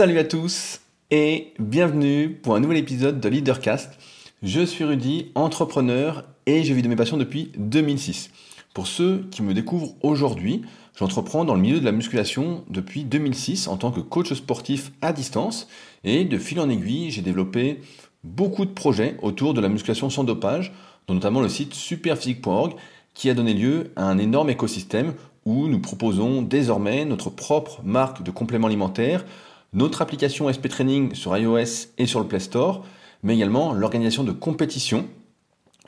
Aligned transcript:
Salut 0.00 0.18
à 0.18 0.24
tous 0.24 0.80
et 1.10 1.52
bienvenue 1.58 2.30
pour 2.30 2.54
un 2.54 2.60
nouvel 2.60 2.78
épisode 2.78 3.20
de 3.20 3.28
Leadercast. 3.28 3.98
Je 4.42 4.62
suis 4.64 4.82
Rudy, 4.82 5.30
entrepreneur 5.34 6.24
et 6.46 6.64
je 6.64 6.72
vis 6.72 6.80
de 6.80 6.88
mes 6.88 6.96
passions 6.96 7.18
depuis 7.18 7.52
2006. 7.58 8.30
Pour 8.72 8.86
ceux 8.86 9.26
qui 9.30 9.42
me 9.42 9.52
découvrent 9.52 9.92
aujourd'hui, 10.00 10.62
j'entreprends 10.98 11.44
dans 11.44 11.54
le 11.54 11.60
milieu 11.60 11.80
de 11.80 11.84
la 11.84 11.92
musculation 11.92 12.64
depuis 12.70 13.04
2006 13.04 13.68
en 13.68 13.76
tant 13.76 13.90
que 13.90 14.00
coach 14.00 14.32
sportif 14.32 14.90
à 15.02 15.12
distance 15.12 15.68
et 16.02 16.24
de 16.24 16.38
fil 16.38 16.60
en 16.60 16.70
aiguille, 16.70 17.10
j'ai 17.10 17.20
développé 17.20 17.82
beaucoup 18.24 18.64
de 18.64 18.70
projets 18.70 19.18
autour 19.20 19.52
de 19.52 19.60
la 19.60 19.68
musculation 19.68 20.08
sans 20.08 20.24
dopage, 20.24 20.72
dont 21.08 21.14
notamment 21.14 21.42
le 21.42 21.50
site 21.50 21.74
superphysique.org 21.74 22.72
qui 23.12 23.28
a 23.28 23.34
donné 23.34 23.52
lieu 23.52 23.92
à 23.96 24.04
un 24.04 24.16
énorme 24.16 24.48
écosystème 24.48 25.12
où 25.44 25.68
nous 25.68 25.80
proposons 25.80 26.40
désormais 26.40 27.04
notre 27.04 27.28
propre 27.28 27.82
marque 27.84 28.22
de 28.22 28.30
compléments 28.30 28.66
alimentaires, 28.66 29.26
notre 29.72 30.02
application 30.02 30.50
SP 30.52 30.68
Training 30.68 31.14
sur 31.14 31.36
iOS 31.36 31.92
et 31.98 32.06
sur 32.06 32.20
le 32.20 32.26
Play 32.26 32.40
Store, 32.40 32.84
mais 33.22 33.34
également 33.34 33.72
l'organisation 33.72 34.24
de 34.24 34.32
compétitions, 34.32 35.06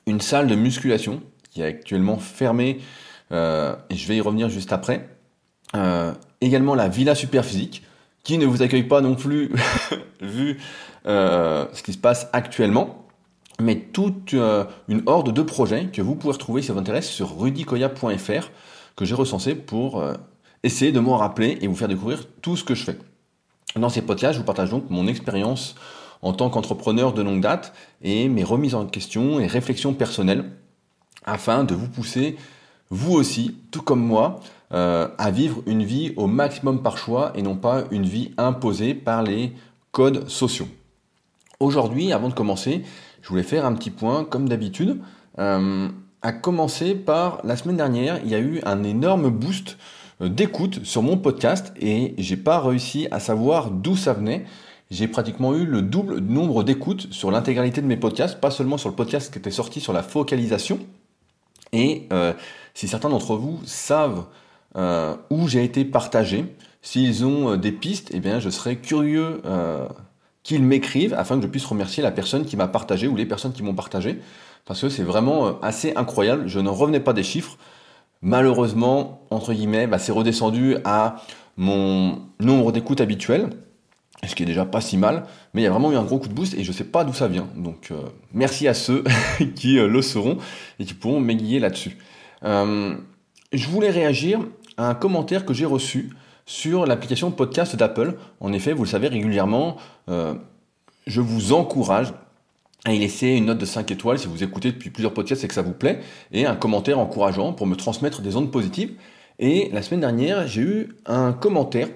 une 0.07 0.21
salle 0.21 0.47
de 0.47 0.55
musculation 0.55 1.23
qui 1.51 1.63
est 1.63 1.67
actuellement 1.67 2.19
fermée, 2.19 2.81
euh, 3.33 3.75
et 3.91 3.97
je 3.97 4.07
vais 4.09 4.17
y 4.17 4.21
revenir 4.21 4.49
juste 4.49 4.73
après, 4.73 5.09
euh, 5.75 6.13
également 6.41 6.75
la 6.75 6.89
Villa 6.89 7.15
Superphysique, 7.15 7.83
qui 8.23 8.39
ne 8.39 8.47
vous 8.47 8.63
accueille 8.63 8.85
pas 8.85 9.01
non 9.01 9.15
plus 9.15 9.53
vu 10.21 10.59
euh, 11.07 11.67
ce 11.73 11.83
qui 11.83 11.93
se 11.93 11.99
passe 11.99 12.29
actuellement, 12.33 13.07
mais 13.61 13.77
toute 13.77 14.33
une 14.33 15.03
horde 15.07 15.33
de 15.33 15.43
projets 15.43 15.87
que 15.87 16.03
vous 16.03 16.15
pouvez 16.15 16.33
retrouver 16.33 16.63
si 16.63 16.69
ça 16.69 16.73
vous 16.73 16.79
intéresse 16.79 17.09
sur 17.09 17.39
rudicoya.fr 17.39 18.51
que 18.97 19.05
j'ai 19.05 19.15
recensé 19.15 19.55
pour 19.55 20.03
essayer 20.63 20.91
de 20.91 21.01
m'en 21.01 21.17
rappeler 21.17 21.59
et 21.61 21.67
vous 21.67 21.77
faire 21.77 21.89
découvrir 21.89 22.25
tout 22.41 22.57
ce 22.57 22.65
que 22.65 22.75
je 22.75 22.85
fais. 22.85 22.99
Dans 23.77 23.89
ces 23.89 24.03
podcasts, 24.03 24.35
je 24.35 24.39
vous 24.39 24.45
partage 24.45 24.71
donc 24.71 24.91
mon 24.91 25.07
expérience 25.07 25.75
en 26.21 26.35
tant 26.35 26.51
qu'entrepreneur 26.51 27.15
de 27.15 27.23
longue 27.23 27.41
date 27.41 27.73
et 28.03 28.29
mes 28.29 28.45
remises 28.45 28.75
en 28.75 28.87
question 28.87 29.41
et 29.41 29.47
réflexions 29.47 29.95
personnelles 29.95 30.45
afin 31.25 31.65
de 31.65 31.75
vous 31.75 31.89
pousser, 31.89 32.37
vous 32.91 33.13
aussi, 33.13 33.57
tout 33.71 33.83
comme 33.83 34.05
moi, 34.05 34.41
euh, 34.73 35.09
à 35.17 35.31
vivre 35.31 35.63
une 35.67 35.85
vie 35.85 36.13
au 36.17 36.27
maximum 36.27 36.83
par 36.83 36.99
choix 36.99 37.33
et 37.35 37.43
non 37.43 37.57
pas 37.57 37.85
une 37.91 38.05
vie 38.05 38.33
imposée 38.37 38.95
par 38.95 39.23
les 39.23 39.53
codes 39.91 40.29
sociaux. 40.29 40.69
Aujourd'hui, 41.59 42.13
avant 42.13 42.29
de 42.29 42.35
commencer, 42.35 42.83
je 43.23 43.29
voulais 43.29 43.43
faire 43.43 43.65
un 43.65 43.73
petit 43.73 43.91
point 43.91 44.25
comme 44.25 44.49
d'habitude. 44.49 45.01
Euh, 45.39 45.89
à 46.21 46.33
commencer 46.33 46.95
par 46.95 47.41
la 47.45 47.57
semaine 47.57 47.77
dernière, 47.77 48.21
il 48.23 48.31
y 48.31 48.35
a 48.35 48.39
eu 48.39 48.61
un 48.65 48.83
énorme 48.83 49.31
boost 49.31 49.79
d'écoute 50.29 50.85
sur 50.85 51.03
mon 51.03 51.17
podcast 51.17 51.73
et 51.81 52.15
j'ai 52.19 52.37
pas 52.37 52.61
réussi 52.61 53.09
à 53.11 53.21
savoir 53.21 53.71
d'où 53.71 53.97
ça 53.97 54.13
venait. 54.13 54.45
J'ai 54.91 55.09
pratiquement 55.09 55.55
eu 55.55 55.65
le 55.65 55.83
double 55.83 56.19
nombre 56.19 56.65
d'écoutes 56.65 57.13
sur 57.13 57.31
l'intégralité 57.31 57.81
de 57.81 57.87
mes 57.87 57.97
podcasts, 57.97 58.41
pas 58.41 58.51
seulement 58.51 58.79
sur 58.79 58.89
le 58.89 58.95
podcast 58.95 59.33
qui 59.33 59.39
était 59.39 59.51
sorti 59.51 59.81
sur 59.81 59.93
la 59.93 60.03
focalisation. 60.03 60.79
Et 61.73 62.07
euh, 62.13 62.33
si 62.75 62.89
certains 62.89 63.09
d'entre 63.09 63.37
vous 63.37 63.61
savent 63.65 64.27
euh, 64.77 65.15
où 65.31 65.49
j'ai 65.49 65.65
été 65.65 65.85
partagé, 65.85 66.45
s'ils 66.83 67.25
ont 67.25 67.57
des 67.57 67.73
pistes, 67.73 68.11
eh 68.13 68.21
bien 68.21 68.39
je 68.39 68.51
serais 68.51 68.77
curieux 68.77 69.41
qu'ils 70.43 70.63
m'écrivent 70.63 71.15
afin 71.15 71.37
que 71.37 71.43
je 71.43 71.49
puisse 71.49 71.65
remercier 71.65 72.03
la 72.03 72.11
personne 72.11 72.45
qui 72.45 72.57
m'a 72.57 72.69
partagé 72.69 73.09
ou 73.09 73.17
les 73.17 73.27
personnes 73.27 73.53
qui 73.53 73.63
m'ont 73.63 73.75
partagé. 73.75 74.21
Parce 74.65 74.81
que 74.81 74.89
c'est 74.89 75.03
vraiment 75.03 75.61
assez 75.61 75.93
incroyable. 75.97 76.45
Je 76.47 76.61
ne 76.61 76.69
revenais 76.69 77.01
pas 77.01 77.13
des 77.13 77.23
chiffres. 77.23 77.57
Malheureusement, 78.23 79.27
entre 79.31 79.53
guillemets, 79.53 79.89
bah, 79.89 79.99
c'est 79.99 80.13
redescendu 80.13 80.77
à 80.85 81.17
mon 81.57 82.23
nombre 82.39 82.71
d'écoutes 82.71 83.01
habituel, 83.01 83.51
ce 84.25 84.37
qui 84.37 84.45
est 84.45 84.47
déjà 84.47 84.65
pas 84.65 84.81
si 84.81 84.97
mal, 84.97 85.25
mais 85.53 85.63
il 85.63 85.65
y 85.65 85.67
a 85.67 85.71
vraiment 85.71 85.91
eu 85.91 85.97
un 85.97 86.05
gros 86.05 86.19
coup 86.19 86.29
de 86.29 86.33
boost 86.33 86.55
et 86.55 86.63
je 86.63 86.71
sais 86.71 86.85
pas 86.85 87.03
d'où 87.03 87.13
ça 87.13 87.27
vient. 87.27 87.49
Donc 87.57 87.91
euh, 87.91 87.97
merci 88.33 88.69
à 88.69 88.75
ceux 88.75 89.03
qui 89.57 89.79
euh, 89.79 89.89
le 89.89 90.01
sauront 90.03 90.39
et 90.79 90.85
qui 90.85 90.95
pourront 90.95 91.21
m'aiguiller 91.21 91.59
là-dessus. 91.59 91.99
Euh, 92.45 92.95
je 93.53 93.69
voulais 93.69 93.91
réagir 93.91 94.41
à 94.77 94.89
un 94.89 94.95
commentaire 94.95 95.45
que 95.45 95.53
j'ai 95.53 95.67
reçu 95.67 96.11
sur 96.47 96.87
l'application 96.87 97.33
podcast 97.33 97.75
d'Apple. 97.75 98.15
En 98.41 98.53
effet, 98.53 98.73
vous 98.73 98.85
le 98.85 98.89
savez 98.89 99.09
régulièrement, 99.09 99.77
je 100.09 101.21
vous 101.21 101.53
encourage 101.53 102.13
et 102.89 102.99
laisser 102.99 103.29
une 103.29 103.47
note 103.47 103.59
de 103.59 103.65
5 103.65 103.91
étoiles 103.91 104.19
si 104.19 104.27
vous 104.27 104.43
écoutez 104.43 104.73
depuis 104.73 104.91
plusieurs 104.91 105.15
podcasts 105.15 105.45
et 105.45 105.49
que 105.49 105.55
ça 105.55 105.63
vous 105.63 105.73
plaît, 105.73 106.01
et 106.33 106.47
un 106.47 106.57
commentaire 106.57 106.99
encourageant 106.99 107.53
pour 107.53 107.67
me 107.67 107.77
transmettre 107.77 108.23
des 108.23 108.37
ondes 108.37 108.51
positives. 108.51 108.93
Et 109.39 109.71
la 109.73 109.83
semaine 109.83 110.01
dernière, 110.01 110.47
j'ai 110.47 110.63
eu 110.63 110.89
un 111.07 111.33
commentaire 111.33 111.89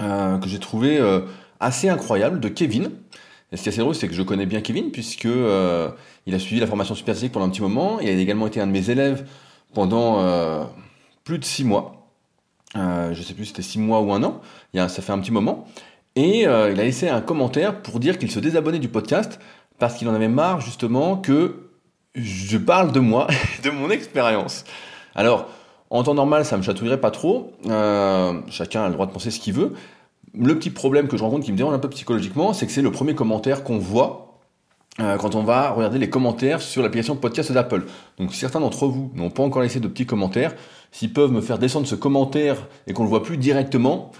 euh, 0.00 0.38
que 0.38 0.48
j'ai 0.48 0.58
trouvé 0.58 0.98
euh, 0.98 1.20
assez 1.60 1.88
incroyable 1.88 2.40
de 2.40 2.48
Kevin. 2.48 2.90
Ce 3.52 3.62
qui 3.62 3.68
est 3.68 3.72
assez 3.72 3.80
drôle, 3.80 3.94
c'est 3.94 4.08
que 4.08 4.14
je 4.14 4.22
connais 4.22 4.46
bien 4.46 4.60
Kevin, 4.60 4.90
puisque 4.90 5.26
euh, 5.26 5.90
il 6.26 6.34
a 6.34 6.38
suivi 6.38 6.60
la 6.60 6.66
formation 6.66 6.94
super 6.94 7.14
pendant 7.32 7.46
un 7.46 7.50
petit 7.50 7.62
moment, 7.62 7.98
il 8.00 8.08
a 8.08 8.12
également 8.12 8.46
été 8.46 8.60
un 8.60 8.66
de 8.66 8.72
mes 8.72 8.90
élèves 8.90 9.26
pendant 9.74 10.68
plus 11.24 11.38
de 11.38 11.44
6 11.44 11.64
mois. 11.64 12.10
je 12.74 13.22
sais 13.22 13.34
plus 13.34 13.44
si 13.44 13.50
c'était 13.50 13.62
6 13.62 13.78
mois 13.78 14.00
ou 14.00 14.12
un 14.12 14.22
an, 14.22 14.40
ça 14.74 14.88
fait 14.88 15.12
un 15.12 15.18
petit 15.18 15.32
moment. 15.32 15.66
Et 16.16 16.40
il 16.42 16.48
a 16.48 16.74
laissé 16.74 17.08
un 17.08 17.20
commentaire 17.20 17.80
pour 17.80 18.00
dire 18.00 18.18
qu'il 18.18 18.30
se 18.30 18.40
désabonnait 18.40 18.78
du 18.78 18.88
podcast 18.88 19.40
parce 19.78 19.94
qu'il 19.94 20.08
en 20.08 20.14
avait 20.14 20.28
marre 20.28 20.60
justement 20.60 21.16
que 21.16 21.70
je 22.14 22.58
parle 22.58 22.92
de 22.92 23.00
moi, 23.00 23.28
de 23.62 23.70
mon 23.70 23.90
expérience. 23.90 24.64
Alors, 25.14 25.48
en 25.90 26.02
temps 26.02 26.14
normal, 26.14 26.44
ça 26.44 26.56
me 26.56 26.62
chatouillerait 26.62 27.00
pas 27.00 27.10
trop. 27.10 27.52
Euh, 27.66 28.40
chacun 28.48 28.82
a 28.82 28.88
le 28.88 28.94
droit 28.94 29.06
de 29.06 29.12
penser 29.12 29.30
ce 29.30 29.40
qu'il 29.40 29.54
veut. 29.54 29.72
Le 30.34 30.58
petit 30.58 30.70
problème 30.70 31.08
que 31.08 31.16
je 31.16 31.22
rencontre 31.22 31.44
qui 31.44 31.52
me 31.52 31.56
dérange 31.56 31.74
un 31.74 31.78
peu 31.78 31.88
psychologiquement, 31.88 32.52
c'est 32.52 32.66
que 32.66 32.72
c'est 32.72 32.82
le 32.82 32.92
premier 32.92 33.14
commentaire 33.14 33.64
qu'on 33.64 33.78
voit 33.78 34.28
euh, 35.00 35.16
quand 35.16 35.34
on 35.34 35.44
va 35.44 35.70
regarder 35.70 35.98
les 35.98 36.10
commentaires 36.10 36.60
sur 36.60 36.82
l'application 36.82 37.16
podcast 37.16 37.52
d'Apple. 37.52 37.86
Donc 38.18 38.34
certains 38.34 38.60
d'entre 38.60 38.86
vous 38.86 39.10
n'ont 39.14 39.30
pas 39.30 39.42
encore 39.42 39.62
laissé 39.62 39.80
de 39.80 39.88
petits 39.88 40.06
commentaires. 40.06 40.54
S'ils 40.90 41.12
peuvent 41.12 41.32
me 41.32 41.40
faire 41.40 41.58
descendre 41.58 41.86
ce 41.86 41.94
commentaire 41.94 42.66
et 42.86 42.92
qu'on 42.92 43.04
le 43.04 43.08
voit 43.08 43.22
plus 43.22 43.36
directement, 43.36 44.10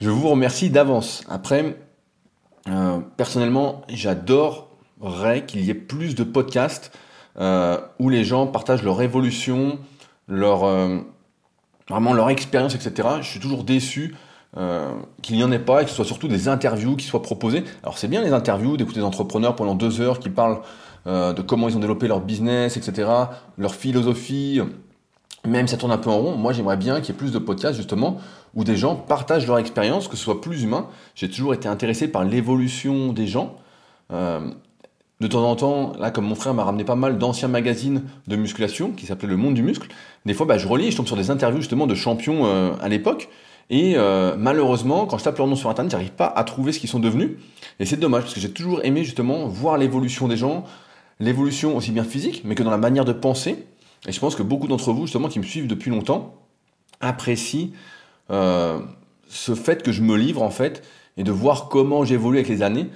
je 0.00 0.10
vous 0.10 0.28
remercie 0.28 0.70
d'avance. 0.70 1.24
Après, 1.28 1.76
euh, 2.68 2.98
personnellement, 3.16 3.82
j'adore 3.88 4.65
qu'il 5.46 5.64
y 5.64 5.70
ait 5.70 5.74
plus 5.74 6.14
de 6.14 6.24
podcasts 6.24 6.92
euh, 7.38 7.78
où 7.98 8.08
les 8.08 8.24
gens 8.24 8.46
partagent 8.46 8.82
leur 8.82 9.02
évolution, 9.02 9.78
leur, 10.26 10.64
euh, 10.64 10.98
vraiment 11.88 12.14
leur 12.14 12.30
expérience, 12.30 12.74
etc. 12.74 13.08
Je 13.20 13.28
suis 13.28 13.40
toujours 13.40 13.64
déçu 13.64 14.14
euh, 14.56 14.90
qu'il 15.20 15.36
n'y 15.36 15.44
en 15.44 15.52
ait 15.52 15.58
pas 15.58 15.82
et 15.82 15.84
que 15.84 15.90
ce 15.90 15.96
soit 15.96 16.06
surtout 16.06 16.28
des 16.28 16.48
interviews 16.48 16.96
qui 16.96 17.04
soient 17.04 17.22
proposées. 17.22 17.64
Alors 17.82 17.98
c'est 17.98 18.08
bien 18.08 18.22
les 18.22 18.32
interviews, 18.32 18.76
d'écouter 18.76 19.00
des 19.00 19.06
entrepreneurs 19.06 19.54
pendant 19.54 19.74
deux 19.74 20.00
heures 20.00 20.18
qui 20.18 20.30
parlent 20.30 20.60
de 21.06 21.40
comment 21.40 21.68
ils 21.68 21.76
ont 21.76 21.80
développé 21.80 22.08
leur 22.08 22.20
business, 22.20 22.76
etc., 22.76 23.08
leur 23.58 23.76
philosophie, 23.76 24.60
même 25.46 25.68
si 25.68 25.70
ça 25.70 25.76
tourne 25.76 25.92
un 25.92 25.98
peu 25.98 26.10
en 26.10 26.18
rond. 26.18 26.36
Moi 26.36 26.52
j'aimerais 26.52 26.76
bien 26.76 27.00
qu'il 27.00 27.14
y 27.14 27.16
ait 27.16 27.18
plus 27.18 27.30
de 27.30 27.38
podcasts 27.38 27.76
justement 27.76 28.16
où 28.56 28.64
des 28.64 28.74
gens 28.74 28.96
partagent 28.96 29.46
leur 29.46 29.58
expérience, 29.58 30.08
que 30.08 30.16
ce 30.16 30.24
soit 30.24 30.40
plus 30.40 30.64
humain. 30.64 30.88
J'ai 31.14 31.30
toujours 31.30 31.54
été 31.54 31.68
intéressé 31.68 32.08
par 32.08 32.24
l'évolution 32.24 33.12
des 33.12 33.28
gens. 33.28 33.54
De 35.20 35.26
temps 35.28 35.48
en 35.48 35.56
temps, 35.56 35.92
là, 35.98 36.10
comme 36.10 36.26
mon 36.26 36.34
frère 36.34 36.52
m'a 36.52 36.64
ramené 36.64 36.84
pas 36.84 36.94
mal 36.94 37.16
d'anciens 37.18 37.48
magazines 37.48 38.02
de 38.26 38.36
musculation 38.36 38.90
qui 38.90 39.06
s'appelaient 39.06 39.28
Le 39.28 39.36
Monde 39.36 39.54
du 39.54 39.62
Muscle, 39.62 39.88
des 40.26 40.34
fois, 40.34 40.44
bah, 40.44 40.58
je 40.58 40.68
relis 40.68 40.88
et 40.88 40.90
je 40.90 40.96
tombe 40.96 41.06
sur 41.06 41.16
des 41.16 41.30
interviews 41.30 41.60
justement 41.60 41.86
de 41.86 41.94
champions 41.94 42.44
euh, 42.44 42.72
à 42.82 42.88
l'époque. 42.88 43.28
Et 43.70 43.94
euh, 43.96 44.36
malheureusement, 44.38 45.06
quand 45.06 45.18
je 45.18 45.24
tape 45.24 45.38
leur 45.38 45.46
nom 45.46 45.56
sur 45.56 45.70
internet, 45.70 45.90
j'arrive 45.90 46.12
pas 46.12 46.26
à 46.26 46.44
trouver 46.44 46.72
ce 46.72 46.78
qu'ils 46.78 46.90
sont 46.90 47.00
devenus. 47.00 47.30
Et 47.80 47.86
c'est 47.86 47.96
dommage 47.96 48.24
parce 48.24 48.34
que 48.34 48.40
j'ai 48.40 48.50
toujours 48.50 48.84
aimé 48.84 49.04
justement 49.04 49.46
voir 49.48 49.78
l'évolution 49.78 50.28
des 50.28 50.36
gens, 50.36 50.64
l'évolution 51.18 51.76
aussi 51.76 51.92
bien 51.92 52.04
physique, 52.04 52.42
mais 52.44 52.54
que 52.54 52.62
dans 52.62 52.70
la 52.70 52.76
manière 52.76 53.04
de 53.04 53.12
penser. 53.12 53.66
Et 54.06 54.12
je 54.12 54.20
pense 54.20 54.36
que 54.36 54.42
beaucoup 54.42 54.68
d'entre 54.68 54.92
vous, 54.92 55.06
justement, 55.06 55.28
qui 55.28 55.38
me 55.38 55.44
suivent 55.44 55.66
depuis 55.66 55.90
longtemps, 55.90 56.34
apprécient 57.00 57.70
euh, 58.30 58.78
ce 59.28 59.54
fait 59.54 59.82
que 59.82 59.92
je 59.92 60.02
me 60.02 60.16
livre 60.16 60.42
en 60.42 60.50
fait 60.50 60.82
et 61.16 61.24
de 61.24 61.32
voir 61.32 61.68
comment 61.68 62.04
j'évolue 62.04 62.38
avec 62.38 62.48
les 62.48 62.62
années. 62.62 62.86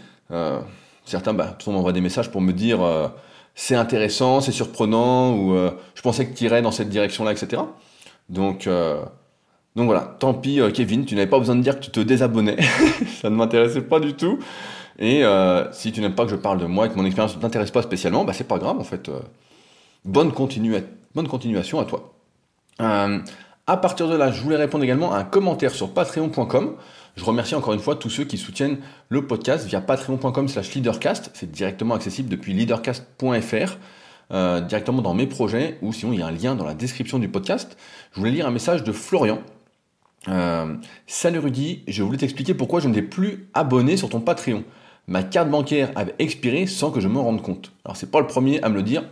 Certains, 1.10 1.34
bah, 1.34 1.56
tout 1.58 1.72
m'envoient 1.72 1.92
des 1.92 2.00
messages 2.00 2.30
pour 2.30 2.40
me 2.40 2.52
dire 2.52 2.82
euh, 2.82 3.08
c'est 3.56 3.74
intéressant, 3.74 4.40
c'est 4.40 4.52
surprenant, 4.52 5.34
ou 5.34 5.54
euh, 5.54 5.72
je 5.96 6.02
pensais 6.02 6.24
que 6.24 6.36
tu 6.36 6.44
irais 6.44 6.62
dans 6.62 6.70
cette 6.70 6.88
direction-là, 6.88 7.32
etc. 7.32 7.62
Donc, 8.28 8.68
euh, 8.68 9.02
donc 9.74 9.86
voilà, 9.86 10.14
tant 10.20 10.34
pis, 10.34 10.60
Kevin, 10.72 11.04
tu 11.04 11.16
n'avais 11.16 11.28
pas 11.28 11.40
besoin 11.40 11.56
de 11.56 11.62
dire 11.62 11.80
que 11.80 11.84
tu 11.84 11.90
te 11.90 11.98
désabonnais. 11.98 12.58
ça 13.20 13.28
ne 13.28 13.34
m'intéressait 13.34 13.80
pas 13.80 13.98
du 13.98 14.14
tout. 14.14 14.38
Et 15.00 15.24
si 15.72 15.90
tu 15.90 16.00
n'aimes 16.00 16.14
pas 16.14 16.26
que 16.26 16.30
je 16.30 16.36
parle 16.36 16.58
de 16.58 16.66
moi 16.66 16.86
et 16.86 16.90
que 16.90 16.94
mon 16.94 17.04
expérience 17.04 17.34
ne 17.34 17.40
t'intéresse 17.40 17.72
pas 17.72 17.82
spécialement, 17.82 18.24
bah, 18.24 18.32
c'est 18.32 18.46
pas 18.46 18.58
grave 18.58 18.78
en 18.78 18.84
fait. 18.84 19.10
bonne, 20.04 20.30
bonne 21.14 21.28
continuation 21.28 21.80
à 21.80 21.86
toi. 21.86 22.12
à 22.78 23.76
partir 23.78 24.08
de 24.08 24.14
là, 24.14 24.30
je 24.30 24.40
voulais 24.42 24.56
répondre 24.56 24.84
également 24.84 25.12
à 25.12 25.18
un 25.18 25.24
commentaire 25.24 25.72
sur 25.72 25.90
patreon.com. 25.92 26.76
Je 27.16 27.24
remercie 27.24 27.54
encore 27.54 27.74
une 27.74 27.80
fois 27.80 27.96
tous 27.96 28.10
ceux 28.10 28.24
qui 28.24 28.38
soutiennent 28.38 28.78
le 29.08 29.26
podcast 29.26 29.66
via 29.66 29.80
patreon.com 29.80 30.48
slash 30.48 30.74
leadercast. 30.74 31.30
C'est 31.34 31.50
directement 31.50 31.94
accessible 31.94 32.28
depuis 32.28 32.52
leadercast.fr, 32.52 33.76
euh, 34.32 34.60
directement 34.60 35.02
dans 35.02 35.14
mes 35.14 35.26
projets, 35.26 35.78
ou 35.82 35.92
sinon 35.92 36.12
il 36.12 36.20
y 36.20 36.22
a 36.22 36.26
un 36.26 36.32
lien 36.32 36.54
dans 36.54 36.64
la 36.64 36.74
description 36.74 37.18
du 37.18 37.28
podcast. 37.28 37.76
Je 38.12 38.20
voulais 38.20 38.30
lire 38.30 38.46
un 38.46 38.52
message 38.52 38.84
de 38.84 38.92
Florian 38.92 39.40
Euh, 40.28 40.76
salut 41.06 41.38
Rudy, 41.38 41.82
je 41.88 42.02
voulais 42.02 42.18
t'expliquer 42.18 42.52
pourquoi 42.52 42.80
je 42.80 42.88
ne 42.88 42.94
t'ai 42.94 43.00
plus 43.00 43.48
abonné 43.54 43.96
sur 43.96 44.10
ton 44.10 44.20
Patreon. 44.20 44.64
Ma 45.08 45.22
carte 45.22 45.48
bancaire 45.48 45.90
avait 45.96 46.14
expiré 46.18 46.66
sans 46.66 46.90
que 46.90 47.00
je 47.00 47.08
me 47.08 47.18
rende 47.18 47.40
compte. 47.40 47.72
Alors 47.86 47.96
c'est 47.96 48.10
pas 48.10 48.20
le 48.20 48.26
premier 48.26 48.62
à 48.62 48.68
me 48.68 48.74
le 48.74 48.82
dire. 48.82 49.02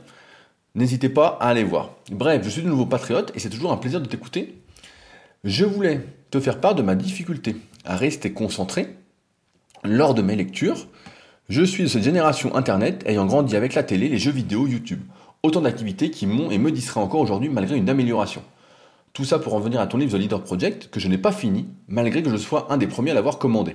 N'hésitez 0.75 1.09
pas 1.09 1.39
à 1.41 1.49
aller 1.49 1.65
voir. 1.65 1.93
Bref, 2.11 2.43
je 2.45 2.51
suis 2.51 2.63
de 2.63 2.69
nouveau 2.69 2.85
patriote 2.85 3.33
et 3.35 3.39
c'est 3.41 3.49
toujours 3.49 3.73
un 3.73 3.79
plaisir 3.79 4.01
de 4.03 4.07
t'écouter. 4.07 4.59
Je 5.45 5.65
voulais 5.65 6.01
te 6.31 6.41
faire 6.41 6.61
part 6.61 6.75
de 6.75 6.83
ma 6.83 6.95
difficulté 6.95 7.57
à 7.89 7.97
rester 7.97 8.33
concentré 8.33 8.95
lors 9.83 10.15
de 10.15 10.23
mes 10.23 10.37
lectures. 10.37 10.87
Je 11.49 11.63
suis 11.63 11.83
de 11.83 11.89
cette 11.89 12.03
génération 12.03 12.55
internet 12.55 13.03
ayant 13.07 13.27
grandi 13.27 13.57
avec 13.57 13.75
la 13.75 13.83
télé, 13.83 14.09
les 14.09 14.19
jeux 14.19 14.31
vidéo, 14.31 14.67
YouTube. 14.67 15.01
Autant 15.43 15.63
d'activités 15.63 16.11
qui 16.11 16.27
m'ont 16.27 16.51
et 16.51 16.59
me 16.59 16.71
distraient 16.71 17.01
encore 17.01 17.21
aujourd'hui 17.21 17.49
malgré 17.49 17.77
une 17.77 17.89
amélioration. 17.89 18.43
Tout 19.15 19.25
ça 19.25 19.39
pour 19.39 19.55
en 19.55 19.61
venir 19.61 19.81
à 19.81 19.87
ton 19.87 19.97
livre 19.97 20.17
The 20.17 20.21
Leader 20.21 20.43
Project, 20.43 20.91
que 20.91 21.01
je 21.01 21.09
n'ai 21.09 21.19
pas 21.19 21.33
fini, 21.33 21.67
malgré 21.89 22.23
que 22.23 22.31
je 22.31 22.37
sois 22.37 22.67
un 22.71 22.77
des 22.77 22.87
premiers 22.87 23.13
à 23.13 23.15
l'avoir 23.15 23.39
commandé. 23.39 23.75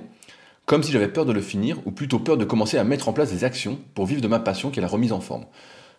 Comme 0.65 0.83
si 0.83 0.91
j'avais 0.91 1.07
peur 1.07 1.25
de 1.25 1.33
le 1.33 1.41
finir, 1.41 1.79
ou 1.85 1.91
plutôt 1.91 2.19
peur 2.19 2.37
de 2.37 2.45
commencer 2.45 2.77
à 2.77 2.83
mettre 2.83 3.09
en 3.09 3.13
place 3.13 3.31
des 3.31 3.43
actions 3.43 3.79
pour 3.95 4.05
vivre 4.05 4.21
de 4.21 4.27
ma 4.27 4.39
passion 4.39 4.69
qui 4.69 4.79
est 4.79 4.81
la 4.81 4.87
remise 4.87 5.11
en 5.11 5.19
forme. 5.19 5.45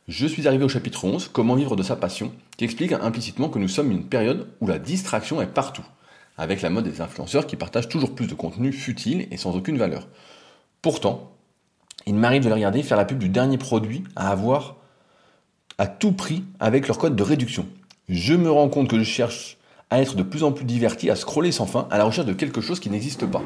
Je 0.06 0.26
suis 0.26 0.46
arrivé 0.46 0.64
au 0.64 0.68
chapitre 0.68 1.04
11, 1.04 1.28
Comment 1.32 1.56
vivre 1.56 1.76
de 1.76 1.82
sa 1.82 1.96
passion, 1.96 2.32
qui 2.56 2.64
explique 2.64 2.92
implicitement 2.92 3.48
que 3.48 3.58
nous 3.58 3.68
sommes 3.68 3.90
une 3.90 4.04
période 4.04 4.46
où 4.60 4.66
la 4.66 4.78
distraction 4.78 5.42
est 5.42 5.46
partout, 5.46 5.84
avec 6.36 6.62
la 6.62 6.70
mode 6.70 6.88
des 6.88 7.00
influenceurs 7.00 7.46
qui 7.46 7.56
partagent 7.56 7.88
toujours 7.88 8.14
plus 8.14 8.26
de 8.26 8.34
contenu 8.34 8.72
futile 8.72 9.26
et 9.30 9.36
sans 9.36 9.56
aucune 9.56 9.78
valeur. 9.78 10.08
Pourtant, 10.82 11.32
il 12.06 12.14
m'arrive 12.14 12.42
de 12.42 12.48
les 12.48 12.54
regarder 12.54 12.82
faire 12.82 12.96
la 12.96 13.04
pub 13.04 13.18
du 13.18 13.28
dernier 13.28 13.58
produit 13.58 14.04
à 14.16 14.30
avoir 14.30 14.76
à 15.78 15.86
tout 15.86 16.12
prix 16.12 16.44
avec 16.60 16.86
leur 16.88 16.98
code 16.98 17.16
de 17.16 17.22
réduction. 17.22 17.66
Je 18.08 18.34
me 18.34 18.50
rends 18.50 18.68
compte 18.68 18.88
que 18.88 18.98
je 18.98 19.04
cherche 19.04 19.58
à 19.90 20.00
être 20.00 20.16
de 20.16 20.22
plus 20.22 20.44
en 20.44 20.52
plus 20.52 20.64
diverti, 20.64 21.10
à 21.10 21.16
scroller 21.16 21.52
sans 21.52 21.66
fin, 21.66 21.88
à 21.90 21.98
la 21.98 22.04
recherche 22.04 22.26
de 22.26 22.32
quelque 22.32 22.60
chose 22.60 22.80
qui 22.80 22.90
n'existe 22.90 23.26
pas. 23.26 23.42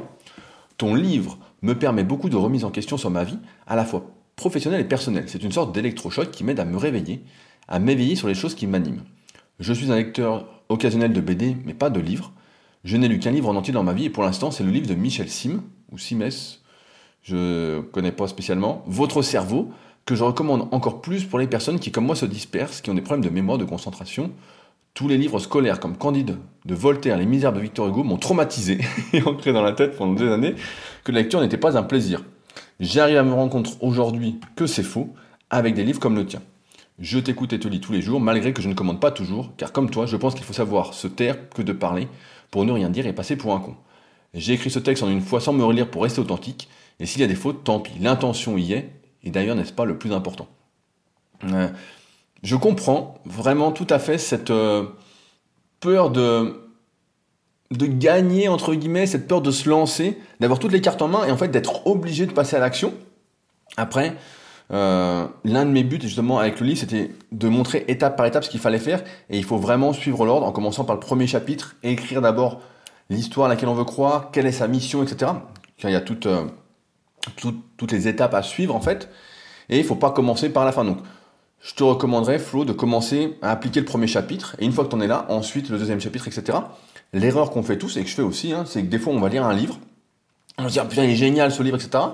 Ton 0.77 0.95
livre 0.95 1.39
me 1.63 1.75
permet 1.75 2.05
beaucoup 2.05 2.29
de 2.29 2.37
remises 2.37 2.65
en 2.65 2.71
question 2.71 2.97
sur 2.97 3.11
ma 3.11 3.25
vie, 3.25 3.39
à 3.67 3.77
la 3.77 3.85
fois 3.85 4.07
professionnelle 4.37 4.81
et 4.81 4.85
personnelle. 4.85 5.25
C'est 5.27 5.43
une 5.43 5.53
sorte 5.53 5.75
d'électrochoc 5.75 6.31
qui 6.31 6.45
m'aide 6.45 6.61
à 6.61 6.65
me 6.65 6.77
réveiller, 6.77 7.23
à 7.67 7.79
m'éveiller 7.79 8.17
sur 8.17 8.29
les 8.29 8.35
choses 8.35 8.55
qui 8.55 8.67
m'animent. 8.67 9.03
Je 9.59 9.73
suis 9.73 9.91
un 9.91 9.97
lecteur 9.97 10.47
occasionnel 10.69 11.13
de 11.13 11.21
BD, 11.21 11.57
mais 11.65 11.75
pas 11.75 11.91
de 11.91 12.01
livres. 12.01 12.33
Je 12.85 12.97
n'ai 12.97 13.09
lu 13.09 13.19
qu'un 13.19 13.31
livre 13.31 13.49
en 13.49 13.57
entier 13.57 13.73
dans 13.73 13.83
ma 13.83 13.93
vie, 13.93 14.07
et 14.07 14.11
pour 14.11 14.23
l'instant, 14.23 14.51
c'est 14.51 14.65
le 14.65 14.71
livre 14.71 14.87
de 14.87 14.95
Michel 14.95 15.29
Sim, 15.29 15.63
ou 15.91 15.99
Simes, 15.99 16.31
je 17.23 17.81
connais 17.81 18.13
pas 18.13 18.29
spécialement, 18.29 18.85
Votre 18.87 19.23
cerveau, 19.23 19.71
que 20.07 20.15
je 20.15 20.25
recommande 20.25 20.69
encore 20.71 21.03
plus 21.03 21.25
pour 21.25 21.39
les 21.39 21.47
personnes 21.47 21.79
qui, 21.79 21.91
comme 21.91 22.07
moi, 22.07 22.17
se 22.17 22.25
dispersent, 22.25 22.81
qui 22.81 22.91
ont 22.91 22.95
des 22.95 23.03
problèmes 23.03 23.25
de 23.25 23.29
mémoire, 23.29 23.59
de 23.59 23.67
concentration. 23.67 24.31
Tous 24.95 25.07
les 25.07 25.19
livres 25.19 25.39
scolaires 25.39 25.81
comme 25.81 25.99
Candide 25.99 26.39
de 26.65 26.75
Voltaire, 26.75 27.19
Les 27.19 27.27
Misères 27.27 27.53
de 27.53 27.61
Victor 27.61 27.89
Hugo 27.89 28.05
m'ont 28.05 28.17
traumatisé 28.17 28.79
et 29.13 29.23
ancré 29.23 29.53
dans 29.53 29.63
la 29.63 29.73
tête 29.73 29.97
pendant 29.97 30.15
des 30.15 30.27
années 30.27 30.55
que 31.05 31.13
la 31.13 31.21
lecture 31.21 31.41
n'était 31.43 31.59
pas 31.59 31.77
un 31.77 31.83
plaisir. 31.83 32.25
J'arrive 32.81 33.19
à 33.19 33.23
me 33.23 33.35
rendre 33.35 33.53
compte 33.53 33.77
aujourd'hui 33.81 34.41
que 34.57 34.67
c'est 34.67 34.83
faux 34.83 35.13
avec 35.51 35.75
des 35.75 35.85
livres 35.85 36.01
comme 36.01 36.17
le 36.17 36.25
tien. 36.25 36.41
Je 36.99 37.19
t'écoute 37.19 37.53
et 37.53 37.61
te 37.61 37.69
lis 37.69 37.81
tous 37.81 37.93
les 37.93 38.01
jours, 38.01 38.19
malgré 38.19 38.53
que 38.53 38.63
je 38.63 38.69
ne 38.69 38.75
commande 38.75 39.01
pas 39.01 39.11
toujours, 39.11 39.53
car 39.57 39.73
comme 39.73 39.91
toi, 39.91 40.07
je 40.07 40.17
pense 40.17 40.35
qu'il 40.35 40.45
faut 40.45 40.53
savoir 40.53 40.95
se 40.95 41.07
taire 41.07 41.49
que 41.51 41.63
de 41.63 41.73
parler 41.73 42.09
pour 42.51 42.65
ne 42.65 42.73
rien 42.73 42.91
dire 42.91 43.07
et 43.07 43.13
passer 43.13 43.37
pour 43.37 43.55
un 43.55 43.61
con. 43.61 43.77
J'ai 44.35 44.55
écrit 44.55 44.71
ce 44.71 44.79
texte 44.79 45.03
en 45.03 45.09
une 45.09 45.21
fois 45.21 45.41
sans 45.41 45.53
me 45.53 45.65
relire 45.65 45.91
pour 45.91 46.03
rester 46.03 46.21
authentique, 46.21 46.69
et 47.01 47.07
s'il 47.07 47.21
y 47.21 47.25
a 47.25 47.29
des 47.29 47.35
fautes, 47.35 47.65
tant 47.65 47.81
pis. 47.81 47.99
L'intention 48.01 48.59
y 48.59 48.73
est, 48.73 48.91
et 49.23 49.31
d'ailleurs, 49.31 49.57
n'est-ce 49.57 49.73
pas 49.73 49.85
le 49.85 49.99
plus 49.99 50.13
important 50.13 50.49
euh, 51.45 51.69
Je 52.43 52.57
comprends 52.57 53.15
vraiment 53.25 53.73
tout 53.73 53.87
à 53.91 53.99
fait 53.99 54.19
cette 54.19 54.51
euh, 54.51 54.85
peur 55.81 56.11
de, 56.11 56.69
de 57.71 57.87
gagner, 57.87 58.49
entre 58.49 58.75
guillemets, 58.75 59.07
cette 59.07 59.29
peur 59.29 59.41
de 59.41 59.51
se 59.51 59.69
lancer, 59.69 60.19
d'avoir 60.41 60.59
toutes 60.59 60.73
les 60.73 60.81
cartes 60.81 61.03
en 61.03 61.09
main 61.09 61.25
et 61.27 61.31
en 61.31 61.37
fait 61.37 61.49
d'être 61.49 61.87
obligé 61.87 62.27
de 62.27 62.33
passer 62.33 62.57
à 62.57 62.61
l'action. 62.61 62.95
Après, 63.77 64.17
euh, 64.71 65.27
l'un 65.45 65.65
de 65.65 65.71
mes 65.71 65.83
buts 65.83 65.99
justement 66.01 66.39
avec 66.39 66.61
le 66.61 66.67
livre, 66.67 66.81
c'était 66.81 67.11
de 67.33 67.49
montrer 67.49 67.85
étape 67.89 68.17
par 68.17 68.27
étape 68.27 68.45
ce 68.45 68.51
qu'il 68.51 68.61
fallait 68.61 68.79
faire 68.79 69.03
et 69.31 69.39
il 69.39 69.45
faut 69.45 69.57
vraiment 69.57 69.93
suivre 69.93 70.27
l'ordre 70.27 70.47
en 70.47 70.53
commençant 70.53 70.85
par 70.85 70.95
le 70.95 71.01
premier 71.01 71.27
chapitre 71.27 71.77
et 71.83 71.93
écrire 71.93 72.21
d'abord 72.21 72.61
l'histoire 73.09 73.47
à 73.47 73.49
laquelle 73.49 73.69
on 73.69 73.75
veut 73.75 73.85
croire, 73.85 74.31
quelle 74.31 74.47
est 74.47 74.53
sa 74.53 74.69
mission, 74.69 75.03
etc. 75.03 75.33
Il 75.83 75.91
y 75.91 75.95
a 75.95 76.01
toutes, 76.01 76.29
toutes 77.77 77.93
les 77.93 78.09
étapes 78.09 78.35
à 78.35 78.43
suivre 78.43 78.75
en 78.75 78.81
fait. 78.81 79.09
Et 79.69 79.79
il 79.79 79.85
faut 79.85 79.97
pas 79.97 80.11
commencer 80.11 80.51
par 80.51 80.65
la 80.65 80.73
fin. 80.73 80.85
Donc, 80.85 80.99
je 81.61 81.75
te 81.75 81.83
recommanderais, 81.83 82.39
Flo, 82.39 82.65
de 82.65 82.73
commencer 82.73 83.37
à 83.43 83.51
appliquer 83.51 83.81
le 83.81 83.87
premier 83.87 84.07
chapitre. 84.07 84.57
Et 84.59 84.65
une 84.65 84.73
fois 84.73 84.85
que 84.85 84.91
tu 84.91 84.97
en 84.97 85.01
es 85.01 85.07
là, 85.07 85.27
ensuite 85.29 85.69
le 85.71 85.79
deuxième 85.79 86.01
chapitre, 86.01 86.29
etc. 86.29 86.59
L'erreur 87.13 87.51
qu'on 87.51 87.63
fait 87.63 87.79
tous, 87.79 87.97
et 87.97 88.03
que 88.03 88.09
je 88.09 88.15
fais 88.15 88.23
aussi, 88.23 88.53
hein, 88.53 88.65
c'est 88.67 88.83
que 88.83 88.89
des 88.89 88.99
fois, 88.99 89.13
on 89.13 89.21
va 89.21 89.29
lire 89.29 89.45
un 89.45 89.55
livre. 89.55 89.79
On 90.57 90.69
se 90.69 90.73
dire, 90.73 90.89
putain, 90.89 91.05
il 91.05 91.11
est 91.11 91.17
génial 91.17 91.53
ce 91.53 91.63
livre, 91.63 91.77
etc. 91.77 92.05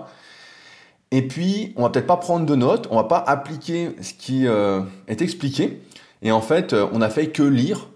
Et 1.14 1.22
puis, 1.22 1.72
on 1.76 1.82
va 1.82 1.90
peut-être 1.90 2.08
pas 2.08 2.16
prendre 2.16 2.44
de 2.44 2.56
notes, 2.56 2.88
on 2.90 2.96
va 2.96 3.04
pas 3.04 3.18
appliquer 3.18 3.94
ce 4.00 4.12
qui 4.12 4.48
euh, 4.48 4.80
est 5.06 5.22
expliqué. 5.22 5.80
Et 6.22 6.32
en 6.32 6.40
fait, 6.40 6.72
euh, 6.72 6.88
on 6.92 7.00
a 7.02 7.08
fait 7.08 7.28
que 7.28 7.44
lire. 7.44 7.86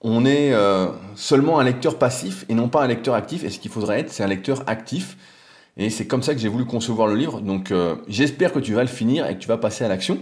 On 0.00 0.26
est 0.26 0.52
euh, 0.52 0.88
seulement 1.14 1.60
un 1.60 1.62
lecteur 1.62 2.00
passif 2.00 2.44
et 2.48 2.54
non 2.54 2.68
pas 2.68 2.82
un 2.82 2.88
lecteur 2.88 3.14
actif. 3.14 3.44
Et 3.44 3.50
ce 3.50 3.60
qu'il 3.60 3.70
faudrait 3.70 4.00
être, 4.00 4.10
c'est 4.10 4.24
un 4.24 4.26
lecteur 4.26 4.64
actif 4.66 5.16
et 5.76 5.88
c'est 5.88 6.08
comme 6.08 6.24
ça 6.24 6.34
que 6.34 6.40
j'ai 6.40 6.48
voulu 6.48 6.64
concevoir 6.64 7.06
le 7.06 7.14
livre. 7.14 7.40
Donc 7.40 7.72
j'espère 8.08 8.52
que 8.52 8.58
tu 8.58 8.74
vas 8.74 8.82
le 8.82 8.88
finir 8.88 9.26
et 9.26 9.34
que 9.34 9.40
tu 9.40 9.48
vas 9.48 9.56
passer 9.56 9.84
à 9.84 9.88
l'action. 9.88 10.18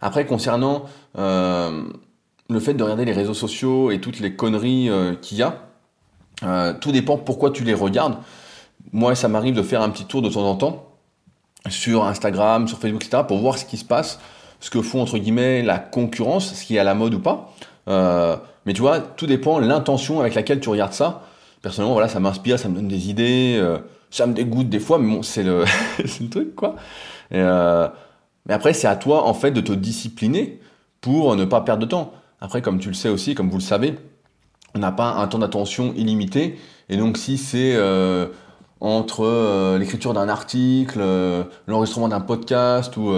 Après, 0.00 0.26
concernant 0.26 0.86
le 1.16 2.60
fait 2.60 2.74
de 2.74 2.82
regarder 2.82 3.04
les 3.04 3.12
réseaux 3.12 3.34
sociaux 3.34 3.90
et 3.90 4.00
toutes 4.00 4.18
les 4.18 4.34
conneries 4.34 4.90
qu'il 5.22 5.38
y 5.38 5.42
a, 5.42 6.74
tout 6.80 6.90
dépend 6.90 7.18
pourquoi 7.18 7.50
tu 7.50 7.62
les 7.62 7.74
regardes. 7.74 8.16
Moi, 8.92 9.14
ça 9.14 9.28
m'arrive 9.28 9.54
de 9.54 9.62
faire 9.62 9.82
un 9.82 9.90
petit 9.90 10.04
tour 10.04 10.22
de 10.22 10.28
temps 10.28 10.48
en 10.48 10.56
temps 10.56 10.88
sur 11.68 12.04
Instagram, 12.04 12.68
sur 12.68 12.78
Facebook, 12.78 13.04
etc., 13.04 13.22
pour 13.26 13.38
voir 13.38 13.58
ce 13.58 13.64
qui 13.64 13.76
se 13.76 13.84
passe, 13.84 14.20
ce 14.60 14.70
que 14.70 14.82
font 14.82 15.00
entre 15.00 15.18
guillemets 15.18 15.62
la 15.62 15.78
concurrence, 15.78 16.54
ce 16.54 16.64
qui 16.64 16.76
est 16.76 16.78
à 16.78 16.84
la 16.84 16.94
mode 16.94 17.14
ou 17.14 17.20
pas. 17.20 17.54
mais 17.86 18.72
tu 18.72 18.80
vois, 18.82 19.00
tout 19.00 19.26
dépend 19.26 19.58
l'intention 19.58 20.20
avec 20.20 20.34
laquelle 20.34 20.60
tu 20.60 20.68
regardes 20.68 20.92
ça 20.92 21.22
personnellement, 21.64 21.94
voilà, 21.94 22.08
ça 22.08 22.20
m'inspire, 22.20 22.58
ça 22.58 22.68
me 22.68 22.74
donne 22.74 22.88
des 22.88 23.08
idées, 23.08 23.56
euh, 23.58 23.78
ça 24.10 24.26
me 24.26 24.34
dégoûte 24.34 24.68
des 24.68 24.78
fois, 24.78 24.98
mais 24.98 25.10
bon, 25.10 25.22
c'est 25.22 25.42
le, 25.42 25.64
le 25.98 26.28
truc, 26.28 26.54
quoi. 26.54 26.76
Euh, 27.32 27.88
mais 28.46 28.52
après, 28.52 28.74
c'est 28.74 28.86
à 28.86 28.96
toi, 28.96 29.26
en 29.26 29.32
fait, 29.32 29.50
de 29.50 29.62
te 29.62 29.72
discipliner 29.72 30.60
pour 31.00 31.34
ne 31.34 31.46
pas 31.46 31.62
perdre 31.62 31.80
de 31.80 31.86
temps. 31.86 32.12
Après, 32.42 32.60
comme 32.60 32.78
tu 32.78 32.88
le 32.88 32.94
sais 32.94 33.08
aussi, 33.08 33.34
comme 33.34 33.48
vous 33.48 33.56
le 33.56 33.62
savez, 33.62 33.94
on 34.74 34.80
n'a 34.80 34.92
pas 34.92 35.14
un 35.14 35.26
temps 35.26 35.38
d'attention 35.38 35.94
illimité. 35.96 36.58
Et 36.90 36.98
donc, 36.98 37.16
si 37.16 37.38
c'est 37.38 37.72
euh, 37.74 38.26
entre 38.84 39.78
l'écriture 39.78 40.12
d'un 40.12 40.28
article, 40.28 41.02
l'enregistrement 41.66 42.08
d'un 42.08 42.20
podcast, 42.20 42.96
ou 42.96 43.10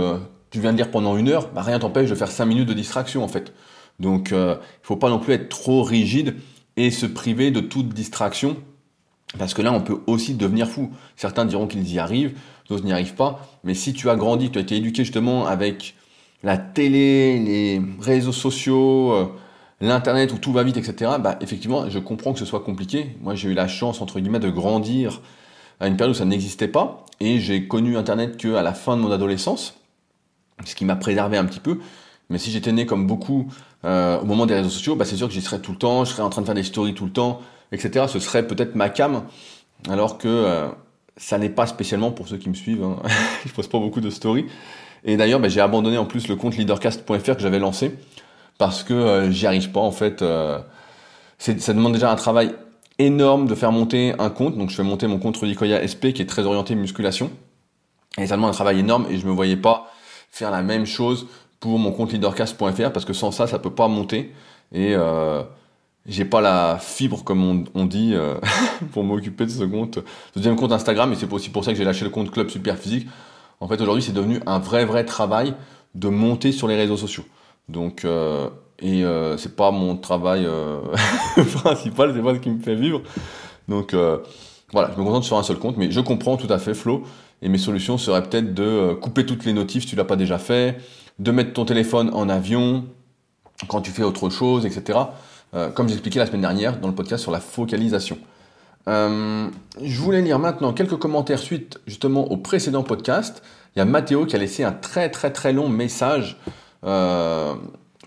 tu 0.51 0.61
viens 0.61 0.73
de 0.73 0.77
lire 0.77 0.91
pendant 0.93 1.17
une 1.17 1.29
heure, 1.29 1.51
bah, 1.53 1.63
rien 1.63 1.81
t'empêche 1.81 2.09
de 2.09 2.15
faire 2.15 2.31
cinq 2.31 2.47
minutes 2.47 2.69
de 2.69 2.73
distraction, 2.73 3.25
en 3.25 3.29
fait. 3.29 3.53
Donc, 3.99 4.29
il 4.31 4.37
ne 4.37 4.57
faut 4.83 4.97
pas 4.97 5.11
non 5.11 5.19
plus 5.19 5.33
être 5.33 5.49
trop 5.49 5.83
rigide 5.83 6.37
et 6.77 6.91
se 6.91 7.07
priver 7.07 7.51
de 7.51 7.61
toute 7.61 7.89
distraction. 7.89 8.57
Parce 9.39 9.55
que 9.55 9.63
là, 9.63 9.73
on 9.73 9.81
peut 9.81 10.01
aussi 10.07 10.35
devenir 10.35 10.69
fou. 10.69 10.91
Certains 11.17 11.45
diront 11.45 11.67
qu'ils 11.67 11.93
y 11.93 11.99
arrivent, 11.99 12.39
d'autres 12.69 12.85
n'y 12.85 12.93
arrivent 12.93 13.15
pas. 13.15 13.47
Mais 13.65 13.75
si 13.75 13.93
tu 13.93 14.09
as 14.09 14.17
grandi, 14.17 14.51
tu 14.51 14.59
as 14.59 14.63
été 14.63 14.77
éduqué 14.77 15.05
justement 15.05 15.47
avec 15.47 15.95
la 16.43 16.57
télé, 16.57 17.39
les 17.39 17.83
réseaux 18.01 18.33
sociaux, 18.33 19.13
euh, 19.13 19.27
l'internet 19.81 20.33
où 20.33 20.39
tout 20.39 20.53
va 20.53 20.63
vite, 20.63 20.77
etc. 20.77 21.13
Bah, 21.21 21.39
effectivement, 21.41 21.89
je 21.91 21.99
comprends 21.99 22.33
que 22.33 22.39
ce 22.39 22.45
soit 22.45 22.61
compliqué. 22.61 23.17
Moi, 23.21 23.35
j'ai 23.35 23.49
eu 23.49 23.55
la 23.55 23.69
chance, 23.69 24.01
entre 24.01 24.21
guillemets, 24.21 24.39
de 24.39 24.51
grandir 24.51 25.21
à 25.81 25.89
une 25.89 25.97
période 25.97 26.15
où 26.15 26.19
ça 26.19 26.25
n'existait 26.25 26.69
pas. 26.69 27.05
Et 27.21 27.39
j'ai 27.41 27.67
connu 27.67 27.97
internet 27.97 28.37
qu'à 28.37 28.63
la 28.63 28.75
fin 28.75 28.97
de 28.97 29.03
mon 29.03 29.11
adolescence. 29.11 29.75
Ce 30.65 30.75
qui 30.75 30.85
m'a 30.85 30.97
préservé 30.97 31.37
un 31.37 31.45
petit 31.45 31.61
peu. 31.61 31.79
Mais 32.31 32.39
si 32.39 32.51
j'étais 32.51 32.73
né 32.73 32.87
comme 32.87 33.07
beaucoup 33.07 33.49
euh, 33.85 34.19
au 34.21 34.25
moment 34.25 34.47
des 34.47 34.55
réseaux 34.55 34.71
sociaux, 34.71 34.97
bah, 34.97 35.05
c'est 35.05 35.17
sûr 35.17 35.29
que 35.29 35.35
j'y 35.35 35.43
serais 35.43 35.61
tout 35.61 35.73
le 35.73 35.79
temps, 35.79 36.05
je 36.05 36.13
serais 36.13 36.23
en 36.23 36.31
train 36.31 36.41
de 36.41 36.47
faire 36.47 36.55
des 36.55 36.65
stories 36.65 36.95
tout 36.95 37.05
le 37.05 37.13
temps, 37.13 37.41
etc. 37.73 38.07
Ce 38.09 38.19
serait 38.19 38.47
peut-être 38.47 38.75
ma 38.75 38.89
cam, 38.89 39.25
alors 39.89 40.19
que 40.19 40.29
euh, 40.29 40.69
ça 41.17 41.39
n'est 41.39 41.51
pas 41.51 41.67
spécialement 41.67 42.11
pour 42.11 42.27
ceux 42.27 42.37
qui 42.37 42.49
me 42.49 42.55
suivent. 42.55 42.83
Hein. 42.83 42.97
je 43.47 43.53
pose 43.53 43.69
pas 43.69 43.79
beaucoup 43.79 44.01
de 44.01 44.11
stories. 44.11 44.47
Et 45.05 45.17
d'ailleurs, 45.17 45.39
bah, 45.39 45.49
j'ai 45.49 45.61
abandonné 45.61 45.99
en 45.99 46.05
plus 46.05 46.27
le 46.27 46.37
compte 46.37 46.57
leadercast.fr 46.57 47.37
que 47.37 47.41
j'avais 47.41 47.61
lancé 47.61 47.95
parce 48.59 48.83
que 48.83 48.95
euh, 48.95 49.31
j'y 49.31 49.47
arrive 49.47 49.71
pas 49.71 49.81
en 49.81 49.93
fait. 49.93 50.25
ça 51.39 51.73
demande 51.75 51.93
déjà 51.93 52.11
un 52.11 52.17
travail 52.17 52.55
énorme 52.99 53.47
de 53.47 53.55
faire 53.55 53.73
monter 53.73 54.15
un 54.19 54.31
compte. 54.31 54.57
Donc 54.57 54.71
je 54.71 54.77
fais 54.77 54.83
monter 54.83 55.07
mon 55.07 55.19
compte 55.19 55.37
Rudikoya 55.37 55.87
SP 55.87 56.13
qui 56.13 56.23
est 56.23 56.27
très 56.27 56.45
orienté 56.45 56.75
musculation. 56.75 57.31
Et 58.19 58.27
ça 58.27 58.37
demande 58.37 58.51
un 58.51 58.55
travail 58.55 58.79
énorme 58.81 59.07
et 59.11 59.19
je 59.19 59.27
me 59.27 59.33
voyais 59.33 59.57
pas 59.57 59.91
faire 60.31 60.51
la 60.51 60.63
même 60.63 60.87
chose 60.87 61.27
pour 61.61 61.79
mon 61.79 61.93
compte 61.93 62.13
leadercast.fr 62.13 62.93
parce 62.93 63.05
que 63.05 63.13
sans 63.13 63.31
ça, 63.31 63.47
ça 63.47 63.59
peut 63.59 63.75
pas 63.75 63.89
monter 63.89 64.33
et 64.73 64.95
euh, 64.95 65.43
j'ai 66.07 66.25
pas 66.25 66.41
la 66.41 66.79
fibre 66.81 67.25
comme 67.25 67.67
on, 67.75 67.85
dit 67.85 68.13
euh, 68.15 68.35
pour 68.93 69.05
m'occuper 69.05 69.45
de 69.45 69.51
ce 69.51 69.65
compte, 69.65 69.99
deuxième 70.35 70.57
compte 70.57 70.73
Instagram 70.73 71.13
et 71.13 71.17
c'est 71.17 71.31
aussi 71.33 71.51
pour 71.51 71.65
ça 71.65 71.73
que 71.73 71.79
j'ai 71.79 71.85
lâché 71.85 72.05
le 72.05 72.11
compte 72.11 72.31
Club 72.31 72.49
Super 72.49 72.79
Physique. 72.79 73.07
En 73.61 73.69
fait, 73.69 73.81
aujourd'hui, 73.81 74.03
c'est 74.03 74.13
devenu 74.13 74.41
un 74.47 74.59
vrai 74.59 74.85
vrai 74.85 75.05
travail 75.05 75.55
de 75.95 76.09
monter 76.09 76.53
sur 76.53 76.69
les 76.69 76.77
réseaux 76.77 76.97
sociaux. 76.97 77.25
Donc, 77.69 78.05
euh, 78.05 78.49
et 78.81 79.05
euh, 79.05 79.37
c'est 79.37 79.57
pas 79.57 79.71
mon 79.71 79.97
travail 79.97 80.45
euh, 80.47 80.81
principal, 81.55 82.13
c'est 82.15 82.23
pas 82.23 82.35
ce 82.35 82.41
qui 82.41 82.51
me 82.51 82.61
fait 82.61 82.75
vivre. 82.75 83.03
Donc 83.69 83.95
euh, 83.95 84.19
voilà, 84.73 84.91
je 84.95 85.01
me 85.01 85.05
concentre 85.05 85.27
sur 85.27 85.39
un 85.39 85.43
seul 85.43 85.59
compte, 85.59 85.77
mais 85.77 85.91
je 85.91 86.01
comprends 86.01 86.37
tout 86.37 86.53
à 86.53 86.59
fait 86.59 86.75
Flo. 86.75 87.05
Et 87.43 87.49
mes 87.49 87.59
solutions 87.59 87.99
seraient 87.99 88.23
peut-être 88.23 88.55
de 88.55 88.95
couper 88.95 89.27
toutes 89.27 89.45
les 89.45 89.53
notifs 89.53 89.83
si 89.83 89.91
tu 89.91 89.97
l'as 89.97 90.05
pas 90.05 90.17
déjà 90.17 90.39
fait, 90.39 90.79
de 91.19 91.31
mettre 91.31 91.53
ton 91.53 91.67
téléphone 91.67 92.11
en 92.15 92.29
avion 92.31 92.87
quand 93.69 93.83
tu 93.83 93.91
fais 93.91 94.03
autre 94.03 94.31
chose, 94.31 94.65
etc. 94.65 94.99
comme 95.75 95.89
j'expliquais 95.89 96.19
la 96.19 96.27
semaine 96.27 96.41
dernière 96.41 96.81
dans 96.81 96.89
le 96.89 96.95
podcast 96.95 97.23
sur 97.23 97.33
la 97.33 97.41
focalisation. 97.41 98.17
je 98.87 100.01
voulais 100.01 100.23
lire 100.23 100.39
maintenant 100.39 100.73
quelques 100.73 100.97
commentaires 100.97 101.39
suite 101.39 101.79
justement 101.87 102.31
au 102.33 102.39
précédent 102.39 102.83
podcast. 102.83 103.43
Il 103.75 103.81
y 103.81 103.83
a 103.83 103.85
Mathéo 103.85 104.25
qui 104.25 104.35
a 104.35 104.39
laissé 104.39 104.65
un 104.65 104.73
très 104.73 105.11
très 105.11 105.31
très 105.31 105.53
long 105.53 105.69
message 105.69 106.39
euh, 106.85 107.55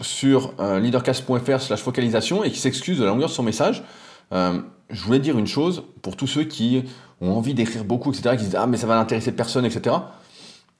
sur 0.01 0.53
euh, 0.59 0.79
leadercast.fr 0.79 1.61
slash 1.61 1.81
focalisation 1.81 2.43
et 2.43 2.51
qui 2.51 2.59
s'excuse 2.59 2.99
de 2.99 3.03
la 3.03 3.09
longueur 3.09 3.29
de 3.29 3.33
son 3.33 3.43
message. 3.43 3.83
Euh, 4.31 4.59
je 4.89 5.03
voulais 5.03 5.19
dire 5.19 5.37
une 5.37 5.47
chose 5.47 5.83
pour 6.01 6.15
tous 6.15 6.27
ceux 6.27 6.43
qui 6.43 6.83
ont 7.21 7.31
envie 7.31 7.53
d'écrire 7.53 7.83
beaucoup, 7.83 8.11
etc., 8.11 8.35
qui 8.37 8.45
disent 8.45 8.55
Ah, 8.55 8.67
mais 8.67 8.77
ça 8.77 8.87
va 8.87 8.95
l'intéresser 8.95 9.31
personne, 9.31 9.65
etc. 9.65 9.95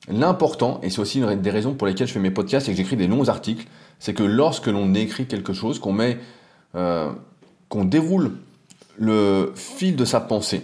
L'important, 0.08 0.80
et 0.82 0.90
c'est 0.90 1.00
aussi 1.00 1.20
une 1.20 1.42
des 1.42 1.52
raisons 1.52 1.74
pour 1.74 1.86
lesquelles 1.86 2.08
je 2.08 2.14
fais 2.14 2.20
mes 2.20 2.32
podcasts 2.32 2.68
et 2.68 2.72
que 2.72 2.78
j'écris 2.78 2.96
des 2.96 3.08
longs 3.08 3.28
articles, 3.28 3.68
c'est 4.00 4.14
que 4.14 4.24
lorsque 4.24 4.68
l'on 4.68 4.94
écrit 4.94 5.28
quelque 5.28 5.54
chose, 5.54 5.78
qu'on 5.80 5.92
met, 5.92 6.18
qu'on 6.74 7.86
déroule 7.86 8.38
le 8.98 9.52
fil 9.56 9.96
de 9.96 10.06
sa 10.06 10.22
pensée, 10.22 10.64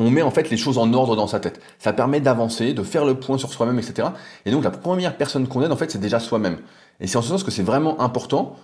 on 0.00 0.10
met 0.10 0.22
en 0.22 0.30
fait 0.30 0.48
les 0.48 0.56
choses 0.56 0.78
en 0.78 0.92
ordre 0.94 1.14
dans 1.14 1.26
sa 1.26 1.40
tête. 1.40 1.60
Ça 1.78 1.92
permet 1.92 2.20
d'avancer, 2.20 2.72
de 2.72 2.82
faire 2.82 3.04
le 3.04 3.16
point 3.16 3.36
sur 3.36 3.52
soi-même, 3.52 3.78
etc. 3.78 4.08
Et 4.46 4.50
donc 4.50 4.64
la 4.64 4.70
première 4.70 5.16
personne 5.16 5.46
qu'on 5.46 5.62
aide, 5.62 5.72
en 5.72 5.76
fait, 5.76 5.90
c'est 5.90 6.00
déjà 6.00 6.18
soi-même. 6.18 6.56
Et 7.00 7.06
c'est 7.06 7.16
en 7.16 7.22
ce 7.22 7.28
sens 7.28 7.42
que 7.42 7.50
c'est 7.50 7.62
vraiment 7.62 8.00
important 8.00 8.56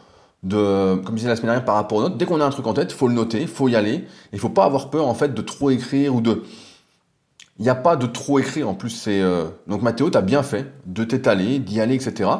de, 0.42 0.96
comme 0.96 1.14
je 1.14 1.20
disais 1.20 1.28
la 1.28 1.36
semaine 1.36 1.48
dernière 1.48 1.64
par 1.64 1.74
rapport 1.74 1.98
aux 1.98 2.02
notes, 2.02 2.16
dès 2.16 2.26
qu'on 2.26 2.40
a 2.40 2.44
un 2.44 2.50
truc 2.50 2.66
en 2.66 2.74
tête, 2.74 2.92
faut 2.92 3.08
le 3.08 3.14
noter, 3.14 3.46
faut 3.46 3.68
y 3.68 3.76
aller. 3.76 4.04
Il 4.32 4.38
faut 4.38 4.48
pas 4.48 4.64
avoir 4.64 4.90
peur 4.90 5.06
en 5.06 5.14
fait 5.14 5.34
de 5.34 5.42
trop 5.42 5.70
écrire 5.70 6.14
ou 6.14 6.20
de. 6.20 6.42
Il 7.58 7.62
n'y 7.62 7.70
a 7.70 7.74
pas 7.74 7.96
de 7.96 8.06
trop 8.06 8.38
écrire 8.38 8.68
en 8.68 8.74
plus. 8.74 8.90
C'est 8.90 9.20
euh, 9.20 9.46
donc 9.66 9.82
Mathéo, 9.82 10.10
as 10.14 10.20
bien 10.20 10.42
fait 10.42 10.72
de 10.86 11.04
t'étaler, 11.04 11.58
d'y 11.58 11.80
aller, 11.80 11.94
etc. 11.94 12.30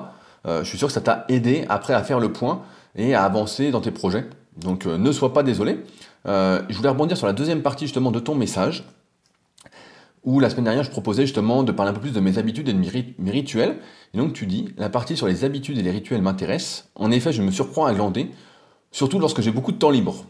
Euh, 0.46 0.62
je 0.62 0.68
suis 0.68 0.78
sûr 0.78 0.88
que 0.88 0.94
ça 0.94 1.00
t'a 1.00 1.24
aidé 1.28 1.64
après 1.68 1.94
à 1.94 2.02
faire 2.02 2.20
le 2.20 2.32
point 2.32 2.62
et 2.94 3.14
à 3.14 3.24
avancer 3.24 3.70
dans 3.70 3.80
tes 3.80 3.90
projets. 3.90 4.26
Donc 4.58 4.86
euh, 4.86 4.98
ne 4.98 5.12
sois 5.12 5.32
pas 5.32 5.42
désolé. 5.42 5.82
Je 6.26 6.76
voulais 6.76 6.88
rebondir 6.88 7.16
sur 7.16 7.26
la 7.26 7.32
deuxième 7.32 7.62
partie 7.62 7.84
justement 7.84 8.10
de 8.10 8.18
ton 8.18 8.34
message, 8.34 8.84
où 10.26 10.40
la 10.40 10.50
semaine 10.50 10.64
dernière 10.64 10.82
je 10.82 10.90
proposais 10.90 11.22
justement 11.22 11.62
de 11.62 11.72
parler 11.72 11.90
un 11.90 11.94
peu 11.94 12.00
plus 12.00 12.12
de 12.12 12.20
mes 12.20 12.36
habitudes 12.36 12.68
et 12.68 12.72
de 12.72 12.78
mes 13.18 13.30
rituels. 13.30 13.78
Et 14.12 14.18
donc 14.18 14.34
tu 14.34 14.46
dis, 14.46 14.68
la 14.76 14.90
partie 14.90 15.16
sur 15.16 15.28
les 15.28 15.44
habitudes 15.44 15.78
et 15.78 15.82
les 15.82 15.92
rituels 15.92 16.20
m'intéresse. 16.20 16.90
En 16.96 17.10
effet, 17.10 17.32
je 17.32 17.42
me 17.42 17.50
surprends 17.50 17.86
à 17.86 17.94
glander, 17.94 18.30
surtout 18.90 19.18
lorsque 19.20 19.40
j'ai 19.40 19.52
beaucoup 19.52 19.72
de 19.72 19.78
temps 19.78 19.90
libre. 19.90 20.26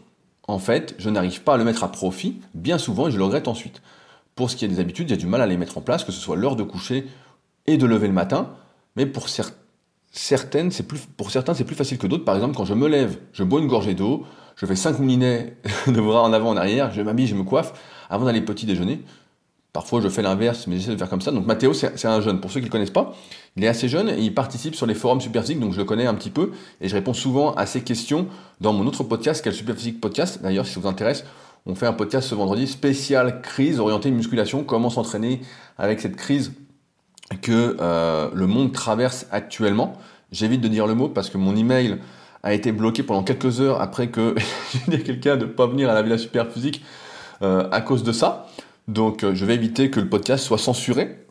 En 0.47 0.59
fait, 0.59 0.95
je 0.97 1.09
n'arrive 1.09 1.41
pas 1.41 1.55
à 1.55 1.57
le 1.57 1.65
mettre 1.65 1.83
à 1.83 1.91
profit, 1.91 2.39
bien 2.53 2.77
souvent, 2.77 3.09
et 3.09 3.11
je 3.11 3.17
le 3.17 3.23
regrette 3.25 3.49
ensuite. 3.49 3.81
Pour 4.35 4.49
ce 4.49 4.55
qui 4.55 4.63
est 4.63 4.69
des 4.69 4.79
habitudes, 4.79 5.09
j'ai 5.09 5.17
du 5.17 5.25
mal 5.25 5.41
à 5.41 5.47
les 5.47 5.57
mettre 5.57 5.77
en 5.77 5.81
place, 5.81 6.03
que 6.05 6.11
ce 6.11 6.21
soit 6.21 6.37
l'heure 6.37 6.55
de 6.55 6.63
coucher 6.63 7.07
et 7.65 7.77
de 7.77 7.85
lever 7.85 8.07
le 8.07 8.13
matin, 8.13 8.51
mais 8.95 9.05
pour 9.05 9.27
certaines, 10.11 10.71
plus, 10.71 10.99
pour 11.17 11.31
certains, 11.31 11.53
c'est 11.53 11.65
plus 11.65 11.75
facile 11.75 11.97
que 11.97 12.07
d'autres. 12.07 12.23
Par 12.23 12.35
exemple, 12.35 12.55
quand 12.55 12.65
je 12.65 12.75
me 12.75 12.87
lève, 12.87 13.17
je 13.33 13.43
bois 13.43 13.59
une 13.59 13.67
gorgée 13.67 13.93
d'eau, 13.93 14.25
je 14.55 14.65
fais 14.65 14.75
5 14.75 14.99
moulinets 14.99 15.57
de 15.87 15.99
bras 15.99 16.21
en 16.21 16.31
avant, 16.31 16.51
en 16.51 16.57
arrière, 16.57 16.93
je 16.93 17.01
m'habille, 17.01 17.27
je 17.27 17.35
me 17.35 17.43
coiffe 17.43 17.73
avant 18.09 18.25
d'aller 18.25 18.41
petit 18.41 18.65
déjeuner. 18.65 19.03
Parfois, 19.77 20.01
je 20.01 20.09
fais 20.09 20.23
l'inverse, 20.23 20.65
mais 20.65 20.79
j'essaie 20.79 20.93
de 20.93 20.97
faire 20.97 21.07
comme 21.07 21.21
ça. 21.21 21.29
Donc, 21.29 21.45
Mathéo, 21.45 21.71
c'est 21.71 22.05
un 22.05 22.19
jeune. 22.19 22.41
Pour 22.41 22.49
ceux 22.49 22.61
qui 22.61 22.63
ne 22.63 22.69
le 22.69 22.71
connaissent 22.71 22.89
pas, 22.89 23.13
il 23.55 23.63
est 23.63 23.67
assez 23.67 23.87
jeune 23.87 24.09
et 24.09 24.17
il 24.17 24.33
participe 24.33 24.73
sur 24.73 24.87
les 24.87 24.95
forums 24.95 25.21
Superphysique, 25.21 25.59
donc 25.59 25.73
je 25.73 25.77
le 25.77 25.83
connais 25.83 26.07
un 26.07 26.15
petit 26.15 26.31
peu 26.31 26.49
et 26.81 26.89
je 26.89 26.95
réponds 26.95 27.13
souvent 27.13 27.53
à 27.53 27.67
ses 27.67 27.81
questions 27.81 28.25
dans 28.59 28.73
mon 28.73 28.87
autre 28.87 29.03
podcast, 29.03 29.43
qui 29.43 29.49
est 29.49 29.51
le 29.51 29.55
Superphysique 29.55 30.01
Podcast. 30.01 30.39
D'ailleurs, 30.41 30.65
si 30.65 30.73
ça 30.73 30.79
vous 30.79 30.87
intéresse, 30.87 31.25
on 31.67 31.75
fait 31.75 31.85
un 31.85 31.93
podcast 31.93 32.27
ce 32.27 32.33
vendredi 32.33 32.65
spécial 32.65 33.39
crise 33.43 33.79
orientée 33.79 34.09
musculation, 34.09 34.63
comment 34.63 34.89
s'entraîner 34.89 35.41
avec 35.77 36.01
cette 36.01 36.15
crise 36.15 36.53
que 37.43 37.77
euh, 37.79 38.31
le 38.33 38.47
monde 38.47 38.71
traverse 38.71 39.27
actuellement. 39.29 39.93
J'évite 40.31 40.61
de 40.61 40.69
dire 40.69 40.87
le 40.87 40.95
mot 40.95 41.07
parce 41.07 41.29
que 41.29 41.37
mon 41.37 41.55
email 41.55 41.99
a 42.41 42.55
été 42.55 42.71
bloqué 42.71 43.03
pendant 43.03 43.21
quelques 43.21 43.61
heures 43.61 43.79
après 43.79 44.07
que 44.07 44.33
j'ai 44.73 44.79
dit 44.87 44.95
à 44.95 45.05
quelqu'un 45.05 45.37
de 45.37 45.45
ne 45.45 45.51
pas 45.51 45.67
venir 45.67 45.87
à 45.87 45.93
la 45.93 46.01
Villa 46.01 46.17
Superphysique 46.17 46.83
euh, 47.43 47.69
à 47.71 47.81
cause 47.81 48.01
de 48.01 48.11
ça. 48.11 48.47
Donc 48.87 49.23
euh, 49.23 49.35
je 49.35 49.45
vais 49.45 49.55
éviter 49.55 49.89
que 49.89 49.99
le 49.99 50.09
podcast 50.09 50.43
soit 50.43 50.57
censuré. 50.57 51.23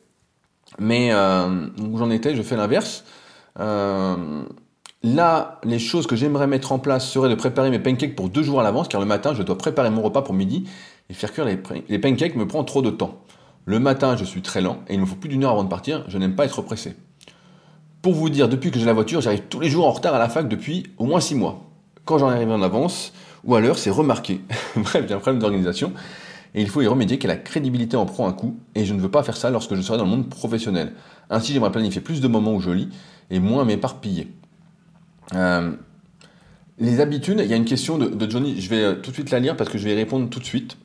Mais 0.79 1.11
euh, 1.13 1.69
où 1.81 1.97
j'en 1.97 2.11
étais, 2.11 2.35
je 2.35 2.43
fais 2.43 2.57
l'inverse. 2.57 3.05
Euh, 3.59 4.43
là, 5.03 5.61
les 5.65 5.79
choses 5.79 6.07
que 6.07 6.17
j'aimerais 6.17 6.47
mettre 6.47 6.73
en 6.73 6.79
place 6.79 7.09
seraient 7.09 7.31
de 7.31 7.35
préparer 7.35 7.71
mes 7.71 7.79
pancakes 7.79 8.15
pour 8.15 8.29
deux 8.29 8.43
jours 8.43 8.61
à 8.61 8.63
l'avance, 8.63 8.89
car 8.89 9.01
le 9.01 9.07
matin, 9.07 9.33
je 9.35 9.43
dois 9.43 9.57
préparer 9.57 9.91
mon 9.91 10.03
repas 10.03 10.23
pour 10.23 10.35
midi 10.35 10.65
et 11.09 11.15
faire 11.15 11.33
cuire 11.33 11.47
les, 11.47 11.99
pancakes 11.99 12.37
me 12.37 12.47
prend 12.47 12.65
trop 12.65 12.83
de 12.83 12.91
temps. 12.91 13.21
Le 13.65 13.79
matin, 13.79 14.17
je 14.17 14.25
suis 14.25 14.43
très 14.43 14.61
lent 14.61 14.79
et 14.89 14.95
il 14.95 15.01
me 15.01 15.07
faut 15.07 15.17
plus 15.17 15.29
d'une 15.29 15.45
heure 15.45 15.53
avant 15.53 15.65
de 15.65 15.69
partir. 15.69 16.05
Je 16.09 16.19
n'aime 16.19 16.35
pas 16.35 16.45
être 16.45 16.63
pressé. 16.63 16.95
Pour 18.03 18.13
vous 18.13 18.29
dire, 18.29 18.49
depuis 18.49 18.71
que 18.71 18.79
j'ai 18.79 18.85
la 18.85 18.93
voiture, 18.93 19.21
j'arrive 19.21 19.43
tous 19.49 19.61
les 19.61 19.71
jours 19.71 19.87
en 19.87 19.93
retard 19.93 20.15
à 20.15 20.19
la 20.19 20.29
fac 20.29 20.47
depuis 20.49 20.85
au 20.99 21.07
moins 21.07 21.21
6 21.21 21.35
mois. 21.37 21.65
Quand 22.05 22.19
j'en 22.19 22.29
arrive 22.29 22.51
en 22.51 22.63
avance 22.63 23.13
ou 23.45 23.55
à 23.55 23.61
l'heure, 23.61 23.79
c'est 23.79 23.91
remarqué. 23.91 24.41
Bref, 24.77 25.05
j'ai 25.09 25.15
un 25.15 25.19
problème 25.19 25.41
d'organisation 25.41 25.93
et 26.55 26.63
il 26.63 26.69
faut 26.69 26.83
y 26.83 26.87
remédier 26.87 27.19
que 27.19 27.29
la 27.29 27.37
crédibilité 27.37 27.97
en 27.97 28.07
prend 28.07 28.27
un 28.29 28.33
coup 28.33 28.59
et 28.75 28.85
je 28.85 28.95
ne 28.95 29.01
veux 29.01 29.11
pas 29.11 29.23
faire 29.23 29.37
ça 29.37 29.51
lorsque 29.51 29.75
je 29.75 29.83
serai 29.83 29.99
dans 29.99 30.05
le 30.05 30.11
monde 30.11 30.29
professionnel. 30.29 30.93
Ainsi, 31.31 31.53
j'aimerais 31.53 31.73
planifier 31.73 32.01
plus 32.01 32.21
de 32.21 32.29
moments 32.29 32.55
où 32.55 32.61
je 32.61 32.71
lis 32.71 32.89
et 33.31 33.41
moins 33.41 33.65
m'éparpiller. 33.65 34.29
Euh, 35.35 35.73
les 36.79 37.01
habitudes, 37.01 37.41
il 37.43 37.51
y 37.51 37.53
a 37.53 37.57
une 37.57 37.65
question 37.65 37.99
de, 37.99 38.31
Johnny, 38.31 38.61
je 38.61 38.69
vais 38.69 38.83
euh, 38.83 38.95
tout 38.95 39.11
de 39.11 39.15
suite 39.15 39.31
la 39.31 39.41
lire 39.41 39.57
parce 39.57 39.71
que 39.71 39.79
je 39.79 39.85
vais 39.85 39.93
y 39.93 39.97
répondre 39.97 40.29
tout 40.29 40.41
de 40.41 40.45
suite. 40.45 40.77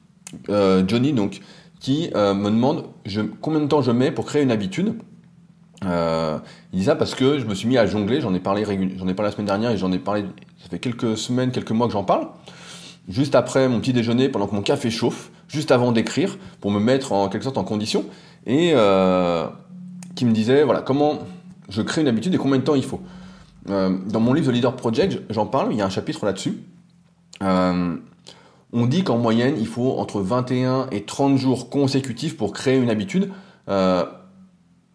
Euh, 0.50 0.84
Johnny, 0.88 1.14
donc, 1.14 1.42
qui 1.80 2.10
me 2.14 2.50
demande 2.50 2.86
combien 3.42 3.60
de 3.60 3.68
temps 3.68 3.82
je 3.82 3.92
mets 3.92 4.12
pour 4.12 4.26
créer 4.26 4.44
une 4.44 4.52
habitude. 4.52 4.96
Il 5.84 6.80
dit 6.80 6.84
ça 6.84 6.96
parce 6.96 7.16
que 7.16 7.40
je 7.40 7.46
me 7.46 7.56
suis 7.56 7.68
mis 7.68 7.78
à 7.78 7.88
jongler, 7.88 8.22
j'en 8.22 8.34
ai 8.36 8.40
parlé 8.40 8.64
j'en 8.66 9.08
ai 9.08 9.14
parlé 9.16 9.30
la 9.30 9.32
semaine 9.32 9.48
dernière 9.48 9.72
et 9.72 9.78
j'en 9.78 9.92
ai 9.92 9.98
parlé, 9.98 10.26
ça 10.62 10.70
fait 10.70 10.78
quelques 10.78 11.18
semaines, 11.18 11.52
quelques 11.52 11.72
mois 11.72 11.88
que 11.88 11.94
j'en 11.94 12.04
parle. 12.04 12.28
Juste 13.10 13.34
après 13.34 13.68
mon 13.68 13.80
petit 13.80 13.94
déjeuner, 13.94 14.30
pendant 14.30 14.46
que 14.46 14.54
mon 14.54 14.62
café 14.62 14.92
chauffe, 14.92 15.32
juste 15.52 15.72
avant 15.72 15.92
d'écrire, 15.92 16.38
pour 16.60 16.72
me 16.72 16.80
mettre 16.80 17.12
en 17.12 17.30
quelque 17.30 17.44
sorte 17.44 17.58
en 17.58 17.64
condition, 17.64 18.06
et 18.46 18.72
euh, 18.74 19.48
qui 20.16 20.26
me 20.26 20.32
disait 20.32 20.64
voilà 20.64 20.82
comment 20.82 21.20
je 21.70 21.82
crée 21.82 22.02
une 22.02 22.08
habitude 22.08 22.34
et 22.34 22.38
combien 22.38 22.58
de 22.58 22.64
temps 22.64 22.76
il 22.76 22.84
faut. 22.84 23.02
Euh, 23.70 23.96
dans 24.08 24.20
mon 24.20 24.34
livre 24.34 24.50
The 24.50 24.54
Leader 24.54 24.76
Project, 24.76 25.22
j'en 25.30 25.46
parle, 25.46 25.72
il 25.72 25.78
y 25.78 25.82
a 25.82 25.86
un 25.86 25.90
chapitre 25.90 26.26
là-dessus. 26.26 26.58
Euh, 27.44 27.96
on 28.74 28.86
dit 28.86 29.04
qu'en 29.04 29.18
moyenne, 29.18 29.56
il 29.60 29.68
faut 29.68 29.98
entre 30.00 30.22
21 30.22 30.88
et 30.92 31.04
30 31.04 31.38
jours 31.38 31.70
consécutifs 31.70 32.38
pour 32.38 32.54
créer 32.54 32.78
une 32.78 32.90
habitude. 32.90 33.30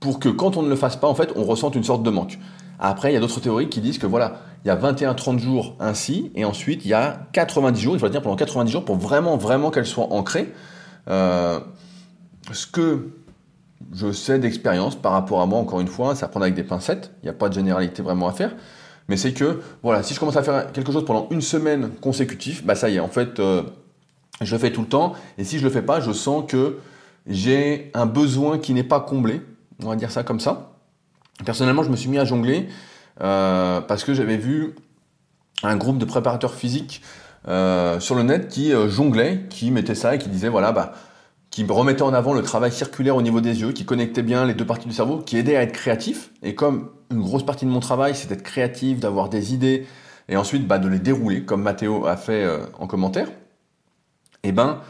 Pour 0.01 0.19
que 0.21 0.29
quand 0.29 0.57
on 0.57 0.63
ne 0.63 0.69
le 0.69 0.77
fasse 0.77 0.97
pas, 0.97 1.09
en 1.09 1.15
fait, 1.15 1.33
on 1.37 1.45
ressente 1.45 1.75
une 1.75 1.85
sorte 1.85 2.03
de 2.03 2.11
manque. 2.11 2.39
Après, 2.79 3.11
il 3.11 3.15
y 3.15 3.17
a 3.17 3.21
d'autres 3.21 3.41
théories 3.41 3.69
qui 3.69 3.81
disent 3.81 3.99
que 3.99 4.07
voilà, 4.07 4.41
il 4.67 4.69
y 4.69 4.73
a 4.73 4.77
21-30 4.77 5.39
jours 5.39 5.77
ainsi, 5.79 6.33
et 6.35 6.45
ensuite 6.45 6.85
il 6.85 6.89
y 6.89 6.93
a 6.93 7.29
90 7.35 7.81
jours, 7.81 7.95
il 7.95 8.01
faut 8.01 8.07
le 8.07 8.11
dire 8.11 8.21
pendant 8.21 8.35
90 8.35 8.73
jours 8.73 8.85
pour 8.85 8.97
vraiment, 8.97 9.37
vraiment 9.37 9.71
qu'elle 9.71 9.87
soit 9.87 10.13
ancrée. 10.13 10.53
Euh, 11.07 11.61
ce 12.51 12.67
que 12.67 13.11
je 13.95 14.11
sais 14.11 14.41
d'expérience 14.41 14.97
par 14.97 15.13
rapport 15.13 15.41
à 15.41 15.47
moi, 15.47 15.61
encore 15.61 15.79
une 15.79 15.87
fois, 15.87 16.17
ça 16.17 16.27
prend 16.27 16.41
avec 16.41 16.55
des 16.55 16.65
pincettes, 16.65 17.13
il 17.23 17.27
n'y 17.27 17.31
a 17.31 17.33
pas 17.33 17.49
de 17.49 17.55
généralité 17.55 18.03
vraiment 18.03 18.27
à 18.27 18.33
faire, 18.33 18.57
mais 19.07 19.17
c'est 19.17 19.33
que, 19.33 19.61
voilà, 19.85 20.03
si 20.03 20.15
je 20.15 20.19
commence 20.19 20.37
à 20.37 20.43
faire 20.43 20.73
quelque 20.73 20.91
chose 20.91 21.05
pendant 21.05 21.29
une 21.31 21.43
semaine 21.43 21.91
consécutive, 22.01 22.67
bah 22.67 22.75
ça 22.75 22.91
y 22.91 22.97
est, 22.97 23.01
en 23.01 23.07
fait, 23.07 23.39
euh, 23.39 23.63
je 24.41 24.53
le 24.53 24.59
fais 24.59 24.73
tout 24.73 24.81
le 24.81 24.89
temps, 24.89 25.13
et 25.39 25.45
si 25.45 25.61
je 25.61 25.65
le 25.65 25.71
fais 25.71 25.83
pas, 25.83 26.01
je 26.01 26.11
sens 26.11 26.43
que 26.45 26.79
j'ai 27.29 27.93
un 27.95 28.07
besoin 28.07 28.59
qui 28.59 28.75
n'est 28.75 28.83
pas 28.83 28.99
comblé, 28.99 29.43
on 29.85 29.91
va 29.91 29.95
dire 29.95 30.11
ça 30.11 30.25
comme 30.25 30.41
ça. 30.41 30.73
Personnellement, 31.45 31.85
je 31.85 31.91
me 31.91 31.97
suis 31.97 32.09
mis 32.09 32.19
à 32.19 32.25
jongler 32.25 32.67
parce 33.19 34.05
que 34.05 34.15
j'avais 34.15 34.37
vu 34.37 34.75
un 35.63 35.77
groupe 35.77 35.99
de 35.99 36.05
préparateurs 36.05 36.55
physiques 36.55 37.03
euh, 37.49 38.01
sur 38.01 38.15
le 38.17 38.23
net 38.23 38.49
qui 38.49 38.73
euh, 38.73 38.89
jonglait, 38.89 39.45
qui 39.49 39.71
mettait 39.71 39.95
ça 39.95 40.15
et 40.15 40.19
qui 40.19 40.29
disait 40.29 40.49
voilà, 40.49 40.73
bah, 40.73 40.93
qui 41.51 41.65
remettait 41.65 42.03
en 42.03 42.13
avant 42.13 42.35
le 42.35 42.43
travail 42.43 42.73
circulaire 42.73 43.17
au 43.17 43.23
niveau 43.23 43.41
des 43.41 43.61
yeux, 43.61 43.73
qui 43.73 43.85
connectait 43.85 44.23
bien 44.23 44.45
les 44.45 44.55
deux 44.55 44.67
parties 44.67 44.89
du 44.89 44.95
cerveau, 44.95 45.19
qui 45.19 45.37
aidait 45.37 45.57
à 45.57 45.63
être 45.63 45.73
créatif. 45.73 46.31
Et 46.43 46.55
comme 46.55 46.91
une 47.11 47.23
grosse 47.23 47.47
partie 47.47 47.65
de 47.65 47.71
mon 47.71 47.81
travail, 47.81 48.15
c'est 48.15 48.29
d'être 48.29 48.43
créatif, 48.43 48.99
d'avoir 48.99 49.29
des 49.29 49.55
idées 49.55 49.87
et 50.29 50.37
ensuite 50.37 50.67
bah, 50.67 50.79
de 50.79 50.89
les 50.89 50.99
dérouler, 50.99 51.45
comme 51.45 51.63
Mathéo 51.63 52.07
a 52.07 52.17
fait 52.17 52.45
en 52.81 52.89
commentaire, 52.89 53.29
et 54.43 54.49
eh 54.49 54.53
ben, 54.53 54.81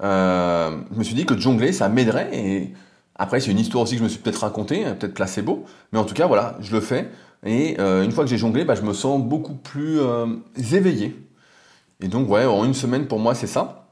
je 0.00 0.98
me 0.98 1.04
suis 1.04 1.14
dit 1.14 1.26
que 1.26 1.36
jongler, 1.36 1.72
ça 1.72 1.90
m'aiderait 1.90 2.30
et 2.32 2.72
après, 3.18 3.40
c'est 3.40 3.50
une 3.50 3.58
histoire 3.58 3.84
aussi 3.84 3.94
que 3.94 4.00
je 4.00 4.04
me 4.04 4.08
suis 4.08 4.18
peut-être 4.18 4.40
racontée, 4.40 4.84
hein, 4.84 4.94
peut-être 4.98 5.14
placebo, 5.14 5.64
mais 5.92 5.98
en 5.98 6.04
tout 6.04 6.14
cas, 6.14 6.26
voilà, 6.26 6.56
je 6.60 6.72
le 6.72 6.80
fais. 6.80 7.08
Et 7.44 7.76
euh, 7.78 8.02
une 8.02 8.12
fois 8.12 8.24
que 8.24 8.30
j'ai 8.30 8.38
jonglé, 8.38 8.64
bah, 8.64 8.74
je 8.74 8.82
me 8.82 8.92
sens 8.92 9.22
beaucoup 9.22 9.54
plus 9.54 10.00
euh, 10.00 10.26
éveillé. 10.56 11.16
Et 12.00 12.08
donc, 12.08 12.28
ouais, 12.28 12.44
en 12.44 12.64
une 12.64 12.74
semaine, 12.74 13.06
pour 13.06 13.18
moi, 13.18 13.34
c'est 13.34 13.46
ça. 13.46 13.88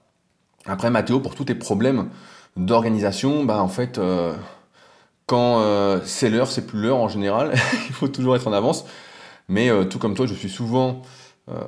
Après, 0.67 0.91
Mathéo, 0.91 1.21
pour 1.21 1.35
tous 1.35 1.45
tes 1.45 1.55
problèmes 1.55 2.09
d'organisation, 2.57 3.45
bah, 3.45 3.63
en 3.63 3.69
fait, 3.69 3.99
euh, 3.99 4.35
quand 5.27 5.63
c'est 6.05 6.29
l'heure, 6.29 6.51
c'est 6.51 6.67
plus 6.67 6.81
l'heure 6.81 6.99
en 6.99 7.09
général. 7.09 7.53
Il 7.89 7.95
faut 7.95 8.09
toujours 8.09 8.37
être 8.37 8.47
en 8.47 8.53
avance. 8.53 8.85
Mais 9.49 9.71
tout 9.89 9.99
comme 9.99 10.15
toi, 10.15 10.27
je 10.27 10.35
suis 10.35 10.51
souvent 10.51 11.03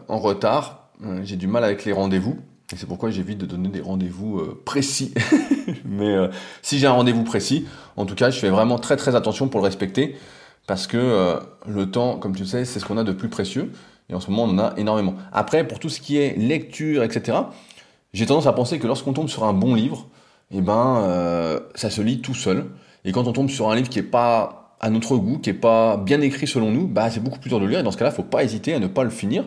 en 0.09 0.19
retard. 0.19 0.91
j'ai 1.23 1.37
du 1.37 1.47
mal 1.47 1.65
avec 1.65 1.87
les 1.87 1.93
rendez-vous. 1.93 2.37
Et 2.73 2.77
c'est 2.77 2.87
pourquoi 2.87 3.11
j'évite 3.11 3.39
de 3.39 3.47
donner 3.47 3.69
des 3.69 3.81
rendez-vous 3.81 4.43
précis. 4.67 5.15
Mais 5.87 6.15
si 6.61 6.79
j'ai 6.79 6.87
un 6.87 6.93
rendez-vous 6.93 7.25
précis, 7.25 7.67
en 7.97 8.05
tout 8.05 8.15
cas, 8.15 8.29
je 8.29 8.39
fais 8.39 8.51
vraiment 8.51 8.79
très 8.79 8.97
très 8.97 9.15
attention 9.15 9.49
pour 9.49 9.61
le 9.61 9.65
respecter. 9.65 10.17
Parce 10.67 10.87
que 10.87 11.39
le 11.67 11.91
temps, 11.91 12.19
comme 12.19 12.35
tu 12.35 12.45
sais, 12.45 12.65
c'est 12.65 12.81
ce 12.81 12.85
qu'on 12.85 12.99
a 12.99 13.05
de 13.05 13.13
plus 13.13 13.29
précieux. 13.29 13.71
Et 14.09 14.15
en 14.15 14.21
ce 14.21 14.31
moment, 14.31 14.45
on 14.45 14.55
en 14.55 14.59
a 14.59 14.75
énormément. 14.77 15.15
Après, 15.33 15.67
pour 15.67 15.79
tout 15.79 15.89
ce 15.89 16.01
qui 16.01 16.17
est 16.17 16.37
lecture, 16.37 17.03
etc., 17.03 17.39
j'ai 18.13 18.27
tendance 18.27 18.47
à 18.47 18.53
penser 18.53 18.79
que 18.79 18.87
lorsqu'on 18.87 19.13
tombe 19.13 19.29
sur 19.29 19.45
un 19.45 19.53
bon 19.53 19.75
livre, 19.75 20.07
eh 20.51 20.61
ben, 20.61 21.03
euh, 21.03 21.61
ça 21.75 21.91
se 21.91 22.01
lit 22.01 22.21
tout 22.21 22.35
seul. 22.35 22.67
Et 23.05 23.13
quand 23.13 23.27
on 23.27 23.33
tombe 23.33 23.51
sur 23.51 23.71
un 23.71 23.77
livre 23.77 23.89
qui 23.89 23.99
est 23.99 24.03
pas 24.03 24.77
à 24.81 24.91
notre 24.91 25.17
goût, 25.17 25.39
qui 25.39 25.51
est 25.51 25.55
pas 25.55 25.97
bien 25.97 26.21
écrit 26.21 26.47
selon 26.47 26.71
nous, 26.71 26.87
bah, 26.87 27.11
c'est 27.11 27.21
beaucoup 27.21 27.39
plus 27.39 27.49
dur 27.49 27.61
de 27.61 27.67
lire. 27.67 27.81
Et 27.81 27.83
dans 27.83 27.91
ce 27.91 27.97
cas-là, 27.97 28.11
faut 28.11 28.23
pas 28.23 28.45
hésiter 28.45 28.75
à 28.75 28.79
ne 28.79 28.87
pas 28.87 29.05
le 29.05 29.11
finir. 29.11 29.45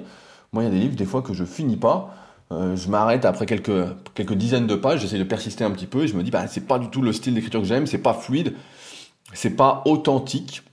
Moi, 0.52 0.64
il 0.64 0.66
y 0.66 0.70
a 0.70 0.72
des 0.72 0.80
livres, 0.80 0.96
des 0.96 1.06
fois, 1.06 1.22
que 1.22 1.34
je 1.34 1.46
finis 1.46 1.78
pas. 1.78 2.14
Euh, 2.52 2.76
je 2.76 2.90
m'arrête 2.90 3.26
après 3.26 3.46
quelques, 3.46 3.88
quelques 4.16 4.34
dizaines 4.34 4.68
de 4.68 4.76
pages, 4.76 5.02
j'essaie 5.02 5.20
de 5.20 5.24
persister 5.24 5.64
un 5.64 5.72
petit 5.72 5.86
peu, 5.86 6.04
et 6.04 6.08
je 6.08 6.16
me 6.16 6.24
dis, 6.24 6.32
bah, 6.32 6.48
c'est 6.48 6.66
pas 6.68 6.80
du 6.80 6.90
tout 6.90 7.04
le 7.04 7.14
style 7.14 7.36
d'écriture 7.36 7.62
que 7.62 7.68
j'aime, 7.68 7.86
c'est 7.86 8.00
pas 8.00 8.14
fluide, 8.14 8.54
c'est 9.34 9.52
pas 9.52 9.84
authentique. 9.86 10.64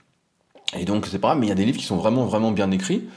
Et 0.75 0.85
donc, 0.85 1.05
c'est 1.05 1.19
pas 1.19 1.29
grave, 1.29 1.39
mais 1.39 1.45
il 1.45 1.49
y 1.49 1.53
a 1.53 1.55
des 1.55 1.65
livres 1.65 1.77
qui 1.77 1.85
sont 1.85 1.97
vraiment, 1.97 2.25
vraiment 2.25 2.51
bien 2.51 2.71
écrits. 2.71 3.07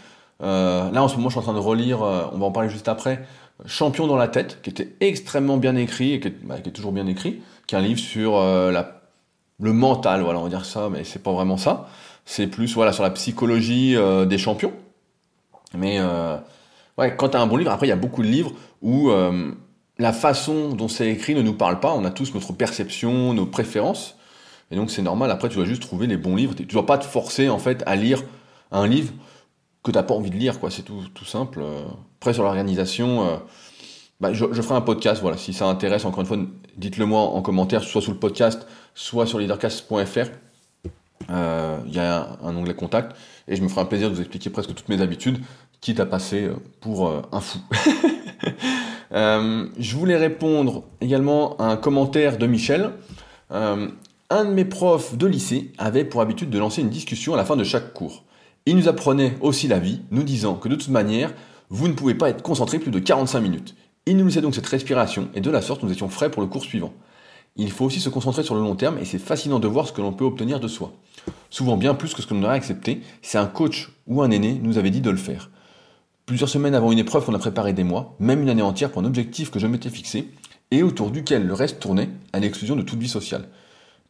Euh, 0.42 0.90
là, 0.90 1.02
en 1.02 1.08
ce 1.08 1.16
moment, 1.16 1.28
je 1.28 1.34
suis 1.34 1.40
en 1.40 1.42
train 1.42 1.54
de 1.54 1.58
relire, 1.58 2.02
euh, 2.02 2.24
on 2.32 2.38
va 2.38 2.46
en 2.46 2.52
parler 2.52 2.68
juste 2.68 2.88
après, 2.88 3.26
Champion 3.66 4.06
dans 4.06 4.16
la 4.16 4.28
tête, 4.28 4.62
qui 4.62 4.70
était 4.70 4.94
extrêmement 5.00 5.58
bien 5.58 5.76
écrit 5.76 6.14
et 6.14 6.20
qui 6.20 6.28
est, 6.28 6.44
bah, 6.44 6.58
toujours 6.60 6.92
bien 6.92 7.06
écrit, 7.06 7.42
qui 7.66 7.74
est 7.74 7.78
un 7.78 7.82
livre 7.82 8.00
sur 8.00 8.38
euh, 8.38 8.70
la, 8.70 9.02
le 9.60 9.72
mental, 9.72 10.22
voilà, 10.22 10.38
on 10.38 10.44
va 10.44 10.48
dire 10.48 10.64
ça, 10.64 10.88
mais 10.90 11.04
c'est 11.04 11.22
pas 11.22 11.32
vraiment 11.32 11.58
ça. 11.58 11.88
C'est 12.24 12.46
plus 12.46 12.74
voilà 12.74 12.92
sur 12.92 13.02
la 13.02 13.10
psychologie 13.10 13.96
des 14.26 14.38
champions. 14.38 14.72
Mais 15.74 15.98
ouais, 16.96 17.16
quand 17.16 17.30
tu 17.30 17.36
as 17.36 17.40
un 17.40 17.46
bon 17.46 17.56
livre, 17.56 17.72
après 17.72 17.86
il 17.86 17.90
y 17.90 17.92
a 17.92 17.96
beaucoup 17.96 18.22
de 18.22 18.28
livres 18.28 18.52
où 18.82 19.10
la 19.98 20.12
façon 20.12 20.68
dont 20.68 20.86
c'est 20.86 21.08
écrit 21.08 21.34
ne 21.34 21.42
nous 21.42 21.54
parle 21.54 21.80
pas. 21.80 21.92
On 21.92 22.04
a 22.04 22.10
tous 22.10 22.32
notre 22.34 22.52
perception, 22.52 23.34
nos 23.34 23.46
préférences, 23.46 24.16
et 24.70 24.76
donc 24.76 24.90
c'est 24.90 25.02
normal. 25.02 25.30
Après, 25.30 25.48
tu 25.48 25.56
dois 25.56 25.64
juste 25.64 25.82
trouver 25.82 26.06
les 26.06 26.16
bons 26.16 26.36
livres. 26.36 26.54
Tu 26.54 26.64
dois 26.64 26.86
pas 26.86 26.98
te 26.98 27.04
forcer 27.04 27.48
en 27.48 27.58
fait 27.58 27.82
à 27.86 27.96
lire 27.96 28.22
un 28.70 28.86
livre 28.86 29.12
que 29.82 29.90
t'as 29.90 30.02
pas 30.02 30.14
envie 30.14 30.30
de 30.30 30.36
lire, 30.36 30.60
quoi. 30.60 30.70
C'est 30.70 30.82
tout, 30.82 31.02
tout 31.14 31.24
simple. 31.24 31.62
Après, 32.20 32.34
sur 32.34 32.42
l'organisation, 32.42 33.26
euh, 33.26 33.36
bah, 34.20 34.34
je, 34.34 34.44
ferai 34.44 34.74
un 34.74 34.82
podcast, 34.82 35.22
voilà. 35.22 35.38
Si 35.38 35.54
ça 35.54 35.66
intéresse, 35.66 36.04
encore 36.04 36.20
une 36.20 36.26
fois, 36.26 36.36
dites-le 36.76 37.06
moi 37.06 37.22
en 37.22 37.40
commentaire, 37.40 37.82
soit 37.82 38.02
sous 38.02 38.10
le 38.10 38.18
podcast, 38.18 38.66
soit 38.94 39.24
sur 39.24 39.38
leadercast.fr. 39.38 40.28
Euh, 41.30 41.78
il 41.86 41.94
y 41.94 41.98
a 41.98 42.36
un, 42.42 42.56
onglet 42.56 42.74
contact 42.74 43.16
et 43.46 43.56
je 43.56 43.62
me 43.62 43.68
ferai 43.68 43.82
un 43.82 43.84
plaisir 43.86 44.10
de 44.10 44.14
vous 44.14 44.20
expliquer 44.20 44.50
presque 44.50 44.74
toutes 44.74 44.88
mes 44.88 45.00
habitudes, 45.00 45.38
quitte 45.80 46.00
à 46.00 46.06
passer 46.06 46.44
euh, 46.44 46.56
pour 46.80 47.10
un 47.32 47.40
fou. 47.40 47.58
je 49.12 49.96
voulais 49.96 50.16
répondre 50.18 50.84
également 51.00 51.56
à 51.56 51.64
un 51.64 51.76
commentaire 51.78 52.36
de 52.36 52.46
Michel. 52.46 52.90
Un 54.30 54.44
de 54.44 54.50
mes 54.50 54.64
profs 54.64 55.16
de 55.16 55.26
lycée 55.26 55.72
avait 55.76 56.04
pour 56.04 56.20
habitude 56.20 56.50
de 56.50 56.58
lancer 56.58 56.80
une 56.82 56.88
discussion 56.88 57.34
à 57.34 57.36
la 57.36 57.44
fin 57.44 57.56
de 57.56 57.64
chaque 57.64 57.92
cours. 57.92 58.24
Il 58.64 58.76
nous 58.76 58.88
apprenait 58.88 59.36
aussi 59.40 59.66
la 59.66 59.80
vie, 59.80 60.02
nous 60.12 60.22
disant 60.22 60.54
que 60.54 60.68
de 60.68 60.76
toute 60.76 60.88
manière, 60.88 61.34
vous 61.68 61.88
ne 61.88 61.94
pouvez 61.94 62.14
pas 62.14 62.30
être 62.30 62.42
concentré 62.42 62.78
plus 62.78 62.92
de 62.92 63.00
45 63.00 63.40
minutes. 63.40 63.74
Il 64.06 64.16
nous 64.16 64.26
laissait 64.26 64.40
donc 64.40 64.54
cette 64.54 64.66
respiration, 64.66 65.28
et 65.34 65.40
de 65.40 65.50
la 65.50 65.60
sorte 65.60 65.82
nous 65.82 65.90
étions 65.90 66.08
frais 66.08 66.30
pour 66.30 66.42
le 66.42 66.48
cours 66.48 66.62
suivant. 66.62 66.92
Il 67.56 67.72
faut 67.72 67.84
aussi 67.84 67.98
se 67.98 68.08
concentrer 68.08 68.44
sur 68.44 68.54
le 68.54 68.60
long 68.60 68.76
terme, 68.76 68.98
et 68.98 69.04
c'est 69.04 69.18
fascinant 69.18 69.58
de 69.58 69.66
voir 69.66 69.88
ce 69.88 69.92
que 69.92 70.00
l'on 70.00 70.12
peut 70.12 70.24
obtenir 70.24 70.60
de 70.60 70.68
soi. 70.68 70.92
Souvent 71.50 71.76
bien 71.76 71.94
plus 71.94 72.14
que 72.14 72.22
ce 72.22 72.28
que 72.28 72.34
l'on 72.34 72.44
aurait 72.44 72.54
accepté, 72.54 73.00
c'est 73.22 73.38
un 73.38 73.46
coach 73.46 73.90
ou 74.06 74.22
un 74.22 74.30
aîné 74.30 74.60
nous 74.62 74.78
avait 74.78 74.90
dit 74.90 75.00
de 75.00 75.10
le 75.10 75.16
faire. 75.16 75.50
Plusieurs 76.26 76.48
semaines 76.48 76.76
avant 76.76 76.92
une 76.92 77.00
épreuve 77.00 77.24
qu'on 77.24 77.34
a 77.34 77.40
préparée 77.40 77.72
des 77.72 77.82
mois, 77.82 78.14
même 78.20 78.42
une 78.42 78.48
année 78.48 78.62
entière 78.62 78.92
pour 78.92 79.02
un 79.02 79.06
objectif 79.06 79.50
que 79.50 79.58
je 79.58 79.66
m'étais 79.66 79.90
fixé, 79.90 80.28
et 80.70 80.84
autour 80.84 81.10
duquel 81.10 81.48
le 81.48 81.54
reste 81.54 81.80
tournait, 81.80 82.10
à 82.32 82.38
l'exclusion 82.38 82.76
de 82.76 82.82
toute 82.82 83.00
vie 83.00 83.08
sociale. 83.08 83.48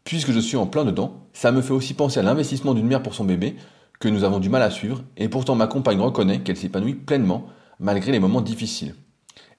Puisque 0.05 0.33
je 0.33 0.41
suis 0.41 0.57
en 0.57 0.67
plein 0.67 0.85
dedans, 0.85 1.27
ça 1.33 1.53
me 1.53 1.63
fait 1.63 1.73
aussi 1.73 1.95
penser 1.95 2.21
à 2.21 2.23
l'investissement 2.23 2.75
d'une 2.75 2.87
mère 2.87 3.03
pour 3.03 3.15
son 3.15 3.25
bébé, 3.25 3.57
que 4.01 4.09
nous 4.09 4.25
avons 4.25 4.39
du 4.39 4.49
mal 4.49 4.63
à 4.63 4.71
suivre, 4.71 5.03
et 5.17 5.29
pourtant 5.29 5.55
ma 5.55 5.67
compagne 5.67 6.01
reconnaît 6.01 6.41
qu'elle 6.41 6.57
s'épanouit 6.57 6.95
pleinement 6.95 7.47
malgré 7.79 8.13
les 8.13 8.21
moments 8.21 8.41
difficiles. 8.41 8.95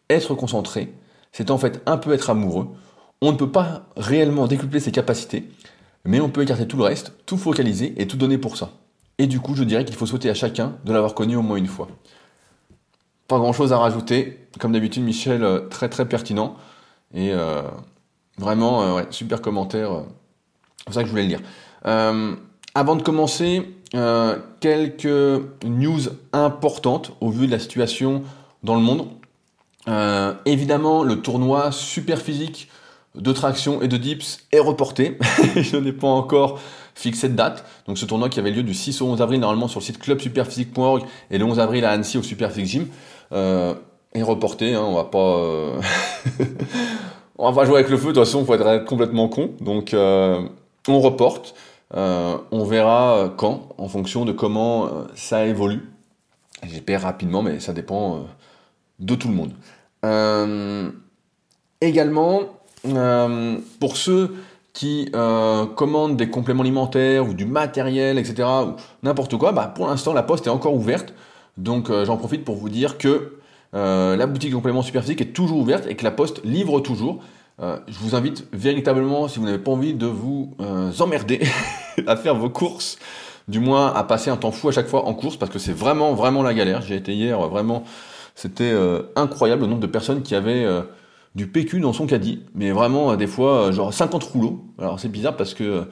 Être 0.10 0.36
concentré, 0.36 0.93
c'est 1.32 1.51
en 1.51 1.58
fait 1.58 1.82
un 1.86 1.97
peu 1.97 2.13
être 2.13 2.30
amoureux. 2.30 2.67
On 3.21 3.32
ne 3.32 3.38
peut 3.38 3.51
pas 3.51 3.88
réellement 3.95 4.47
décupler 4.47 4.80
ses 4.80 4.91
capacités, 4.91 5.47
mais 6.06 6.19
on 6.19 6.30
peut 6.30 6.41
écarter 6.41 6.67
tout 6.67 6.77
le 6.77 6.84
reste, 6.84 7.13
tout 7.25 7.38
focaliser 7.38 7.93
et 8.01 8.08
tout 8.08 8.17
donner 8.17 8.38
pour 8.38 8.58
ça. 8.58 8.71
Et 9.17 9.27
du 9.27 9.39
coup, 9.39 9.56
je 9.56 9.63
dirais 9.63 9.86
qu'il 9.86 9.95
faut 9.95 10.08
souhaiter 10.08 10.30
à 10.30 10.34
chacun 10.34 10.77
de 10.84 10.91
l'avoir 10.91 11.13
connu 11.13 11.36
au 11.36 11.43
moins 11.43 11.58
une 11.58 11.67
fois. 11.67 11.88
Pas 13.27 13.38
grand 13.38 13.54
chose 13.54 13.71
à 13.71 13.77
rajouter. 13.77 14.47
Comme 14.60 14.71
d'habitude, 14.71 15.04
Michel, 15.04 15.43
euh, 15.43 15.67
très 15.69 15.89
très 15.89 16.08
pertinent. 16.08 16.56
Et 17.13 17.32
euh, 17.32 17.62
vraiment, 18.38 18.97
euh, 18.97 19.04
super 19.12 19.41
commentaire. 19.41 20.06
C'est 20.82 20.86
pour 20.86 20.94
ça 20.94 21.02
que 21.02 21.08
je 21.08 21.12
voulais 21.12 21.24
le 21.24 21.30
lire. 21.30 21.41
avant 22.74 22.96
de 22.96 23.02
commencer, 23.02 23.65
euh, 23.94 24.38
quelques 24.62 25.44
news 25.65 26.00
importantes 26.32 27.12
au 27.20 27.30
vu 27.30 27.46
de 27.46 27.52
la 27.52 27.60
situation 27.60 28.24
dans 28.63 28.76
le 28.76 28.82
monde. 28.82 29.08
Euh, 29.89 30.34
évidemment, 30.46 31.04
le 31.04 31.22
tournoi 31.22 31.74
super 31.74 32.22
physique 32.22 32.70
de 33.15 33.34
traction 33.34 33.82
et 33.82 33.89
de 33.89 33.98
dips 33.98 34.46
est 34.54 34.60
reporté. 34.60 35.17
Je 35.58 35.76
n'ai 35.76 35.91
pas 35.91 36.08
encore 36.08 36.62
fixé 36.96 37.28
de 37.28 37.36
date. 37.36 37.65
Donc 37.86 37.98
ce 37.98 38.06
tournoi 38.06 38.30
qui 38.30 38.39
avait 38.39 38.52
lieu 38.52 38.63
du 38.63 38.74
6 38.74 39.02
au 39.02 39.08
11 39.08 39.22
avril 39.22 39.41
normalement 39.41 39.67
sur 39.67 39.82
le 39.82 39.86
site 39.86 40.00
clubsuperphysique.org 40.00 41.04
et 41.30 41.38
le 41.38 41.44
11 41.44 41.60
avril 41.60 41.84
à 41.84 41.91
Annecy 41.91 42.17
au 42.17 42.24
Superphysique 42.24 42.67
Gym 42.67 42.88
euh, 43.34 43.74
est 44.13 44.24
reporté. 44.24 44.74
Hein, 44.74 44.84
on 44.86 44.96
va 44.96 45.04
pas, 45.04 45.82
on 47.38 47.52
va 47.52 47.65
jouer 47.65 47.80
avec 47.80 47.89
le 47.89 47.98
feu. 47.98 48.10
De 48.10 48.13
toute 48.13 48.24
façon, 48.24 48.46
faut 48.46 48.54
être 48.54 48.86
complètement 48.86 49.28
con. 49.28 49.52
Donc 49.60 49.94
on 50.88 51.00
reporte. 51.00 51.56
Euh, 51.94 52.38
on 52.52 52.63
verra 52.63 53.17
euh, 53.17 53.30
quand, 53.30 53.70
en 53.78 53.89
fonction 53.89 54.24
de 54.24 54.32
comment 54.32 54.86
euh, 54.86 54.89
ça 55.15 55.46
évolue. 55.46 55.89
J'espère 56.63 57.02
rapidement, 57.02 57.41
mais 57.41 57.60
ça 57.60 57.74
dépend 57.74 58.28
de 59.00 59.15
tout 59.15 59.28
le 59.28 59.34
monde. 59.34 59.54
également, 61.82 62.41
pour 63.80 63.98
ceux 63.98 64.36
qui 64.74 65.12
commandent 65.76 66.17
des 66.17 66.30
compléments 66.30 66.62
alimentaires 66.62 67.28
ou 67.28 67.34
du 67.34 67.48
matériel, 67.48 68.20
etc., 68.20 68.48
ou 68.67 68.76
n'importe 69.02 69.38
quoi, 69.38 69.54
bah, 69.54 69.72
pour 69.74 69.88
l'instant, 69.88 70.13
la 70.13 70.22
poste 70.22 70.46
est 70.46 70.52
encore 70.52 70.76
ouverte. 70.76 71.15
Donc, 71.58 71.91
j'en 72.04 72.17
profite 72.17 72.46
pour 72.46 72.58
vous 72.58 72.70
dire 72.70 73.00
que 73.00 73.39
la 73.74 74.28
boutique 74.28 74.52
de 74.52 74.56
compléments 74.56 74.84
superphysiques 74.84 75.22
est 75.22 75.34
toujours 75.34 75.58
ouverte 75.58 75.88
et 75.88 75.96
que 75.96 76.04
la 76.04 76.12
poste 76.12 76.46
livre 76.46 76.80
toujours. 76.80 77.24
Euh, 77.59 77.77
je 77.87 77.97
vous 77.99 78.15
invite 78.15 78.47
véritablement, 78.53 79.27
si 79.27 79.39
vous 79.39 79.45
n'avez 79.45 79.59
pas 79.59 79.71
envie 79.71 79.93
de 79.93 80.07
vous 80.07 80.55
euh, 80.61 80.91
emmerder, 80.99 81.41
à 82.07 82.15
faire 82.15 82.35
vos 82.35 82.49
courses, 82.49 82.97
du 83.47 83.59
moins 83.59 83.93
à 83.93 84.03
passer 84.03 84.29
un 84.29 84.37
temps 84.37 84.51
fou 84.51 84.69
à 84.69 84.71
chaque 84.71 84.87
fois 84.87 85.05
en 85.05 85.13
course, 85.13 85.37
parce 85.37 85.51
que 85.51 85.59
c'est 85.59 85.73
vraiment, 85.73 86.13
vraiment 86.13 86.43
la 86.43 86.53
galère. 86.53 86.81
J'ai 86.81 86.95
été 86.95 87.13
hier, 87.13 87.39
vraiment, 87.49 87.83
c'était 88.35 88.71
euh, 88.71 89.03
incroyable 89.15 89.63
le 89.63 89.67
nombre 89.67 89.81
de 89.81 89.87
personnes 89.87 90.23
qui 90.23 90.33
avaient 90.33 90.65
du 91.35 91.47
PQ 91.47 91.79
dans 91.81 91.93
son 91.93 92.07
caddie, 92.07 92.43
mais 92.55 92.71
vraiment, 92.71 93.15
des 93.15 93.27
fois, 93.27 93.71
genre 93.71 93.93
50 93.93 94.23
rouleaux. 94.23 94.65
Alors 94.79 94.99
c'est 94.99 95.09
bizarre 95.09 95.35
parce 95.35 95.53
que 95.53 95.85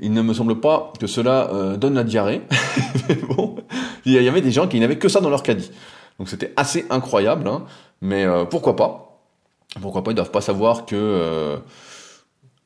il 0.00 0.12
ne 0.12 0.22
me 0.22 0.32
semble 0.32 0.60
pas 0.60 0.92
que 1.00 1.08
cela 1.08 1.76
donne 1.76 1.94
la 1.94 2.04
diarrhée, 2.04 2.42
mais 3.08 3.16
bon, 3.16 3.56
il 4.04 4.12
y 4.12 4.28
avait 4.28 4.40
des 4.40 4.52
gens 4.52 4.68
qui 4.68 4.78
n'avaient 4.78 4.98
que 4.98 5.08
ça 5.08 5.20
dans 5.20 5.30
leur 5.30 5.42
caddie. 5.42 5.70
Donc 6.18 6.28
c'était 6.28 6.52
assez 6.56 6.86
incroyable, 6.90 7.48
hein. 7.48 7.64
mais 8.00 8.24
pourquoi 8.50 8.76
pas? 8.76 9.07
Pourquoi 9.80 10.04
pas, 10.04 10.12
ils 10.12 10.14
doivent 10.14 10.30
pas 10.30 10.40
savoir 10.40 10.86
que 10.86 10.96
euh, 10.96 11.56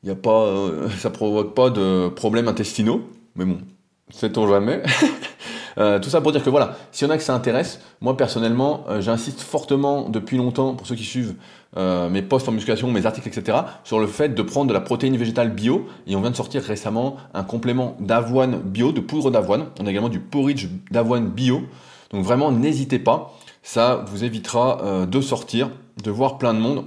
y 0.03 0.09
a 0.09 0.15
pas, 0.15 0.43
euh, 0.43 0.89
ça 0.97 1.09
provoque 1.09 1.53
pas 1.53 1.69
de 1.69 2.09
problèmes 2.09 2.47
intestinaux. 2.47 3.01
Mais 3.35 3.45
bon, 3.45 3.57
sait-on 4.09 4.47
jamais. 4.47 4.83
Euh, 5.79 5.97
tout 5.97 6.11
ça 6.11 6.21
pour 6.21 6.31
dire 6.31 6.43
que 6.43 6.51
voilà, 6.51 6.77
s'il 6.91 7.07
y 7.07 7.09
en 7.09 7.13
a 7.15 7.17
que 7.17 7.23
ça 7.23 7.33
intéresse, 7.33 7.79
moi 7.99 8.15
personnellement, 8.15 8.85
j'insiste 8.99 9.41
fortement 9.41 10.07
depuis 10.07 10.37
longtemps, 10.37 10.75
pour 10.75 10.85
ceux 10.85 10.93
qui 10.93 11.03
suivent 11.03 11.33
mes 11.75 12.21
posts 12.21 12.47
en 12.47 12.51
musculation, 12.51 12.91
mes 12.91 13.07
articles, 13.07 13.27
etc., 13.27 13.57
sur 13.83 13.99
le 13.99 14.05
fait 14.05 14.35
de 14.35 14.41
prendre 14.43 14.67
de 14.67 14.73
la 14.73 14.81
protéine 14.81 15.17
végétale 15.17 15.49
bio. 15.49 15.87
Et 16.05 16.15
on 16.15 16.21
vient 16.21 16.29
de 16.29 16.35
sortir 16.35 16.61
récemment 16.61 17.17
un 17.33 17.43
complément 17.43 17.97
d'avoine 17.99 18.59
bio, 18.59 18.91
de 18.91 18.99
poudre 18.99 19.31
d'avoine. 19.31 19.65
On 19.81 19.87
a 19.87 19.89
également 19.89 20.09
du 20.09 20.19
porridge 20.19 20.67
d'avoine 20.91 21.25
bio. 21.29 21.63
Donc 22.11 22.23
vraiment, 22.23 22.51
n'hésitez 22.51 22.99
pas. 22.99 23.33
Ça 23.63 24.05
vous 24.05 24.23
évitera 24.23 25.07
de 25.07 25.21
sortir, 25.21 25.71
de 26.03 26.11
voir 26.11 26.37
plein 26.37 26.53
de 26.53 26.59
monde 26.59 26.85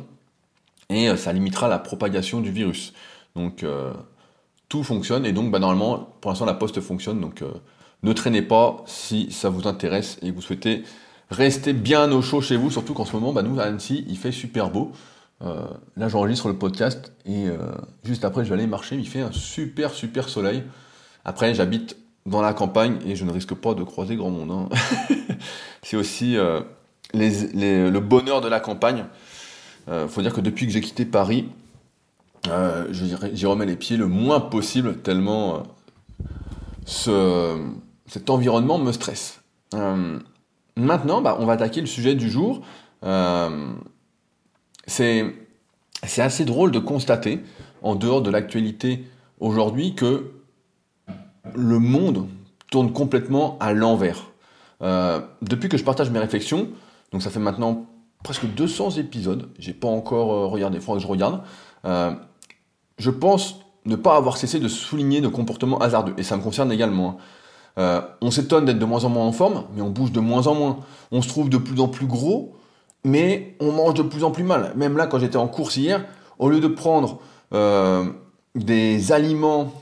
et 0.88 1.08
euh, 1.08 1.16
ça 1.16 1.32
limitera 1.32 1.68
la 1.68 1.78
propagation 1.78 2.40
du 2.40 2.50
virus. 2.50 2.92
Donc 3.34 3.62
euh, 3.62 3.92
tout 4.68 4.82
fonctionne 4.82 5.26
et 5.26 5.32
donc 5.32 5.50
bah, 5.50 5.58
normalement 5.58 6.08
pour 6.20 6.30
l'instant 6.30 6.46
la 6.46 6.54
poste 6.54 6.80
fonctionne 6.80 7.20
donc 7.20 7.42
euh, 7.42 7.52
ne 8.02 8.12
traînez 8.12 8.42
pas 8.42 8.82
si 8.86 9.30
ça 9.30 9.48
vous 9.48 9.68
intéresse 9.68 10.18
et 10.22 10.30
que 10.30 10.34
vous 10.34 10.42
souhaitez 10.42 10.84
rester 11.30 11.72
bien 11.72 12.10
au 12.12 12.22
chaud 12.22 12.40
chez 12.40 12.56
vous, 12.56 12.70
surtout 12.70 12.94
qu'en 12.94 13.04
ce 13.04 13.12
moment 13.12 13.32
bah, 13.32 13.42
nous 13.42 13.58
à 13.60 13.64
Annecy 13.64 14.04
il 14.08 14.16
fait 14.16 14.32
super 14.32 14.70
beau. 14.70 14.92
là 15.40 16.08
j'enregistre 16.08 16.48
le 16.48 16.56
podcast 16.56 17.12
et 17.26 17.46
juste 18.04 18.24
après 18.24 18.44
je 18.44 18.48
vais 18.50 18.54
aller 18.54 18.66
marcher, 18.66 18.96
il 18.96 19.08
fait 19.08 19.20
un 19.20 19.32
super 19.32 19.92
super 19.92 20.28
soleil. 20.28 20.62
Après 21.24 21.52
j'habite 21.52 21.96
dans 22.26 22.42
la 22.42 22.54
campagne 22.54 22.98
et 23.04 23.16
je 23.16 23.24
ne 23.24 23.32
risque 23.32 23.54
pas 23.54 23.74
de 23.74 23.82
croiser 23.82 24.14
grand 24.14 24.30
monde. 24.30 24.50
Hein. 24.50 24.68
c'est 25.82 25.96
aussi 25.96 26.36
le 27.12 27.98
bonheur 27.98 28.40
de 28.40 28.48
la 28.48 28.60
campagne. 28.60 29.06
Euh, 29.88 30.08
faut 30.08 30.22
dire 30.22 30.34
que 30.34 30.40
depuis 30.40 30.66
que 30.66 30.72
j'ai 30.72 30.80
quitté 30.80 31.04
Paris, 31.04 31.48
euh, 32.48 32.86
j'y 32.92 33.46
remets 33.46 33.66
les 33.66 33.76
pieds 33.76 33.96
le 33.96 34.06
moins 34.06 34.40
possible, 34.40 34.98
tellement 34.98 35.64
cet 36.84 38.30
environnement 38.30 38.78
me 38.78 38.92
stresse. 38.92 39.40
maintenant, 40.76 41.20
bah, 41.20 41.36
on 41.40 41.46
va 41.46 41.54
attaquer 41.54 41.80
le 41.80 41.86
sujet 41.86 42.14
du 42.14 42.30
jour. 42.30 42.62
c'est 44.86 45.34
assez 46.18 46.44
drôle 46.44 46.70
de 46.70 46.78
constater, 46.78 47.42
en 47.82 47.96
dehors 47.96 48.22
de 48.22 48.30
l'actualité 48.30 49.04
aujourd'hui, 49.40 49.94
que 49.94 50.30
le 51.54 51.78
monde 51.78 52.28
tourne 52.70 52.92
complètement 52.92 53.56
à 53.60 53.72
l'envers. 53.72 54.26
Euh, 54.82 55.20
depuis 55.42 55.68
que 55.68 55.76
je 55.76 55.84
partage 55.84 56.10
mes 56.10 56.18
réflexions, 56.18 56.68
donc 57.12 57.22
ça 57.22 57.30
fait 57.30 57.40
maintenant 57.40 57.86
presque 58.26 58.46
200 58.46 58.96
épisodes, 58.98 59.48
j'ai 59.56 59.72
pas 59.72 59.86
encore 59.86 60.32
euh, 60.32 60.46
regardé, 60.46 60.78
il 60.78 60.82
faudra 60.82 60.98
que 60.98 61.02
je 61.04 61.08
regarde, 61.08 61.42
euh, 61.84 62.10
je 62.98 63.10
pense 63.12 63.60
ne 63.84 63.94
pas 63.94 64.16
avoir 64.16 64.36
cessé 64.36 64.58
de 64.58 64.66
souligner 64.66 65.20
nos 65.20 65.30
comportements 65.30 65.78
hasardeux, 65.78 66.12
et 66.18 66.24
ça 66.24 66.36
me 66.36 66.42
concerne 66.42 66.72
également. 66.72 67.18
Hein. 67.76 68.04
on 68.20 68.32
s'étonne 68.32 68.64
d'être 68.64 68.80
de 68.80 68.84
moins 68.84 69.04
en 69.04 69.10
moins 69.10 69.26
en 69.26 69.30
forme, 69.30 69.62
mais 69.76 69.80
on 69.80 69.90
bouge 69.90 70.10
de 70.10 70.18
moins 70.18 70.48
en 70.48 70.56
moins. 70.56 70.78
On 71.12 71.22
se 71.22 71.28
trouve 71.28 71.48
de 71.48 71.56
plus 71.56 71.80
en 71.80 71.86
plus 71.86 72.06
gros, 72.06 72.56
mais 73.04 73.54
on 73.60 73.70
mange 73.70 73.94
de 73.94 74.02
plus 74.02 74.24
en 74.24 74.32
plus 74.32 74.42
mal. 74.42 74.72
Même 74.74 74.96
là, 74.96 75.06
quand 75.06 75.20
j'étais 75.20 75.36
en 75.36 75.46
course 75.46 75.76
hier, 75.76 76.04
au 76.40 76.48
lieu 76.48 76.58
de 76.58 76.66
prendre 76.66 77.20
des 78.56 79.12
aliments 79.12 79.72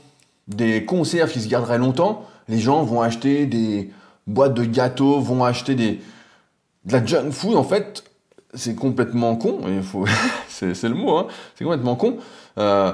des 0.47 0.85
conserves 0.85 1.31
qui 1.31 1.41
se 1.41 1.47
garderaient 1.47 1.79
longtemps, 1.79 2.25
les 2.47 2.59
gens 2.59 2.83
vont 2.83 3.01
acheter 3.01 3.47
des 3.47 3.89
boîtes 4.27 4.53
de 4.53 4.65
gâteaux, 4.65 5.19
vont 5.19 5.43
acheter 5.43 5.73
des, 5.73 5.99
de 6.85 6.93
la 6.93 7.03
junk 7.03 7.31
food. 7.31 7.55
En 7.55 7.63
fait, 7.63 8.03
c'est 8.55 8.75
complètement 8.75 9.35
con. 9.35 9.59
Il 9.67 9.83
faut, 9.83 10.05
c'est, 10.47 10.83
le 10.83 10.95
mot. 10.95 11.17
Hein, 11.17 11.27
c'est 11.55 11.63
complètement 11.63 11.95
con. 11.95 12.17
Euh, 12.57 12.91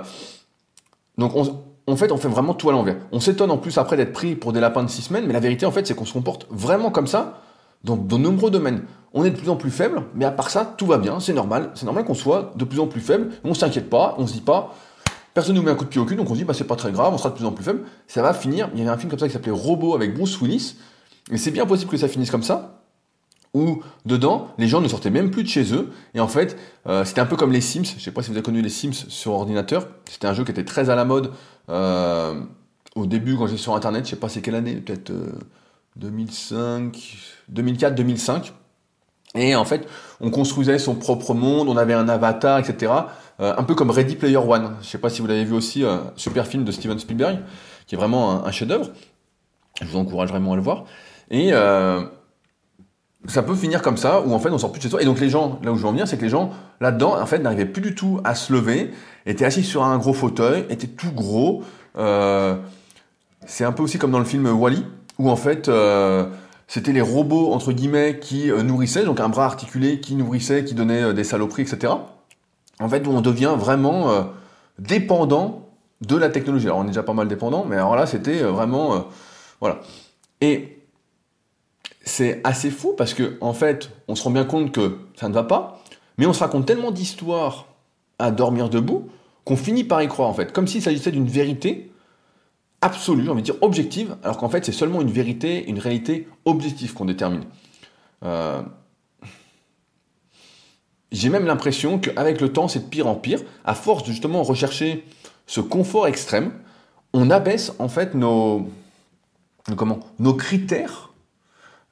donc, 1.18 1.34
en 1.36 1.96
fait, 1.96 2.12
on 2.12 2.18
fait 2.18 2.28
vraiment 2.28 2.54
tout 2.54 2.70
à 2.70 2.72
l'envers. 2.72 2.98
On 3.12 3.20
s'étonne 3.20 3.52
en 3.52 3.58
plus 3.58 3.78
après 3.78 3.98
d'être 3.98 4.14
pris 4.14 4.36
pour 4.36 4.54
des 4.54 4.60
lapins 4.60 4.84
de 4.84 4.90
six 4.90 5.04
semaines, 5.04 5.26
mais 5.28 5.34
la 5.34 5.40
vérité, 5.40 5.66
en 5.66 5.72
fait, 5.72 5.86
c'est 5.86 5.96
qu'on 5.96 6.06
se 6.06 6.14
comporte 6.14 6.48
vraiment 6.50 6.92
comme 6.92 7.08
ça 7.08 7.42
dans 7.84 7.96
de 7.96 8.18
nombreux 8.18 8.52
domaines. 8.52 8.84
On 9.14 9.26
est 9.26 9.32
de 9.32 9.36
plus 9.36 9.50
en 9.50 9.56
plus 9.56 9.72
faible, 9.72 10.04
mais 10.16 10.26
à 10.26 10.32
part 10.32 10.50
ça, 10.50 10.74
tout 10.78 10.86
va 10.86 10.98
bien, 10.98 11.20
c'est 11.20 11.34
normal. 11.34 11.72
C'est 11.74 11.86
normal 11.86 12.06
qu'on 12.06 12.14
soit 12.14 12.54
de 12.56 12.64
plus 12.64 12.80
en 12.80 12.88
plus 12.88 13.02
faible. 13.02 13.30
On 13.44 13.54
s'inquiète 13.54 13.90
pas, 13.90 14.16
on 14.18 14.28
se 14.28 14.34
dit 14.34 14.42
pas, 14.42 14.74
Personne 15.34 15.56
nous 15.56 15.62
met 15.62 15.72
un 15.72 15.76
coup 15.76 15.86
de 15.86 15.90
pied 15.90 16.02
au 16.02 16.06
cul, 16.06 16.16
donc 16.16 16.30
on 16.30 16.34
se 16.34 16.40
dit, 16.40 16.44
bah, 16.44 16.54
c'est 16.54 16.66
pas 16.66 16.76
très 16.76 16.92
grave, 16.92 17.14
on 17.14 17.18
sera 17.18 17.30
de 17.30 17.36
plus 17.36 17.46
en 17.46 17.52
plus 17.52 17.64
faible. 17.64 17.84
Ça 18.08 18.22
va 18.22 18.34
finir. 18.34 18.70
Il 18.74 18.80
y 18.80 18.82
avait 18.82 18.92
un 18.92 18.98
film 18.98 19.10
comme 19.10 19.20
ça 19.20 19.28
qui 19.28 19.34
s'appelait 19.34 19.52
Robot 19.52 19.96
avec 19.96 20.14
Bruce 20.14 20.40
Willis. 20.42 20.76
Et 21.32 21.38
c'est 21.38 21.52
bien 21.52 21.66
possible 21.66 21.90
que 21.90 21.98
ça 21.98 22.10
finisse 22.10 22.32
comme 22.32 22.44
ça. 22.44 22.81
Où, 23.54 23.84
dedans, 24.06 24.48
les 24.58 24.68
gens 24.70 24.80
ne 24.80 24.88
sortaient 24.88 25.10
même 25.10 25.30
plus 25.30 25.44
de 25.44 25.50
chez 25.50 25.74
eux. 25.74 25.92
Et 26.14 26.22
en 26.22 26.30
fait, 26.30 26.58
euh, 26.88 27.04
c'était 27.04 27.20
un 27.20 27.26
peu 27.26 27.36
comme 27.36 27.52
les 27.52 27.60
Sims. 27.60 27.84
Je 27.98 28.02
sais 28.02 28.12
pas 28.12 28.24
si 28.24 28.30
vous 28.30 28.38
avez 28.38 28.44
connu 28.44 28.62
les 28.62 28.70
Sims 28.70 28.94
sur 28.94 29.34
ordinateur. 29.34 29.88
C'était 30.10 30.28
un 30.28 30.34
jeu 30.34 30.46
qui 30.46 30.52
était 30.52 30.64
très 30.64 30.90
à 30.90 30.96
la 30.96 31.04
mode 31.04 31.32
euh, 31.70 32.40
au 32.96 33.06
début 33.06 33.36
quand 33.36 33.48
j'étais 33.48 33.62
sur 33.62 33.76
Internet. 33.76 34.06
Je 34.06 34.12
sais 34.12 34.16
pas 34.16 34.30
c'est 34.30 34.42
quelle 34.42 34.56
année, 34.56 34.76
peut-être 34.76 35.12
2005, 35.98 37.18
2004, 37.50 37.96
2005. 37.96 38.54
Et 39.36 39.56
en 39.56 39.66
fait, 39.66 39.88
on 40.22 40.30
construisait 40.30 40.80
son 40.80 40.96
propre 40.96 41.34
monde, 41.34 41.68
on 41.68 41.78
avait 41.78 41.94
un 41.94 42.08
avatar, 42.08 42.60
etc. 42.60 42.92
Euh, 43.40 43.54
un 43.58 43.64
peu 43.64 43.76
comme 43.76 43.90
Ready 43.90 44.16
Player 44.16 44.38
One. 44.38 44.76
Je 44.80 44.86
ne 44.86 44.90
sais 44.92 44.98
pas 44.98 45.10
si 45.10 45.22
vous 45.22 45.28
l'avez 45.28 45.44
vu 45.44 45.54
aussi, 45.54 45.84
un 45.84 46.12
super 46.16 46.48
film 46.48 46.64
de 46.64 46.72
Steven 46.72 47.00
Spielberg, 47.00 47.40
qui 47.86 47.96
est 47.96 47.98
vraiment 47.98 48.46
un, 48.46 48.52
chef-d'œuvre. 48.52 48.90
Je 49.82 49.88
vous 49.88 49.98
encourage 49.98 50.30
vraiment 50.30 50.54
à 50.54 50.56
le 50.56 50.62
voir. 50.62 50.86
Et 51.30 51.52
ça 53.28 53.44
peut 53.44 53.56
finir 53.56 53.82
comme 53.82 53.98
ça, 53.98 54.22
où 54.22 54.34
en 54.34 54.40
fait 54.40 54.50
on 54.50 54.58
sort 54.58 54.72
plus 54.72 54.80
de 54.80 54.84
chez 54.84 54.90
soi. 54.90 55.02
Et 55.02 55.06
donc 55.06 55.20
les 55.20 55.30
gens, 55.30 55.60
là 55.64 55.72
où 55.72 55.76
je 55.76 55.82
veux 55.82 55.88
en 55.88 55.92
venir, 55.92 56.08
c'est 56.08 56.18
que 56.18 56.24
les 56.24 56.30
gens 56.30 56.52
là-dedans, 56.80 57.20
en 57.20 57.26
fait, 57.26 57.40
n'arrivaient 57.40 57.66
plus 57.66 57.82
du 57.82 57.96
tout 57.96 58.20
à 58.24 58.36
se 58.36 58.52
lever, 58.52 58.92
étaient 59.26 59.46
assis 59.46 59.64
sur 59.64 59.84
un 59.84 59.98
gros 59.98 60.14
fauteuil, 60.14 60.66
étaient 60.70 60.88
tout 60.88 61.12
gros. 61.12 61.64
Euh, 61.98 62.56
c'est 63.46 63.64
un 63.64 63.72
peu 63.72 63.84
aussi 63.84 63.98
comme 63.98 64.12
dans 64.12 64.20
le 64.20 64.26
film 64.26 64.48
Wally, 64.48 64.86
où 65.20 65.30
en 65.30 65.36
fait 65.36 65.70
c'était 66.72 66.94
les 66.94 67.02
robots, 67.02 67.52
entre 67.52 67.74
guillemets, 67.74 68.18
qui 68.22 68.50
euh, 68.50 68.64
nourrissaient, 68.64 69.04
donc 69.04 69.20
un 69.20 69.28
bras 69.28 69.44
articulé 69.44 70.00
qui 70.00 70.16
nourrissait, 70.16 70.64
qui 70.64 70.74
donnait 70.74 71.04
euh, 71.04 71.12
des 71.12 71.26
saloperies, 71.26 71.64
etc. 71.64 71.92
En 72.80 72.88
fait, 72.88 73.06
on 73.10 73.20
devient 73.20 73.56
vraiment 73.58 74.10
euh, 74.10 74.22
dépendant 74.80 75.68
de 76.00 76.16
la 76.16 76.30
technologie. 76.30 76.68
Alors, 76.68 76.78
on 76.78 76.84
est 76.86 76.88
déjà 76.88 77.04
pas 77.04 77.12
mal 77.12 77.28
dépendant, 77.28 77.66
mais 77.68 77.76
alors 77.76 77.98
là, 77.98 78.06
c'était 78.06 78.42
vraiment... 78.44 79.06
voilà. 79.60 79.82
Et 80.40 80.71
c'est 82.04 82.42
assez 82.44 82.72
fou 82.72 82.94
parce 82.98 83.14
que, 83.14 83.38
en 83.42 83.54
fait, 83.54 83.92
on 84.08 84.16
se 84.16 84.24
rend 84.24 84.32
bien 84.32 84.46
compte 84.46 84.72
que 84.72 85.00
ça 85.16 85.30
ne 85.30 85.34
va 85.34 85.44
pas, 85.44 85.84
mais 86.18 86.26
on 86.26 86.34
se 86.34 86.40
raconte 86.40 86.66
tellement 86.66 86.92
d'histoires 86.92 87.68
à 88.20 88.32
dormir 88.32 88.70
debout 88.70 89.10
qu'on 89.46 89.58
finit 89.58 89.84
par 89.84 90.02
y 90.02 90.08
croire, 90.08 90.30
en 90.30 90.34
fait. 90.34 90.52
Comme 90.52 90.68
s'il 90.68 90.82
s'agissait 90.82 91.12
d'une 91.12 91.28
vérité 91.28 91.92
absolue, 92.82 93.24
j'ai 93.24 93.30
envie 93.30 93.42
de 93.42 93.46
dire 93.46 93.62
objective, 93.62 94.18
alors 94.24 94.38
qu'en 94.38 94.50
fait 94.50 94.66
c'est 94.66 94.72
seulement 94.72 95.02
une 95.02 95.12
vérité, 95.12 95.68
une 95.70 95.80
réalité 95.80 96.28
objective 96.46 96.94
qu'on 96.94 97.06
détermine. 97.06 97.44
Euh, 98.24 98.62
j'ai 101.12 101.30
même 101.30 101.46
l'impression 101.46 102.00
qu'avec 102.00 102.42
le 102.42 102.52
temps 102.52 102.68
c'est 102.68 102.80
de 102.80 102.90
pire 102.90 103.08
en 103.08 103.16
pire, 103.16 103.40
à 103.66 103.76
force 103.76 104.04
de 104.04 104.08
justement 104.08 104.42
rechercher 104.44 105.06
ce 105.46 105.62
confort 105.62 106.08
extrême, 106.08 106.54
on 107.14 107.30
abaisse 107.30 107.74
en 107.80 107.88
fait 107.88 108.14
comment, 109.76 110.00
nos 110.20 110.34
critères, 110.34 111.11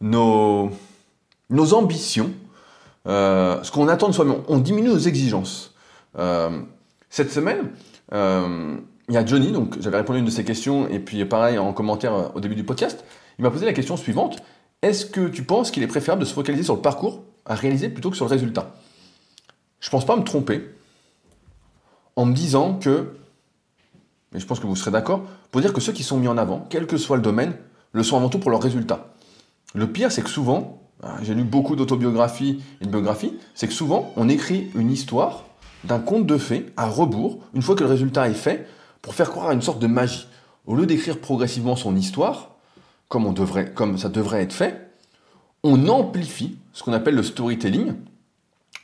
nos, 0.01 0.71
ambitions, 1.73 2.31
euh, 3.07 3.61
ce 3.63 3.71
qu'on 3.71 3.87
attend 3.87 4.07
de 4.07 4.13
soi-même. 4.13 4.41
On 4.47 4.57
diminue 4.57 4.89
nos 4.89 4.97
exigences. 4.97 5.73
Euh, 6.17 6.61
cette 7.09 7.31
semaine, 7.31 7.71
il 9.09 9.15
y 9.15 9.17
a 9.17 9.25
Johnny, 9.25 9.51
donc 9.51 9.75
j'avais 9.81 9.97
répondu 9.97 10.17
à 10.17 10.19
une 10.19 10.25
de 10.25 10.31
ses 10.31 10.43
questions, 10.43 10.87
et 10.87 10.99
puis 10.99 11.25
pareil 11.25 11.57
en 11.57 11.73
commentaire 11.73 12.13
euh, 12.13 12.27
au 12.35 12.39
début 12.39 12.55
du 12.55 12.63
podcast, 12.63 13.03
il 13.39 13.41
m'a 13.41 13.49
posé 13.49 13.65
la 13.65 13.73
question 13.73 13.97
suivante. 13.97 14.37
Est-ce 14.83 15.05
que 15.07 15.27
tu 15.27 15.43
penses 15.43 15.71
qu'il 15.71 15.81
est 15.81 15.87
préférable 15.87 16.21
de 16.21 16.27
se 16.27 16.33
focaliser 16.33 16.63
sur 16.63 16.75
le 16.75 16.81
parcours 16.81 17.23
à 17.45 17.55
réaliser 17.55 17.89
plutôt 17.89 18.11
que 18.11 18.15
sur 18.15 18.25
le 18.25 18.29
résultat? 18.29 18.71
Je 19.79 19.89
pense 19.89 20.05
pas 20.05 20.15
me 20.15 20.23
tromper 20.23 20.63
en 22.15 22.25
me 22.25 22.33
disant 22.33 22.75
que, 22.75 23.15
mais 24.31 24.39
je 24.39 24.45
pense 24.45 24.59
que 24.59 24.67
vous 24.67 24.75
serez 24.75 24.91
d'accord, 24.91 25.23
pour 25.51 25.61
dire 25.61 25.73
que 25.73 25.81
ceux 25.81 25.91
qui 25.91 26.03
sont 26.03 26.17
mis 26.17 26.27
en 26.27 26.37
avant, 26.37 26.67
quel 26.69 26.85
que 26.85 26.97
soit 26.97 27.17
le 27.17 27.23
domaine, 27.23 27.53
le 27.93 28.03
sont 28.03 28.15
avant 28.15 28.29
tout 28.29 28.39
pour 28.39 28.51
leur 28.51 28.61
résultat. 28.61 29.11
Le 29.75 29.87
pire, 29.87 30.11
c'est 30.11 30.21
que 30.21 30.29
souvent, 30.29 30.81
ah, 31.03 31.17
j'ai 31.21 31.33
lu 31.33 31.43
beaucoup 31.43 31.75
d'autobiographies 31.75 32.61
et 32.81 32.85
de 32.85 32.89
biographies, 32.89 33.33
c'est 33.53 33.67
que 33.67 33.73
souvent, 33.73 34.11
on 34.15 34.27
écrit 34.27 34.69
une 34.75 34.91
histoire 34.91 35.45
d'un 35.85 35.99
conte 35.99 36.25
de 36.25 36.37
fées 36.37 36.65
à 36.75 36.87
rebours, 36.87 37.39
une 37.53 37.61
fois 37.61 37.75
que 37.75 37.83
le 37.83 37.89
résultat 37.89 38.27
est 38.27 38.33
fait, 38.33 38.67
pour 39.01 39.13
faire 39.13 39.29
croire 39.29 39.49
à 39.49 39.53
une 39.53 39.61
sorte 39.61 39.79
de 39.79 39.87
magie. 39.87 40.27
Au 40.65 40.75
lieu 40.75 40.85
d'écrire 40.85 41.19
progressivement 41.19 41.75
son 41.75 41.95
histoire, 41.95 42.55
comme, 43.07 43.33
ça 43.97 44.09
devrait 44.09 44.43
être 44.43 44.53
fait, 44.53 44.91
on 45.63 45.87
amplifie 45.87 46.57
ce 46.73 46.83
qu'on 46.83 46.93
appelle 46.93 47.15
le 47.15 47.23
storytelling 47.23 47.93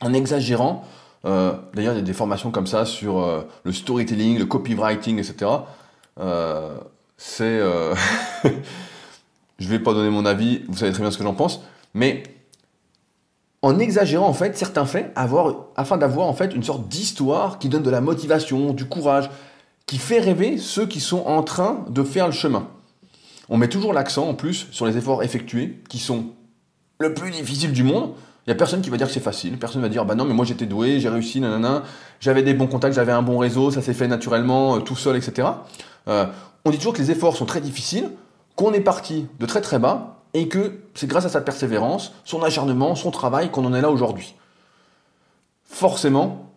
en 0.00 0.12
exagérant. 0.12 0.84
Euh, 1.24 1.52
d'ailleurs, 1.74 1.94
il 1.94 1.98
y 1.98 2.00
a 2.00 2.04
des 2.04 2.12
formations 2.12 2.50
comme 2.50 2.66
ça 2.66 2.84
sur 2.84 3.20
euh, 3.20 3.42
le 3.64 3.72
storytelling, 3.72 4.38
le 4.38 4.46
copywriting, 4.46 5.18
etc. 5.18 5.50
Euh, 6.18 6.76
c'est. 7.16 7.60
je 9.58 9.68
vais 9.68 9.78
pas 9.78 9.94
donner 9.94 10.10
mon 10.10 10.26
avis, 10.26 10.62
vous 10.68 10.76
savez 10.76 10.92
très 10.92 11.02
bien 11.02 11.10
ce 11.10 11.18
que 11.18 11.24
j'en 11.24 11.34
pense, 11.34 11.62
mais 11.94 12.22
en 13.62 13.78
exagérant 13.78 14.28
en 14.28 14.32
fait 14.32 14.56
certains 14.56 14.86
faits, 14.86 15.12
afin 15.16 15.96
d'avoir 15.96 16.28
en 16.28 16.34
fait 16.34 16.54
une 16.54 16.62
sorte 16.62 16.88
d'histoire 16.88 17.58
qui 17.58 17.68
donne 17.68 17.82
de 17.82 17.90
la 17.90 18.00
motivation, 18.00 18.72
du 18.72 18.84
courage, 18.84 19.30
qui 19.86 19.98
fait 19.98 20.20
rêver 20.20 20.58
ceux 20.58 20.86
qui 20.86 21.00
sont 21.00 21.24
en 21.26 21.42
train 21.42 21.84
de 21.88 22.02
faire 22.02 22.26
le 22.26 22.32
chemin. 22.32 22.68
On 23.48 23.56
met 23.56 23.68
toujours 23.68 23.92
l'accent 23.92 24.28
en 24.28 24.34
plus 24.34 24.66
sur 24.72 24.86
les 24.86 24.96
efforts 24.96 25.22
effectués 25.22 25.80
qui 25.88 25.98
sont 25.98 26.26
le 26.98 27.14
plus 27.14 27.30
difficile 27.30 27.72
du 27.72 27.84
monde. 27.84 28.12
Il 28.46 28.50
n'y 28.50 28.52
a 28.52 28.56
personne 28.56 28.80
qui 28.80 28.90
va 28.90 28.96
dire 28.96 29.06
que 29.06 29.12
c'est 29.12 29.20
facile. 29.20 29.58
Personne 29.58 29.82
va 29.82 29.88
dire 29.88 30.04
bah 30.04 30.14
non 30.14 30.24
mais 30.24 30.34
moi 30.34 30.44
j'étais 30.44 30.66
doué, 30.66 31.00
j'ai 31.00 31.08
réussi, 31.08 31.40
nanana, 31.40 31.82
j'avais 32.20 32.42
des 32.42 32.54
bons 32.54 32.66
contacts, 32.66 32.94
j'avais 32.94 33.12
un 33.12 33.22
bon 33.22 33.38
réseau, 33.38 33.70
ça 33.70 33.82
s'est 33.82 33.94
fait 33.94 34.08
naturellement, 34.08 34.76
euh, 34.76 34.80
tout 34.80 34.96
seul, 34.96 35.16
etc. 35.16 35.48
Euh, 36.08 36.26
on 36.64 36.70
dit 36.70 36.78
toujours 36.78 36.92
que 36.92 36.98
les 36.98 37.10
efforts 37.10 37.36
sont 37.36 37.46
très 37.46 37.60
difficiles, 37.60 38.10
qu'on 38.56 38.72
est 38.72 38.80
parti 38.80 39.26
de 39.38 39.46
très 39.46 39.60
très 39.60 39.78
bas 39.78 40.22
et 40.34 40.48
que 40.48 40.80
c'est 40.94 41.06
grâce 41.06 41.24
à 41.24 41.28
sa 41.28 41.40
persévérance, 41.40 42.12
son 42.24 42.42
acharnement, 42.42 42.94
son 42.94 43.10
travail 43.10 43.50
qu'on 43.50 43.64
en 43.64 43.74
est 43.74 43.80
là 43.80 43.90
aujourd'hui. 43.90 44.34
Forcément, 45.64 46.52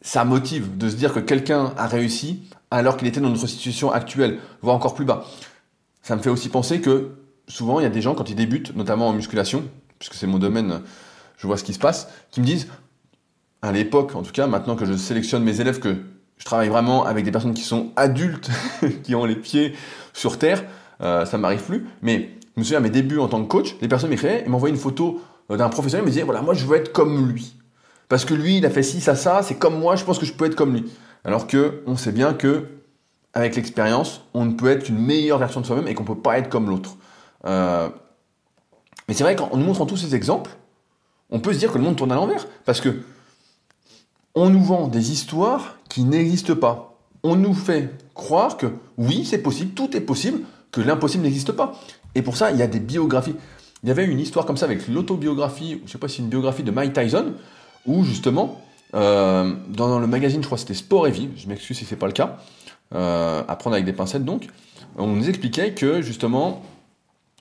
ça 0.00 0.24
motive 0.24 0.76
de 0.76 0.88
se 0.88 0.96
dire 0.96 1.12
que 1.12 1.20
quelqu'un 1.20 1.72
a 1.76 1.86
réussi 1.86 2.42
alors 2.70 2.96
qu'il 2.96 3.06
était 3.06 3.20
dans 3.20 3.30
notre 3.30 3.46
situation 3.46 3.92
actuelle, 3.92 4.38
voire 4.60 4.76
encore 4.76 4.94
plus 4.94 5.04
bas. 5.04 5.24
Ça 6.02 6.16
me 6.16 6.22
fait 6.22 6.30
aussi 6.30 6.48
penser 6.48 6.80
que 6.80 7.12
souvent, 7.46 7.80
il 7.80 7.84
y 7.84 7.86
a 7.86 7.90
des 7.90 8.00
gens, 8.00 8.14
quand 8.14 8.28
ils 8.28 8.34
débutent, 8.34 8.74
notamment 8.74 9.08
en 9.08 9.12
musculation, 9.12 9.64
puisque 9.98 10.14
c'est 10.14 10.26
mon 10.26 10.38
domaine, 10.38 10.80
je 11.36 11.46
vois 11.46 11.56
ce 11.56 11.64
qui 11.64 11.74
se 11.74 11.78
passe, 11.78 12.08
qui 12.30 12.40
me 12.40 12.46
disent, 12.46 12.68
à 13.60 13.70
l'époque, 13.72 14.16
en 14.16 14.22
tout 14.22 14.32
cas, 14.32 14.46
maintenant 14.46 14.74
que 14.74 14.84
je 14.84 14.94
sélectionne 14.94 15.44
mes 15.44 15.60
élèves, 15.60 15.78
que 15.78 15.96
je 16.38 16.44
travaille 16.44 16.68
vraiment 16.68 17.04
avec 17.04 17.24
des 17.24 17.30
personnes 17.30 17.54
qui 17.54 17.62
sont 17.62 17.90
adultes, 17.96 18.50
qui 19.02 19.14
ont 19.14 19.24
les 19.24 19.36
pieds 19.36 19.74
sur 20.12 20.38
terre, 20.38 20.64
euh, 21.00 21.24
ça 21.24 21.38
m'arrive 21.38 21.62
plus, 21.62 21.86
mais 22.02 22.30
je 22.54 22.60
me 22.60 22.64
souviens 22.64 22.78
à 22.78 22.82
mes 22.82 22.90
débuts 22.90 23.18
en 23.18 23.28
tant 23.28 23.42
que 23.42 23.48
coach, 23.48 23.76
les 23.80 23.88
personnes 23.88 24.10
m'écrivaient 24.10 24.44
et 24.44 24.48
m'envoyaient 24.48 24.74
une 24.74 24.80
photo 24.80 25.22
euh, 25.50 25.56
d'un 25.56 25.68
professionnel, 25.68 26.04
me 26.04 26.10
disaient 26.10 26.22
voilà, 26.22 26.42
moi 26.42 26.54
je 26.54 26.66
veux 26.66 26.76
être 26.76 26.92
comme 26.92 27.28
lui. 27.28 27.56
Parce 28.08 28.24
que 28.24 28.34
lui, 28.34 28.58
il 28.58 28.66
a 28.66 28.70
fait 28.70 28.82
ci, 28.82 29.00
ça, 29.00 29.14
ça, 29.14 29.42
c'est 29.42 29.54
comme 29.54 29.78
moi, 29.78 29.96
je 29.96 30.04
pense 30.04 30.18
que 30.18 30.26
je 30.26 30.34
peux 30.34 30.44
être 30.44 30.54
comme 30.54 30.74
lui. 30.74 30.84
Alors 31.24 31.46
que 31.46 31.82
on 31.86 31.96
sait 31.96 32.12
bien 32.12 32.34
que 32.34 32.66
avec 33.34 33.56
l'expérience, 33.56 34.22
on 34.34 34.44
ne 34.44 34.52
peut 34.52 34.70
être 34.70 34.84
qu'une 34.84 34.98
meilleure 34.98 35.38
version 35.38 35.60
de 35.60 35.66
soi-même 35.66 35.88
et 35.88 35.94
qu'on 35.94 36.02
ne 36.02 36.08
peut 36.08 36.20
pas 36.20 36.38
être 36.38 36.50
comme 36.50 36.68
l'autre. 36.68 36.96
Euh, 37.46 37.88
mais 39.08 39.14
c'est 39.14 39.24
vrai 39.24 39.36
qu'en 39.36 39.56
nous 39.56 39.64
montrant 39.64 39.86
tous 39.86 39.96
ces 39.96 40.14
exemples, 40.14 40.50
on 41.30 41.40
peut 41.40 41.52
se 41.52 41.58
dire 41.58 41.72
que 41.72 41.78
le 41.78 41.84
monde 41.84 41.96
tourne 41.96 42.12
à 42.12 42.16
l'envers. 42.16 42.46
Parce 42.64 42.80
que 42.80 42.90
on 44.34 44.50
nous 44.50 44.62
vend 44.62 44.88
des 44.88 45.12
histoires 45.12 45.76
qui 45.88 46.04
n'existent 46.04 46.56
pas. 46.56 46.96
On 47.22 47.36
nous 47.36 47.54
fait 47.54 47.90
croire 48.14 48.56
que 48.56 48.66
oui, 48.98 49.24
c'est 49.24 49.38
possible, 49.38 49.72
tout 49.72 49.96
est 49.96 50.00
possible, 50.00 50.40
que 50.70 50.80
l'impossible 50.80 51.22
n'existe 51.22 51.52
pas. 51.52 51.74
Et 52.14 52.22
pour 52.22 52.36
ça, 52.36 52.50
il 52.50 52.58
y 52.58 52.62
a 52.62 52.66
des 52.66 52.80
biographies. 52.80 53.36
Il 53.82 53.88
y 53.88 53.92
avait 53.92 54.04
une 54.04 54.20
histoire 54.20 54.46
comme 54.46 54.56
ça 54.56 54.66
avec 54.66 54.88
l'autobiographie, 54.88 55.80
je 55.86 55.92
sais 55.92 55.98
pas 55.98 56.08
si 56.08 56.16
c'est 56.16 56.22
une 56.22 56.28
biographie 56.28 56.62
de 56.62 56.70
Mike 56.70 56.92
Tyson, 56.92 57.32
où 57.86 58.04
justement, 58.04 58.60
euh, 58.94 59.52
dans 59.68 59.98
le 59.98 60.06
magazine, 60.06 60.40
je 60.40 60.46
crois 60.46 60.58
c'était 60.58 60.74
Sport 60.74 61.08
et 61.08 61.10
Vie, 61.10 61.28
je 61.36 61.48
m'excuse 61.48 61.76
si 61.76 61.84
ce 61.84 61.94
n'est 61.94 61.98
pas 61.98 62.06
le 62.06 62.12
cas, 62.12 62.38
euh, 62.94 63.42
à 63.46 63.56
prendre 63.56 63.74
avec 63.74 63.84
des 63.84 63.92
pincettes 63.92 64.24
donc, 64.24 64.46
on 64.96 65.08
nous 65.08 65.28
expliquait 65.28 65.72
que 65.72 66.00
justement, 66.00 66.62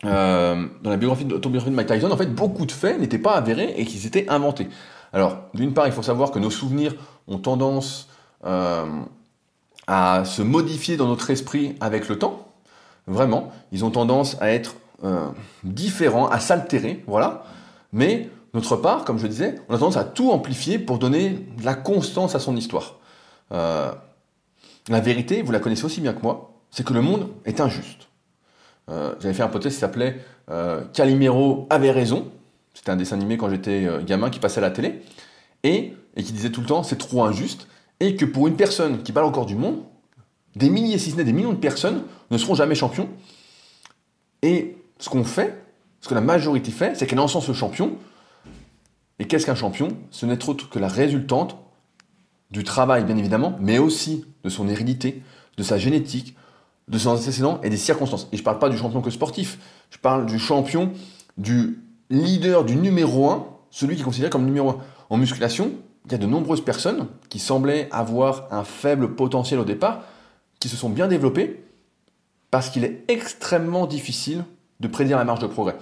euh, 0.03 0.65
dans 0.81 0.89
la 0.89 0.97
biographie 0.97 1.25
de 1.25 1.69
Mike 1.69 1.87
Tyson, 1.87 2.09
en 2.09 2.17
fait, 2.17 2.33
beaucoup 2.33 2.65
de 2.65 2.71
faits 2.71 2.99
n'étaient 2.99 3.19
pas 3.19 3.33
avérés 3.33 3.75
et 3.77 3.85
qu'ils 3.85 4.07
étaient 4.07 4.27
inventés. 4.29 4.67
Alors, 5.13 5.37
d'une 5.53 5.73
part, 5.73 5.87
il 5.87 5.93
faut 5.93 6.03
savoir 6.03 6.31
que 6.31 6.39
nos 6.39 6.49
souvenirs 6.49 6.95
ont 7.27 7.37
tendance 7.37 8.09
à 9.87 10.23
se 10.25 10.41
modifier 10.41 10.97
dans 10.97 11.07
notre 11.07 11.29
esprit 11.29 11.75
avec 11.79 12.07
le 12.07 12.17
temps. 12.17 12.47
Vraiment, 13.07 13.51
ils 13.71 13.83
ont 13.83 13.91
tendance 13.91 14.37
à 14.41 14.51
être 14.51 14.75
euh, 15.03 15.27
différents, 15.63 16.27
à 16.27 16.39
s'altérer, 16.39 17.03
voilà. 17.07 17.43
Mais 17.91 18.29
d'autre 18.53 18.75
part, 18.75 19.03
comme 19.03 19.17
je 19.17 19.27
disais, 19.27 19.55
on 19.67 19.73
a 19.73 19.77
tendance 19.77 19.97
à 19.97 20.03
tout 20.03 20.31
amplifier 20.31 20.77
pour 20.77 20.99
donner 20.99 21.31
de 21.57 21.65
la 21.65 21.73
constance 21.73 22.35
à 22.35 22.39
son 22.39 22.55
histoire. 22.55 22.99
Euh, 23.51 23.91
la 24.87 24.99
vérité, 24.99 25.41
vous 25.41 25.51
la 25.51 25.59
connaissez 25.59 25.85
aussi 25.85 26.01
bien 26.01 26.13
que 26.13 26.21
moi, 26.21 26.53
c'est 26.69 26.85
que 26.85 26.93
le 26.93 27.01
monde 27.01 27.29
est 27.45 27.59
injuste. 27.59 28.07
Euh, 28.89 29.13
j'avais 29.19 29.33
fait 29.33 29.43
un 29.43 29.47
podcast 29.47 29.75
qui 29.75 29.81
s'appelait 29.81 30.19
Calimero 30.93 31.65
avait 31.69 31.91
raison. 31.91 32.29
C'était 32.73 32.91
un 32.91 32.95
dessin 32.95 33.15
animé 33.15 33.37
quand 33.37 33.49
j'étais 33.49 33.87
gamin 34.05 34.29
qui 34.29 34.39
passait 34.39 34.59
à 34.59 34.61
la 34.61 34.71
télé. 34.71 35.01
Et, 35.63 35.93
et 36.15 36.23
qui 36.23 36.31
disait 36.31 36.49
tout 36.49 36.61
le 36.61 36.67
temps 36.67 36.83
c'est 36.83 36.97
trop 36.97 37.23
injuste. 37.23 37.67
Et 37.99 38.15
que 38.15 38.25
pour 38.25 38.47
une 38.47 38.55
personne 38.55 39.03
qui 39.03 39.11
parle 39.11 39.27
encore 39.27 39.45
du 39.45 39.55
monde, 39.55 39.83
des 40.55 40.69
milliers, 40.69 40.97
si 40.97 41.11
ce 41.11 41.15
n'est 41.15 41.23
des 41.23 41.33
millions 41.33 41.53
de 41.53 41.57
personnes 41.57 42.03
ne 42.29 42.37
seront 42.37 42.55
jamais 42.55 42.75
champions. 42.75 43.09
Et 44.41 44.77
ce 44.99 45.09
qu'on 45.09 45.23
fait, 45.23 45.63
ce 46.01 46.09
que 46.09 46.15
la 46.15 46.21
majorité 46.21 46.71
fait, 46.71 46.95
c'est 46.95 47.07
qu'elle 47.07 47.19
encense 47.19 47.45
ce 47.45 47.53
champion. 47.53 47.97
Et 49.19 49.27
qu'est-ce 49.27 49.45
qu'un 49.45 49.55
champion? 49.55 49.89
Ce 50.09 50.25
n'est 50.25 50.49
autre 50.49 50.69
que 50.69 50.79
la 50.79 50.87
résultante 50.87 51.57
du 52.49 52.63
travail, 52.63 53.05
bien 53.05 53.17
évidemment, 53.17 53.55
mais 53.61 53.77
aussi 53.77 54.25
de 54.43 54.49
son 54.49 54.67
hérédité, 54.67 55.21
de 55.57 55.63
sa 55.63 55.77
génétique, 55.77 56.35
de 56.87 56.97
son 56.97 57.11
antécédent 57.11 57.61
et 57.63 57.69
des 57.69 57.77
circonstances. 57.77 58.27
Et 58.31 58.37
je 58.37 58.41
ne 58.41 58.45
parle 58.45 58.59
pas 58.59 58.69
du 58.69 58.77
champion 58.77 59.01
que 59.01 59.11
sportif, 59.11 59.59
je 59.89 59.99
parle 59.99 60.25
du 60.25 60.39
champion, 60.39 60.91
du 61.37 61.79
leader, 62.11 62.63
du 62.63 62.75
numéro 62.75 63.29
un, 63.29 63.47
celui 63.71 63.95
qui 63.95 64.01
est 64.01 64.05
considéré 64.05 64.29
comme 64.29 64.45
numéro 64.45 64.69
un. 64.69 64.77
En 65.09 65.17
musculation, 65.17 65.71
il 66.05 66.11
y 66.11 66.15
a 66.15 66.17
de 66.17 66.27
nombreuses 66.27 66.63
personnes 66.63 67.07
qui 67.29 67.39
semblaient 67.39 67.87
avoir 67.91 68.47
un 68.51 68.63
faible 68.63 69.15
potentiel 69.15 69.59
au 69.59 69.65
départ, 69.65 70.03
qui 70.59 70.69
se 70.69 70.77
sont 70.77 70.89
bien 70.89 71.07
développées, 71.07 71.63
parce 72.51 72.69
qu'il 72.69 72.83
est 72.83 73.05
extrêmement 73.07 73.87
difficile 73.87 74.43
de 74.79 74.87
prédire 74.87 75.17
la 75.17 75.25
marge 75.25 75.39
de 75.39 75.47
progrès. 75.47 75.77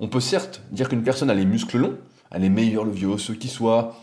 On 0.00 0.08
peut 0.08 0.20
certes 0.20 0.62
dire 0.70 0.88
qu'une 0.88 1.02
personne 1.02 1.30
a 1.30 1.34
les 1.34 1.44
muscles 1.44 1.78
longs, 1.78 1.96
elle 2.30 2.44
est 2.44 2.50
meilleure 2.50 2.84
le 2.84 2.90
vieux 2.90 3.08
osseux 3.08 3.34
qui 3.34 3.48
soit, 3.48 3.96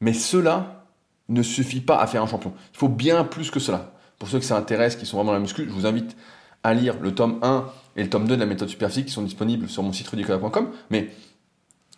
mais 0.00 0.12
cela 0.12 0.84
ne 1.28 1.42
suffit 1.42 1.80
pas 1.80 1.98
à 1.98 2.06
faire 2.06 2.22
un 2.22 2.26
champion. 2.26 2.52
Il 2.74 2.78
faut 2.78 2.88
bien 2.88 3.24
plus 3.24 3.50
que 3.50 3.60
cela. 3.60 3.92
Pour 4.18 4.28
ceux 4.28 4.38
que 4.38 4.44
ça 4.44 4.56
intéresse, 4.56 4.96
qui 4.96 5.06
sont 5.06 5.16
vraiment 5.16 5.30
dans 5.30 5.34
la 5.34 5.40
muscu, 5.40 5.64
je 5.66 5.72
vous 5.72 5.86
invite 5.86 6.16
à 6.62 6.74
lire 6.74 6.96
le 7.00 7.14
tome 7.14 7.38
1 7.42 7.64
et 7.96 8.02
le 8.02 8.10
tome 8.10 8.26
2 8.26 8.34
de 8.34 8.40
la 8.40 8.46
méthode 8.46 8.68
superphysique 8.68 9.06
qui 9.06 9.12
sont 9.12 9.22
disponibles 9.22 9.68
sur 9.68 9.82
mon 9.82 9.92
site 9.92 10.08
rudicola.com. 10.08 10.70
Mais 10.90 11.10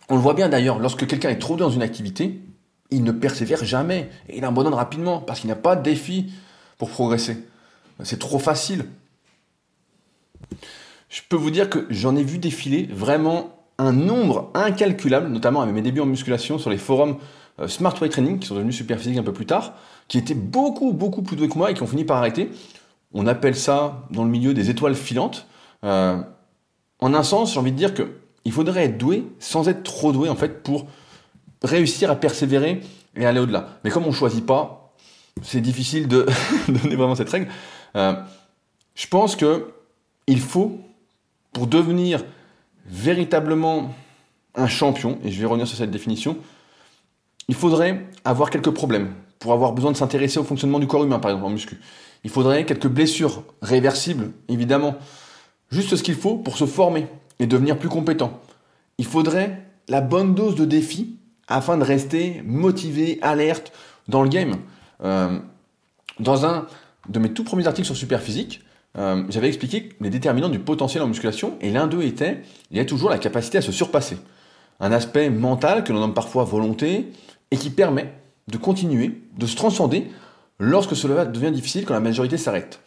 on 0.09 0.15
le 0.15 0.21
voit 0.21 0.33
bien 0.33 0.49
d'ailleurs, 0.49 0.79
lorsque 0.79 1.07
quelqu'un 1.07 1.29
est 1.29 1.39
trop 1.39 1.55
dans 1.55 1.69
une 1.69 1.81
activité, 1.81 2.41
il 2.91 3.03
ne 3.03 3.11
persévère 3.11 3.63
jamais 3.63 4.09
et 4.29 4.37
il 4.37 4.45
abandonne 4.45 4.73
rapidement 4.73 5.19
parce 5.19 5.39
qu'il 5.39 5.49
n'a 5.49 5.55
pas 5.55 5.75
de 5.75 5.83
défi 5.83 6.31
pour 6.77 6.89
progresser. 6.89 7.37
C'est 8.03 8.19
trop 8.19 8.39
facile. 8.39 8.85
Je 11.09 11.21
peux 11.27 11.37
vous 11.37 11.51
dire 11.51 11.69
que 11.69 11.87
j'en 11.89 12.15
ai 12.15 12.23
vu 12.23 12.37
défiler 12.37 12.89
vraiment 12.91 13.55
un 13.77 13.93
nombre 13.93 14.51
incalculable, 14.53 15.29
notamment 15.29 15.61
à 15.61 15.65
mes 15.65 15.81
débuts 15.81 16.01
en 16.01 16.05
musculation 16.05 16.57
sur 16.59 16.69
les 16.69 16.77
forums 16.77 17.17
euh, 17.59 17.67
Smart 17.67 17.95
Weight 17.99 18.11
Training, 18.11 18.39
qui 18.39 18.47
sont 18.47 18.55
devenus 18.55 18.75
super 18.75 18.97
physiques 18.97 19.17
un 19.17 19.23
peu 19.23 19.33
plus 19.33 19.45
tard, 19.45 19.73
qui 20.07 20.17
étaient 20.17 20.33
beaucoup, 20.33 20.93
beaucoup 20.93 21.21
plus 21.21 21.35
doués 21.35 21.49
que 21.49 21.57
moi 21.57 21.71
et 21.71 21.73
qui 21.73 21.83
ont 21.83 21.87
fini 21.87 22.03
par 22.03 22.17
arrêter. 22.17 22.49
On 23.17 23.27
appelle 23.27 23.55
ça, 23.55 24.03
dans 24.11 24.25
le 24.25 24.29
milieu, 24.29 24.53
des 24.53 24.69
étoiles 24.69 24.93
filantes. 24.93 25.47
Euh, 25.85 26.21
en 26.99 27.13
un 27.13 27.23
sens, 27.23 27.53
j'ai 27.53 27.59
envie 27.59 27.71
de 27.71 27.77
dire 27.77 27.93
qu'il 27.93 28.51
faudrait 28.51 28.83
être 28.83 28.97
doué 28.97 29.25
sans 29.39 29.69
être 29.69 29.83
trop 29.83 30.11
doué, 30.11 30.27
en 30.27 30.35
fait, 30.35 30.61
pour 30.63 30.85
réussir 31.63 32.11
à 32.11 32.17
persévérer 32.17 32.81
et 33.15 33.25
aller 33.25 33.39
au-delà. 33.39 33.69
Mais 33.83 33.89
comme 33.89 34.03
on 34.03 34.09
ne 34.09 34.13
choisit 34.13 34.45
pas, 34.45 34.93
c'est 35.41 35.61
difficile 35.61 36.09
de 36.09 36.25
donner 36.67 36.97
vraiment 36.97 37.15
cette 37.15 37.29
règle. 37.29 37.47
Euh, 37.95 38.13
je 38.95 39.07
pense 39.07 39.37
que 39.37 39.71
il 40.27 40.41
faut, 40.41 40.81
pour 41.53 41.67
devenir 41.67 42.21
véritablement 42.85 43.93
un 44.55 44.67
champion, 44.67 45.19
et 45.23 45.31
je 45.31 45.39
vais 45.39 45.45
revenir 45.45 45.67
sur 45.67 45.77
cette 45.77 45.91
définition, 45.91 46.37
il 47.47 47.55
faudrait 47.55 48.05
avoir 48.25 48.49
quelques 48.49 48.71
problèmes 48.71 49.13
pour 49.45 49.53
avoir 49.53 49.73
besoin 49.73 49.91
de 49.91 49.97
s'intéresser 49.97 50.39
au 50.39 50.43
fonctionnement 50.43 50.79
du 50.79 50.87
corps 50.87 51.03
humain, 51.03 51.19
par 51.19 51.29
exemple 51.29 51.45
en 51.45 51.51
muscu. 51.51 51.79
Il 52.23 52.31
faudrait 52.31 52.65
quelques 52.65 52.87
blessures 52.87 53.43
réversibles, 53.61 54.31
évidemment. 54.49 54.95
Juste 55.69 55.95
ce 55.95 56.01
qu'il 56.01 56.15
faut 56.15 56.35
pour 56.35 56.57
se 56.57 56.65
former 56.65 57.05
et 57.37 57.45
devenir 57.45 57.77
plus 57.77 57.87
compétent. 57.87 58.39
Il 58.97 59.05
faudrait 59.05 59.61
la 59.87 60.01
bonne 60.01 60.33
dose 60.33 60.55
de 60.55 60.65
défi 60.65 61.19
afin 61.47 61.77
de 61.77 61.83
rester 61.83 62.41
motivé, 62.43 63.19
alerte 63.21 63.71
dans 64.07 64.23
le 64.23 64.29
game. 64.29 64.55
Euh, 65.03 65.37
dans 66.19 66.43
un 66.47 66.65
de 67.07 67.19
mes 67.19 67.29
tout 67.29 67.43
premiers 67.43 67.67
articles 67.67 67.85
sur 67.85 67.95
Superphysique, 67.95 68.61
euh, 68.97 69.25
j'avais 69.29 69.47
expliqué 69.47 69.89
les 70.01 70.09
déterminants 70.09 70.49
du 70.49 70.57
potentiel 70.57 71.03
en 71.03 71.07
musculation, 71.07 71.53
et 71.61 71.69
l'un 71.69 71.85
d'eux 71.85 72.01
était, 72.01 72.41
il 72.71 72.77
y 72.77 72.79
a 72.79 72.85
toujours 72.85 73.11
la 73.11 73.19
capacité 73.19 73.59
à 73.59 73.61
se 73.61 73.71
surpasser. 73.71 74.17
Un 74.79 74.91
aspect 74.91 75.29
mental 75.29 75.83
que 75.83 75.93
l'on 75.93 75.99
nomme 75.99 76.15
parfois 76.15 76.45
volonté, 76.45 77.11
et 77.51 77.57
qui 77.57 77.69
permet 77.69 78.11
de 78.47 78.57
continuer, 78.57 79.21
de 79.37 79.45
se 79.45 79.55
transcender 79.55 80.09
lorsque 80.59 80.95
cela 80.95 81.25
devient 81.25 81.51
difficile, 81.51 81.85
quand 81.85 81.93
la 81.93 81.99
majorité 81.99 82.37
s'arrête. 82.37 82.79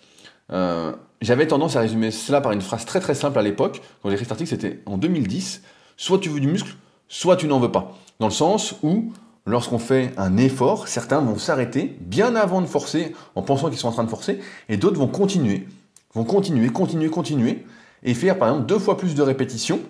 Euh, 0.51 0.93
j'avais 1.21 1.47
tendance 1.47 1.77
à 1.77 1.81
résumer 1.81 2.11
cela 2.11 2.41
par 2.41 2.53
une 2.53 2.63
phrase 2.63 2.85
très 2.85 3.01
très 3.01 3.15
simple 3.15 3.39
à 3.39 3.43
l'époque, 3.43 3.83
quand 4.03 4.09
j'ai 4.09 4.15
écrit 4.15 4.25
cet 4.25 4.33
article, 4.33 4.51
c'était 4.51 4.81
en 4.87 4.97
2010, 4.97 5.63
soit 5.97 6.19
tu 6.19 6.29
veux 6.29 6.41
du 6.41 6.49
muscle, 6.49 6.75
soit 7.09 7.37
tu 7.37 7.47
n'en 7.47 7.61
veux 7.61 7.73
pas. 7.73 7.97
Dans 8.21 8.29
le 8.29 8.33
sens 8.33 8.77
où, 8.83 9.13
lorsqu'on 9.45 9.79
fait 9.79 10.13
un 10.17 10.37
effort, 10.37 10.89
certains 10.89 11.21
vont 11.21 11.39
s'arrêter 11.39 11.97
bien 12.01 12.37
avant 12.37 12.61
de 12.61 12.67
forcer, 12.67 13.15
en 13.35 13.43
pensant 13.43 13.69
qu'ils 13.69 13.79
sont 13.79 13.89
en 13.89 13.93
train 13.93 14.05
de 14.05 14.11
forcer, 14.11 14.41
et 14.69 14.77
d'autres 14.77 14.99
vont 14.99 15.09
continuer 15.09 15.67
vont 16.15 16.25
continuer, 16.25 16.69
continuer, 16.69 17.11
continuer, 17.11 17.65
et 18.03 18.15
faire 18.15 18.39
par 18.39 18.49
exemple 18.49 18.67
deux 18.67 18.79
fois 18.79 18.97
plus 18.97 19.15
de 19.15 19.23
répétitions 19.23 19.81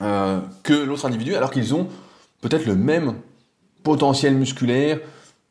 euh, 0.00 0.40
que 0.62 0.72
l'autre 0.72 1.06
individu, 1.06 1.34
alors 1.34 1.50
qu'ils 1.50 1.74
ont 1.74 1.88
peut-être 2.40 2.66
le 2.66 2.74
même 2.74 3.16
potentiel 3.82 4.34
musculaire. 4.34 5.00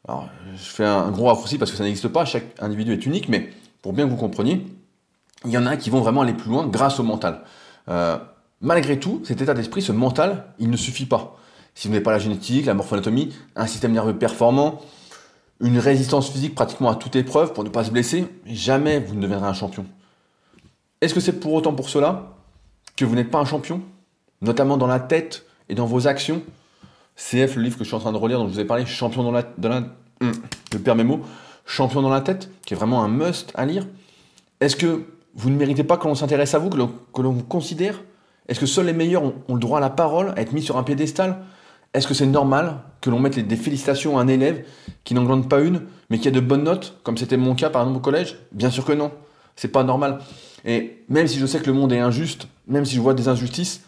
Alors, 0.07 0.29
je 0.55 0.63
fais 0.63 0.85
un 0.85 1.11
gros 1.11 1.27
raccourci 1.27 1.57
parce 1.57 1.71
que 1.71 1.77
ça 1.77 1.83
n'existe 1.83 2.07
pas, 2.07 2.25
chaque 2.25 2.45
individu 2.59 2.93
est 2.93 3.05
unique, 3.05 3.29
mais 3.29 3.51
pour 3.81 3.93
bien 3.93 4.05
que 4.05 4.11
vous 4.11 4.17
compreniez, 4.17 4.65
il 5.45 5.51
y 5.51 5.57
en 5.57 5.65
a 5.65 5.77
qui 5.77 5.89
vont 5.89 6.01
vraiment 6.01 6.21
aller 6.21 6.33
plus 6.33 6.49
loin 6.49 6.67
grâce 6.67 6.99
au 6.99 7.03
mental. 7.03 7.41
Euh, 7.89 8.17
malgré 8.61 8.99
tout, 8.99 9.21
cet 9.25 9.41
état 9.41 9.53
d'esprit, 9.53 9.81
ce 9.81 9.91
mental, 9.91 10.45
il 10.59 10.69
ne 10.69 10.77
suffit 10.77 11.05
pas. 11.05 11.37
Si 11.73 11.87
vous 11.87 11.93
n'avez 11.93 12.03
pas 12.03 12.11
la 12.11 12.19
génétique, 12.19 12.65
la 12.65 12.73
morphoanatomie, 12.73 13.33
un 13.55 13.67
système 13.67 13.93
nerveux 13.93 14.17
performant, 14.17 14.81
une 15.61 15.77
résistance 15.77 16.29
physique 16.29 16.55
pratiquement 16.55 16.89
à 16.89 16.95
toute 16.95 17.15
épreuve 17.15 17.53
pour 17.53 17.63
ne 17.63 17.69
pas 17.69 17.83
se 17.83 17.91
blesser, 17.91 18.27
jamais 18.45 18.99
vous 18.99 19.15
ne 19.15 19.21
deviendrez 19.21 19.47
un 19.47 19.53
champion. 19.53 19.85
Est-ce 21.01 21.13
que 21.13 21.19
c'est 21.19 21.39
pour 21.39 21.53
autant 21.53 21.73
pour 21.73 21.89
cela 21.89 22.35
que 22.95 23.05
vous 23.05 23.15
n'êtes 23.15 23.31
pas 23.31 23.39
un 23.39 23.45
champion 23.45 23.81
Notamment 24.41 24.77
dans 24.77 24.87
la 24.87 24.99
tête 24.99 25.45
et 25.69 25.75
dans 25.75 25.85
vos 25.85 26.07
actions? 26.07 26.41
CF, 27.15 27.55
le 27.55 27.63
livre 27.63 27.77
que 27.77 27.83
je 27.83 27.89
suis 27.89 27.95
en 27.95 27.99
train 27.99 28.11
de 28.11 28.17
relire, 28.17 28.39
dont 28.39 28.47
je 28.47 28.53
vous 28.53 28.59
ai 28.59 28.65
parlé, 28.65 28.85
Champion 28.85 29.23
dans 29.23 29.31
la... 29.31 29.43
Dans 29.57 29.69
la 29.69 30.95
mes 30.95 31.03
mots. 31.03 31.21
Champion 31.65 32.01
dans 32.01 32.09
la 32.09 32.21
tête, 32.21 32.49
qui 32.65 32.73
est 32.73 32.77
vraiment 32.77 33.03
un 33.03 33.07
must 33.07 33.51
à 33.55 33.65
lire. 33.65 33.87
Est-ce 34.59 34.75
que 34.75 35.05
vous 35.35 35.49
ne 35.49 35.55
méritez 35.55 35.83
pas 35.83 35.97
que 35.97 36.07
l'on 36.07 36.15
s'intéresse 36.15 36.53
à 36.53 36.59
vous, 36.59 36.69
que 36.69 37.21
l'on 37.21 37.31
vous 37.31 37.43
considère? 37.43 38.01
Est-ce 38.47 38.59
que 38.59 38.65
seuls 38.65 38.87
les 38.87 38.93
meilleurs 38.93 39.23
ont, 39.23 39.33
le 39.49 39.59
droit 39.59 39.77
à 39.77 39.81
la 39.81 39.89
parole, 39.89 40.33
à 40.35 40.41
être 40.41 40.51
mis 40.51 40.61
sur 40.61 40.77
un 40.77 40.83
piédestal? 40.83 41.37
Est-ce 41.93 42.07
que 42.07 42.13
c'est 42.13 42.25
normal 42.25 42.79
que 43.01 43.09
l'on 43.09 43.19
mette 43.19 43.39
des 43.39 43.55
félicitations 43.55 44.17
à 44.17 44.21
un 44.21 44.27
élève 44.27 44.65
qui 45.03 45.13
n'en 45.13 45.23
glande 45.23 45.49
pas 45.49 45.61
une, 45.61 45.81
mais 46.09 46.19
qui 46.19 46.27
a 46.27 46.31
de 46.31 46.39
bonnes 46.39 46.63
notes, 46.63 46.99
comme 47.03 47.17
c'était 47.17 47.37
mon 47.37 47.55
cas 47.55 47.69
par 47.69 47.81
exemple 47.81 47.97
au 47.97 48.01
collège? 48.01 48.37
Bien 48.51 48.69
sûr 48.69 48.85
que 48.85 48.93
non. 48.93 49.11
C'est 49.55 49.67
pas 49.67 49.83
normal. 49.83 50.19
Et 50.65 51.03
même 51.09 51.27
si 51.27 51.39
je 51.39 51.45
sais 51.45 51.59
que 51.59 51.67
le 51.67 51.73
monde 51.73 51.91
est 51.91 51.99
injuste, 51.99 52.47
même 52.67 52.85
si 52.85 52.95
je 52.95 53.01
vois 53.01 53.13
des 53.13 53.27
injustices, 53.27 53.81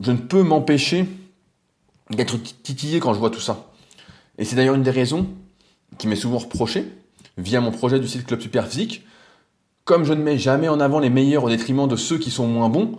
je 0.00 0.10
ne 0.10 0.16
peux 0.16 0.42
m'empêcher 0.42 1.06
d'être 2.10 2.36
titillé 2.62 3.00
quand 3.00 3.14
je 3.14 3.18
vois 3.18 3.30
tout 3.30 3.40
ça. 3.40 3.66
Et 4.38 4.44
c'est 4.44 4.56
d'ailleurs 4.56 4.74
une 4.74 4.82
des 4.82 4.90
raisons 4.90 5.28
qui 5.98 6.08
m'est 6.08 6.16
souvent 6.16 6.38
reproché 6.38 6.86
via 7.38 7.60
mon 7.60 7.70
projet 7.70 8.00
du 8.00 8.08
site 8.08 8.26
Club 8.26 8.40
Super 8.40 8.66
Physique. 8.66 9.04
Comme 9.84 10.04
je 10.04 10.12
ne 10.12 10.22
mets 10.22 10.38
jamais 10.38 10.68
en 10.68 10.80
avant 10.80 10.98
les 10.98 11.10
meilleurs 11.10 11.44
au 11.44 11.48
détriment 11.48 11.86
de 11.86 11.96
ceux 11.96 12.18
qui 12.18 12.30
sont 12.30 12.46
moins 12.46 12.68
bons, 12.68 12.98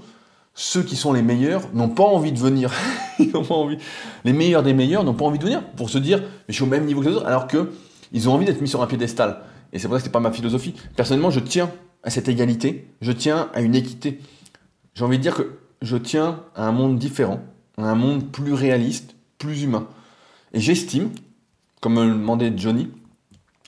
ceux 0.54 0.84
qui 0.84 0.96
sont 0.96 1.14
les 1.14 1.22
meilleurs 1.22 1.64
n'ont 1.74 1.90
pas 1.90 2.04
envie 2.04 2.32
de 2.32 2.40
venir. 2.40 2.72
ils 3.20 3.32
pas 3.32 3.54
envie. 3.54 3.78
Les 4.24 4.34
meilleurs 4.34 4.64
des 4.64 4.74
meilleurs 4.74 5.04
n'ont 5.04 5.14
pas 5.14 5.26
envie 5.26 5.40
de 5.40 5.44
venir 5.44 5.64
pour 5.76 5.90
se 5.90 5.98
dire, 5.98 6.24
je 6.48 6.54
suis 6.54 6.64
au 6.64 6.68
même 6.68 6.86
niveau 6.86 7.02
que 7.02 7.10
les 7.10 7.16
autres, 7.16 7.26
alors 7.26 7.48
que 7.48 7.72
ils 8.12 8.30
ont 8.30 8.34
envie 8.34 8.46
d'être 8.46 8.62
mis 8.62 8.68
sur 8.68 8.82
un 8.82 8.88
piédestal. 8.88 9.42
Et 9.74 9.80
c'est 9.80 9.88
pour 9.88 9.96
ça 9.96 10.00
que 10.00 10.06
c'est 10.06 10.12
pas 10.12 10.20
ma 10.20 10.32
philosophie. 10.32 10.74
Personnellement, 10.96 11.32
je 11.32 11.42
tiens 11.42 11.72
à 12.04 12.10
cette 12.10 12.30
égalité, 12.30 12.88
je 13.02 13.12
tiens 13.12 13.50
à 13.54 13.62
une 13.62 13.76
équité. 13.76 14.22
J'ai 14.94 15.04
envie 15.04 15.18
de 15.18 15.24
dire 15.24 15.36
que 15.36 15.58
je 15.82 15.98
tiens 15.98 16.40
à 16.56 16.66
un 16.66 16.72
monde 16.72 16.98
différent, 16.98 17.42
un 17.78 17.96
monde 17.96 18.32
plus 18.32 18.54
réaliste, 18.54 19.16
plus 19.38 19.64
humain. 19.64 19.88
Et 20.54 20.60
j'estime, 20.60 21.12
comme 21.82 21.96
me 21.96 22.06
le 22.06 22.14
demandait 22.14 22.54
Johnny, 22.56 22.90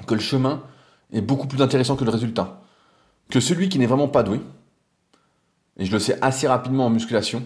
que 0.05 0.13
le 0.13 0.19
chemin 0.19 0.63
est 1.11 1.21
beaucoup 1.21 1.47
plus 1.47 1.61
intéressant 1.61 1.95
que 1.95 2.05
le 2.05 2.11
résultat. 2.11 2.61
Que 3.29 3.39
celui 3.39 3.69
qui 3.69 3.79
n'est 3.79 3.87
vraiment 3.87 4.07
pas 4.07 4.23
doué, 4.23 4.39
et 5.77 5.85
je 5.85 5.91
le 5.91 5.99
sais 5.99 6.17
assez 6.21 6.47
rapidement 6.47 6.85
en 6.85 6.89
musculation, 6.89 7.43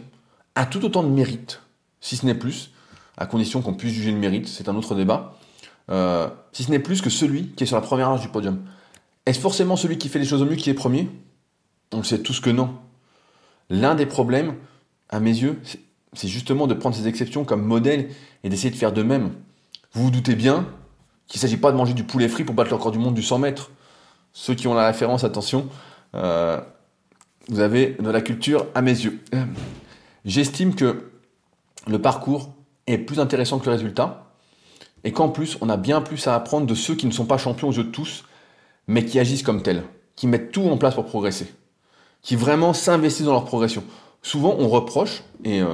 a 0.56 0.66
tout 0.66 0.84
autant 0.86 1.04
de 1.04 1.10
mérite, 1.10 1.62
si 2.00 2.18
ce 2.18 2.26
n'est 2.26 2.36
plus, 2.36 2.72
à 3.18 3.26
condition 3.26 3.62
qu'on 3.62 3.74
puisse 3.74 3.94
juger 3.94 4.12
le 4.12 4.18
mérite, 4.18 4.48
c'est 4.48 4.70
un 4.70 4.76
autre 4.76 4.96
débat, 4.96 5.38
euh, 5.90 6.30
si 6.54 6.64
ce 6.64 6.72
n'est 6.72 6.80
plus 6.80 7.02
que 7.02 7.10
celui 7.10 7.48
qui 7.50 7.64
est 7.64 7.68
sur 7.68 7.76
la 7.76 7.82
première 7.82 8.10
marche 8.10 8.22
du 8.22 8.30
podium. 8.30 8.60
Est-ce 9.26 9.40
forcément 9.40 9.76
celui 9.76 9.98
qui 9.98 10.10
fait 10.10 10.20
les 10.20 10.26
choses 10.26 10.42
au 10.42 10.46
mieux 10.46 10.56
qui 10.56 10.70
est 10.70 10.74
premier? 10.74 11.10
On 11.92 12.04
sait 12.04 12.22
tous 12.22 12.40
que 12.40 12.50
non. 12.50 12.76
L'un 13.70 13.96
des 13.96 14.06
problèmes, 14.06 14.56
à 15.10 15.20
mes 15.20 15.32
yeux, 15.32 15.60
c'est 16.14 16.28
justement 16.28 16.68
de 16.68 16.74
prendre 16.74 16.96
ces 16.96 17.08
exceptions 17.08 17.46
comme 17.46 17.64
modèle 17.64 18.10
et 18.44 18.50
d'essayer 18.50 18.70
de 18.70 18.76
faire 18.76 18.92
de 18.92 19.04
même. 19.04 19.32
Vous 19.94 20.04
vous 20.04 20.12
doutez 20.12 20.36
bien 20.36 20.68
qu'il 21.28 21.40
ne 21.40 21.42
s'agit 21.42 21.58
pas 21.58 21.72
de 21.72 21.78
manger 21.78 21.94
du 21.94 22.04
poulet 22.04 22.28
frit 22.28 22.44
pour 22.44 22.56
battre 22.56 22.70
le 22.70 22.76
record 22.76 22.92
du 22.92 23.00
monde 23.00 23.14
du 23.14 23.24
100 23.24 23.40
mètres. 23.40 23.72
Ceux 24.34 24.54
qui 24.54 24.68
ont 24.68 24.74
la 24.74 24.88
référence, 24.88 25.24
attention, 25.24 25.68
euh, 26.16 26.60
vous 27.48 27.60
avez 27.60 27.96
de 28.00 28.10
la 28.10 28.22
culture 28.22 28.66
à 28.76 28.82
mes 28.82 28.92
yeux. 28.92 29.20
Euh, 29.34 29.44
j'estime 30.26 30.76
que 30.76 31.12
le 31.88 32.02
parcours 32.02 32.54
est 32.88 32.98
plus 32.98 33.20
intéressant 33.20 33.60
que 33.60 33.66
le 33.66 33.72
résultat 33.72 34.32
et 35.04 35.12
qu'en 35.12 35.30
plus, 35.30 35.58
on 35.62 35.70
a 35.70 35.78
bien 35.78 36.02
plus 36.02 36.28
à 36.28 36.36
apprendre 36.36 36.68
de 36.68 36.76
ceux 36.76 36.96
qui 36.96 37.08
ne 37.08 37.12
sont 37.12 37.26
pas 37.26 37.38
champions 37.38 37.70
aux 37.70 37.74
yeux 37.74 37.86
de 37.86 37.90
tous, 37.90 38.26
mais 38.88 39.06
qui 39.06 39.20
agissent 39.20 39.44
comme 39.44 39.64
tels, 39.64 39.84
qui 40.16 40.28
mettent 40.28 40.52
tout 40.52 40.64
en 40.64 40.78
place 40.78 40.96
pour 40.96 41.06
progresser, 41.06 41.48
qui 42.22 42.36
vraiment 42.36 42.74
s'investissent 42.74 43.26
dans 43.26 43.34
leur 43.34 43.46
progression. 43.46 43.84
Souvent, 44.22 44.56
on 44.60 44.68
reproche, 44.68 45.24
et 45.44 45.62
euh, 45.62 45.74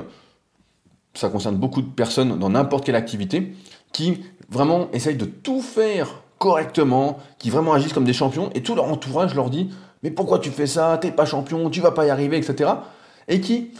ça 1.17 1.29
concerne 1.29 1.55
beaucoup 1.55 1.81
de 1.81 1.89
personnes 1.89 2.39
dans 2.39 2.49
n'importe 2.49 2.85
quelle 2.85 2.95
activité, 2.95 3.53
qui 3.91 4.21
vraiment 4.49 4.87
essayent 4.93 5.17
de 5.17 5.25
tout 5.25 5.61
faire 5.61 6.21
correctement, 6.37 7.17
qui 7.39 7.49
vraiment 7.49 7.73
agissent 7.73 7.93
comme 7.93 8.05
des 8.05 8.13
champions, 8.13 8.49
et 8.53 8.61
tout 8.61 8.75
leur 8.75 8.85
entourage 8.85 9.33
leur 9.35 9.49
dit 9.49 9.69
mais 10.03 10.11
pourquoi 10.11 10.39
tu 10.39 10.51
fais 10.51 10.67
ça? 10.67 10.97
T'es 11.01 11.11
pas 11.11 11.25
champion, 11.25 11.69
tu 11.69 11.81
vas 11.81 11.91
pas 11.91 12.05
y 12.05 12.09
arriver, 12.09 12.37
etc. 12.37 12.69
Et 13.27 13.41
qui, 13.41 13.71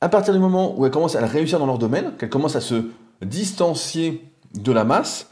à 0.00 0.08
partir 0.08 0.34
du 0.34 0.40
moment 0.40 0.74
où 0.76 0.84
elles 0.84 0.90
commencent 0.90 1.16
à 1.16 1.24
réussir 1.24 1.58
dans 1.58 1.66
leur 1.66 1.78
domaine, 1.78 2.12
qu'elles 2.18 2.30
commencent 2.30 2.56
à 2.56 2.60
se 2.60 2.90
distancier 3.22 4.28
de 4.54 4.72
la 4.72 4.84
masse, 4.84 5.28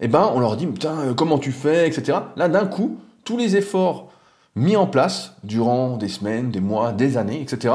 eh 0.00 0.08
ben 0.08 0.30
on 0.34 0.40
leur 0.40 0.56
dit 0.56 0.66
putain 0.66 0.98
euh, 1.00 1.14
comment 1.14 1.38
tu 1.38 1.52
fais, 1.52 1.88
etc. 1.88 2.18
Là 2.36 2.48
d'un 2.48 2.66
coup, 2.66 2.98
tous 3.24 3.36
les 3.36 3.56
efforts 3.56 4.10
mis 4.56 4.76
en 4.76 4.86
place 4.86 5.34
durant 5.42 5.96
des 5.96 6.08
semaines, 6.08 6.50
des 6.50 6.60
mois, 6.60 6.92
des 6.92 7.16
années, 7.16 7.40
etc. 7.40 7.74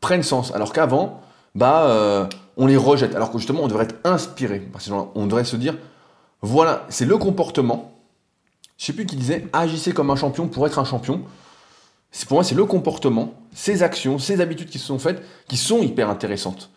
prennent 0.00 0.22
sens. 0.22 0.54
Alors 0.54 0.72
qu'avant, 0.72 1.20
bah 1.54 1.84
euh, 1.84 2.26
on 2.60 2.66
les 2.66 2.76
rejette. 2.76 3.16
Alors 3.16 3.32
que 3.32 3.38
justement 3.38 3.64
on 3.64 3.68
devrait 3.68 3.84
être 3.84 3.96
inspiré. 4.04 4.68
On 5.16 5.26
devrait 5.26 5.44
se 5.44 5.56
dire 5.56 5.76
voilà, 6.42 6.86
c'est 6.88 7.06
le 7.06 7.18
comportement 7.18 7.90
je 8.80 8.86
sais 8.86 8.92
plus 8.94 9.04
qui 9.04 9.16
disait 9.16 9.46
agissez 9.52 9.92
comme 9.92 10.10
un 10.10 10.16
champion 10.16 10.48
pour 10.48 10.66
être 10.66 10.78
un 10.78 10.84
champion. 10.84 11.20
Pour 12.26 12.38
moi, 12.38 12.44
c'est 12.44 12.54
le 12.54 12.64
comportement, 12.64 13.34
ces 13.54 13.82
actions, 13.82 14.18
ces 14.18 14.40
habitudes 14.40 14.70
qui 14.70 14.78
se 14.78 14.86
sont 14.86 14.98
faites, 14.98 15.22
qui 15.48 15.58
sont 15.58 15.82
hyper 15.82 16.08
intéressantes. 16.08 16.70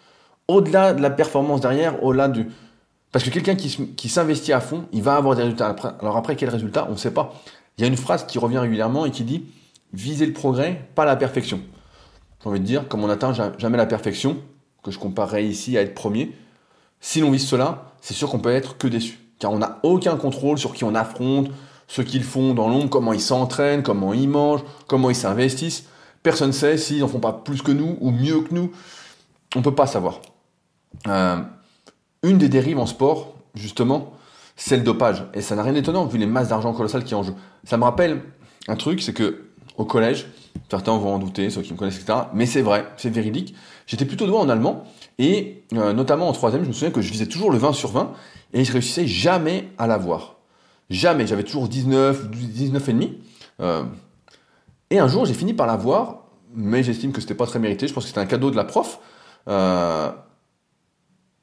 Au-delà 0.49 0.93
de 0.93 1.01
la 1.01 1.09
performance 1.09 1.61
derrière, 1.61 2.03
au-delà 2.03 2.27
du. 2.27 2.49
Parce 3.13 3.23
que 3.23 3.29
quelqu'un 3.29 3.55
qui, 3.55 4.09
s'investit 4.09 4.51
à 4.51 4.59
fond, 4.59 4.85
il 4.91 5.01
va 5.01 5.15
avoir 5.15 5.35
des 5.35 5.43
résultats. 5.43 5.73
Alors 6.01 6.17
après, 6.17 6.35
quel 6.35 6.49
résultat 6.49 6.87
On 6.89 6.93
ne 6.93 6.97
sait 6.97 7.11
pas. 7.11 7.33
Il 7.77 7.81
y 7.81 7.85
a 7.85 7.87
une 7.87 7.95
phrase 7.95 8.27
qui 8.27 8.37
revient 8.37 8.57
régulièrement 8.57 9.05
et 9.05 9.11
qui 9.11 9.23
dit 9.23 9.45
Visez 9.93 10.25
le 10.25 10.33
progrès, 10.33 10.85
pas 10.95 11.05
la 11.05 11.15
perfection. 11.15 11.61
J'ai 12.43 12.49
envie 12.49 12.59
de 12.59 12.65
dire, 12.65 12.89
comme 12.89 13.01
on 13.01 13.07
n'atteint 13.07 13.33
jamais 13.57 13.77
la 13.77 13.85
perfection, 13.85 14.37
que 14.83 14.91
je 14.91 14.99
comparerais 14.99 15.45
ici 15.45 15.77
à 15.77 15.81
être 15.81 15.95
premier, 15.95 16.35
si 16.99 17.19
l'on 17.21 17.31
vise 17.31 17.45
cela, 17.47 17.93
c'est 18.01 18.13
sûr 18.13 18.29
qu'on 18.29 18.39
peut 18.39 18.53
être 18.53 18.77
que 18.77 18.87
déçu. 18.87 19.19
Car 19.39 19.51
on 19.51 19.59
n'a 19.59 19.79
aucun 19.83 20.15
contrôle 20.15 20.57
sur 20.57 20.73
qui 20.73 20.83
on 20.83 20.95
affronte, 20.95 21.49
ce 21.87 22.01
qu'ils 22.01 22.23
font 22.23 22.53
dans 22.53 22.69
l'ombre, 22.69 22.89
comment 22.89 23.13
ils 23.13 23.21
s'entraînent, 23.21 23.83
comment 23.83 24.13
ils 24.13 24.29
mangent, 24.29 24.63
comment 24.87 25.09
ils 25.09 25.15
s'investissent. 25.15 25.85
Personne 26.21 26.47
ne 26.47 26.53
sait 26.53 26.77
s'ils 26.77 27.03
en 27.03 27.07
font 27.07 27.19
pas 27.19 27.33
plus 27.33 27.61
que 27.61 27.71
nous 27.71 27.97
ou 27.99 28.11
mieux 28.11 28.41
que 28.41 28.53
nous. 28.53 28.71
On 29.55 29.59
ne 29.59 29.63
peut 29.63 29.75
pas 29.75 29.87
savoir. 29.87 30.21
Euh, 31.07 31.37
une 32.23 32.37
des 32.37 32.49
dérives 32.49 32.79
en 32.79 32.85
sport, 32.85 33.35
justement, 33.53 34.13
c'est 34.55 34.77
le 34.77 34.83
dopage. 34.83 35.25
Et 35.33 35.41
ça 35.41 35.55
n'a 35.55 35.63
rien 35.63 35.73
d'étonnant 35.73 36.05
vu 36.05 36.17
les 36.17 36.25
masses 36.25 36.47
d'argent 36.47 36.73
colossales 36.73 37.03
qui 37.03 37.15
en 37.15 37.23
jeu. 37.23 37.33
Ça 37.65 37.77
me 37.77 37.83
rappelle 37.83 38.21
un 38.67 38.75
truc, 38.75 39.01
c'est 39.01 39.13
que 39.13 39.45
au 39.77 39.85
collège, 39.85 40.27
certains 40.69 40.97
vont 40.97 41.15
en 41.15 41.19
douter, 41.19 41.49
ceux 41.49 41.61
qui 41.61 41.73
me 41.73 41.77
connaissent, 41.77 41.99
etc. 41.99 42.19
Mais 42.33 42.45
c'est 42.45 42.61
vrai, 42.61 42.87
c'est 42.97 43.09
véridique. 43.09 43.55
J'étais 43.87 44.05
plutôt 44.05 44.25
doué 44.25 44.37
en 44.37 44.49
allemand 44.49 44.83
et 45.19 45.63
euh, 45.73 45.93
notamment 45.93 46.29
en 46.29 46.33
troisième, 46.33 46.63
je 46.63 46.69
me 46.69 46.73
souviens 46.73 46.91
que 46.91 47.01
je 47.01 47.11
visais 47.11 47.25
toujours 47.25 47.51
le 47.51 47.57
20 47.57 47.73
sur 47.73 47.91
20 47.91 48.11
et 48.53 48.63
je 48.63 48.71
réussissais 48.71 49.07
jamais 49.07 49.69
à 49.77 49.87
l'avoir. 49.87 50.37
Jamais, 50.89 51.27
j'avais 51.27 51.43
toujours 51.43 51.67
19, 51.67 52.29
19 52.29 52.89
et 52.89 52.93
demi. 52.93 53.17
Euh, 53.59 53.83
et 54.89 54.99
un 54.99 55.07
jour, 55.07 55.25
j'ai 55.25 55.33
fini 55.33 55.53
par 55.53 55.67
l'avoir, 55.67 56.25
mais 56.53 56.83
j'estime 56.83 57.11
que 57.11 57.21
c'était 57.21 57.35
pas 57.35 57.45
très 57.45 57.59
mérité. 57.59 57.87
Je 57.87 57.93
pense 57.93 58.03
que 58.03 58.09
c'était 58.09 58.19
un 58.19 58.25
cadeau 58.25 58.51
de 58.51 58.55
la 58.55 58.63
prof. 58.63 58.99
Euh, 59.47 60.11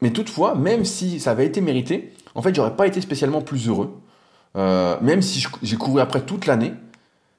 mais 0.00 0.12
toutefois, 0.12 0.54
même 0.54 0.84
si 0.84 1.20
ça 1.20 1.32
avait 1.32 1.46
été 1.46 1.60
mérité, 1.60 2.14
en 2.34 2.42
fait, 2.42 2.54
j'aurais 2.54 2.76
pas 2.76 2.86
été 2.86 3.00
spécialement 3.00 3.42
plus 3.42 3.68
heureux. 3.68 4.00
Même 4.54 5.22
si 5.22 5.44
j'ai 5.62 5.76
couru 5.76 6.00
après 6.00 6.22
toute 6.22 6.46
l'année, 6.46 6.72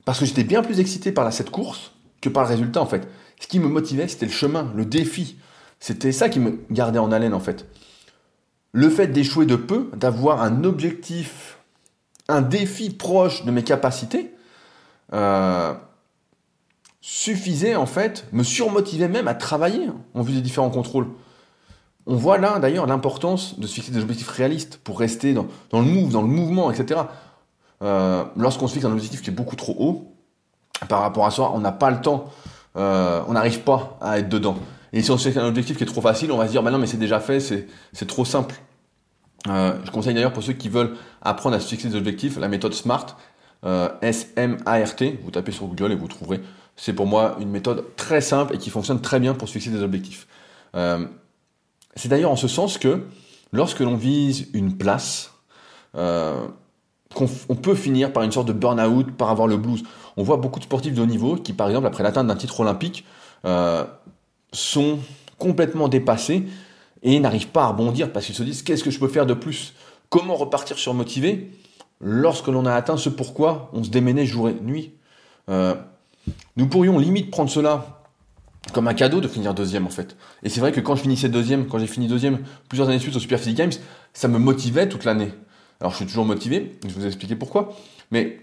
parce 0.06 0.20
que 0.20 0.26
j'étais 0.26 0.44
bien 0.44 0.62
plus 0.62 0.80
excité 0.80 1.12
par 1.12 1.24
la, 1.24 1.32
cette 1.32 1.50
course 1.50 1.92
que 2.22 2.30
par 2.30 2.44
le 2.44 2.50
résultat, 2.50 2.82
en 2.82 2.86
fait. 2.86 3.08
Ce 3.42 3.48
qui 3.48 3.60
me 3.60 3.68
motivait, 3.68 4.08
c'était 4.08 4.28
le 4.28 4.32
chemin, 4.32 4.72
le 4.76 4.86
défi. 4.86 5.36
C'était 5.82 6.14
ça 6.14 6.30
qui 6.30 6.40
me 6.40 6.60
gardait 6.70 7.00
en 7.00 7.12
haleine, 7.12 7.34
en 7.34 7.40
fait. 7.42 7.66
Le 8.72 8.90
fait 8.90 9.08
d'échouer 9.08 9.46
de 9.46 9.58
peu, 9.58 9.90
d'avoir 9.98 10.42
un 10.42 10.64
objectif 10.64 11.58
un 12.32 12.42
défi 12.42 12.90
proche 12.90 13.44
de 13.44 13.52
mes 13.52 13.64
capacités 13.64 14.34
euh, 15.14 15.74
suffisait 17.02 17.76
en 17.76 17.86
fait, 17.86 18.26
me 18.32 18.44
surmotivait 18.44 19.10
même 19.10 19.28
à 19.28 19.34
travailler 19.34 19.90
en 20.14 20.22
vue 20.22 20.34
des 20.34 20.42
différents 20.42 20.70
contrôles. 20.70 21.08
On 22.08 22.16
voit 22.16 22.38
là 22.38 22.60
d'ailleurs 22.60 22.88
l'importance 22.88 23.60
de 23.60 23.68
fixer 23.68 23.92
des 23.92 24.02
objectifs 24.02 24.30
réalistes 24.30 24.78
pour 24.78 25.00
rester 25.00 25.34
dans, 25.34 25.48
le 25.74 25.82
move, 25.82 26.12
dans 26.12 26.22
le 26.22 26.28
mouvement, 26.28 26.72
etc. 26.72 27.02
Euh, 27.82 28.24
lorsqu'on 28.38 28.68
se 28.68 28.74
fixe 28.74 28.86
un 28.86 28.92
objectif 28.92 29.22
qui 29.22 29.30
est 29.30 29.34
beaucoup 29.34 29.56
trop 29.56 29.76
haut, 29.78 30.16
par 30.88 31.02
rapport 31.02 31.26
à 31.26 31.32
soi, 31.32 31.52
on 31.54 31.60
n'a 31.60 31.72
pas 31.72 31.92
le 31.92 32.02
temps, 32.02 32.32
euh, 32.78 33.22
on 33.28 33.34
n'arrive 33.34 33.62
pas 33.62 33.98
à 34.02 34.20
être 34.20 34.30
dedans. 34.30 34.58
Et 34.94 35.02
si 35.02 35.12
on 35.12 35.18
se 35.18 35.28
fixe 35.28 35.38
un 35.38 35.48
objectif 35.48 35.78
qui 35.78 35.84
est 35.84 35.88
trop 35.88 36.02
facile, 36.02 36.32
on 36.32 36.38
va 36.38 36.48
se 36.48 36.52
dire, 36.52 36.64
bah 36.64 36.72
non 36.72 36.78
mais 36.78 36.88
c'est 36.88 36.98
déjà 36.98 37.20
fait, 37.20 37.40
c'est 37.40 38.08
trop 38.08 38.26
simple. 38.26 38.56
Euh, 39.48 39.74
je 39.84 39.92
conseille 39.92 40.14
d'ailleurs 40.14 40.34
pour 40.34 40.44
ceux 40.44 40.54
qui 40.54 40.70
veulent 40.70 40.96
apprendre 41.22 41.56
à 41.56 41.60
se 41.60 41.68
fixer 41.68 41.90
des 41.90 41.96
objectifs, 41.96 42.38
la 42.38 42.48
méthode 42.48 42.74
SMART, 42.74 43.18
euh, 43.66 43.90
S-M-A-R-T, 44.02 45.20
vous 45.24 45.32
tapez 45.32 45.52
sur 45.52 45.66
Google 45.68 45.92
et 45.94 45.96
vous 45.96 46.08
trouverez. 46.08 46.42
C'est 46.76 46.94
pour 46.94 47.08
moi 47.08 47.38
une 47.40 47.50
méthode 47.50 47.96
très 47.96 48.22
simple 48.22 48.56
et 48.56 48.58
qui 48.58 48.70
fonctionne 48.70 49.02
très 49.02 49.20
bien 49.20 49.34
pour 49.34 49.48
se 49.48 49.54
fixer 49.54 49.70
des 49.70 49.82
objectifs. 49.82 50.28
Euh, 50.76 51.06
c'est 51.96 52.10
d'ailleurs 52.10 52.32
en 52.32 52.36
ce 52.36 52.48
sens 52.48 52.78
que 52.78 53.04
lorsque 53.52 53.80
l'on 53.80 53.96
vise 53.96 54.48
une 54.54 54.78
place, 54.78 55.32
on 57.20 57.56
peut 57.56 57.76
finir 57.76 58.14
par 58.14 58.24
une 58.24 58.32
sorte 58.32 58.48
de 58.48 58.54
burn-out, 58.54 59.12
par 59.12 59.30
avoir 59.30 59.48
le 59.48 59.58
blues. 59.58 59.84
On 60.18 60.24
voit 60.24 60.38
beaucoup 60.38 60.60
de 60.60 60.66
sportifs 60.66 60.94
de 60.94 61.02
haut 61.02 61.06
niveau 61.06 61.36
qui, 61.36 61.54
par 61.54 61.68
exemple, 61.68 61.88
après 61.88 62.04
l'atteinte 62.04 62.28
d'un 62.28 62.36
titre 62.36 62.60
olympique, 62.60 63.06
sont 64.54 65.00
complètement 65.38 65.88
dépassés 65.88 66.48
et 67.04 67.20
n'arrivent 67.20 67.48
pas 67.48 67.64
à 67.64 67.68
rebondir 67.68 68.14
parce 68.14 68.26
qu'ils 68.26 68.36
se 68.36 68.44
disent 68.44 68.62
qu'est-ce 68.62 68.84
que 68.84 68.92
je 68.92 69.00
peux 69.00 69.08
faire 69.08 69.26
de 69.26 69.34
plus? 69.34 69.74
Comment 70.10 70.36
repartir 70.36 70.78
sur 70.78 70.94
motivé? 70.94 71.52
Lorsque 72.00 72.48
l'on 72.48 72.66
a 72.66 72.74
atteint 72.74 72.98
ce 72.98 73.10
pourquoi 73.10 73.70
on 73.74 73.84
se 73.84 73.90
démenait 73.90 74.26
jour 74.26 74.50
et 74.50 74.54
nuit 74.54 74.94
euh, 75.50 75.76
Nous 76.58 76.68
pourrions 76.68 76.98
limite 76.98 77.32
prendre 77.32 77.50
cela 77.50 78.02
comme 78.74 78.88
un 78.88 78.94
cadeau 78.94 79.22
de 79.22 79.28
finir 79.28 79.54
deuxième 79.54 79.88
en 79.88 79.90
fait. 79.90 80.16
Et 80.44 80.50
c'est 80.50 80.60
vrai 80.60 80.72
que 80.72 80.80
quand 80.80 80.96
je 80.96 81.02
finissais 81.02 81.30
deuxième, 81.30 81.68
quand 81.68 81.80
j'ai 81.80 81.88
fini 81.88 82.08
deuxième 82.08 82.40
plusieurs 82.70 82.90
années 82.90 83.00
suite 83.00 83.16
au 83.16 83.20
Super 83.20 83.40
Physique 83.40 83.58
Games, 83.58 83.72
ça 84.14 84.28
me 84.28 84.38
motivait 84.38 84.88
toute 84.88 85.06
l'année. 85.06 85.32
Alors 85.82 85.92
je 85.92 85.98
suis 85.98 86.06
toujours 86.06 86.26
motivé, 86.26 86.78
je 86.84 86.90
vais 86.90 87.02
vous 87.02 87.08
expliquer 87.08 87.36
pourquoi. 87.36 87.74
Mais 88.12 88.40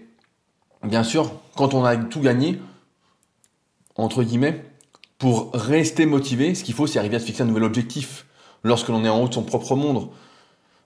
bien 0.83 1.03
sûr, 1.03 1.31
quand 1.55 1.73
on 1.73 1.85
a 1.85 1.95
tout 1.95 2.19
gagné, 2.19 2.59
entre 3.95 4.23
guillemets, 4.23 4.65
pour 5.17 5.51
rester 5.53 6.05
motivé, 6.05 6.53
ce 6.53 6.65
qu'il 6.65 6.73
faut, 6.73 6.85
c'est 6.85 6.99
arriver 6.99 7.15
à 7.15 7.19
se 7.19 7.25
fixer 7.25 7.43
un 7.43 7.45
nouvel 7.45 7.63
objectif. 7.63 8.25
Lorsque 8.63 8.89
l'on 8.89 9.05
est 9.05 9.09
en 9.09 9.21
haut 9.23 9.29
de 9.29 9.33
son 9.33 9.43
propre 9.43 9.77
monde, 9.77 10.09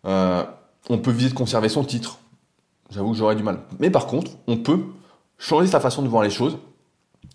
euh, 0.05 0.43
on 0.89 0.99
peut 0.99 1.11
viser 1.11 1.31
de 1.31 1.35
conserver 1.35 1.69
son 1.69 1.83
titre. 1.83 2.19
J'avoue 2.91 3.11
que 3.11 3.17
j'aurais 3.17 3.35
du 3.35 3.43
mal. 3.43 3.61
Mais 3.79 3.89
par 3.89 4.05
contre, 4.05 4.31
on 4.45 4.57
peut 4.57 4.79
changer 5.39 5.67
sa 5.67 5.79
façon 5.79 6.03
de 6.03 6.07
voir 6.07 6.21
les 6.21 6.29
choses. 6.29 6.59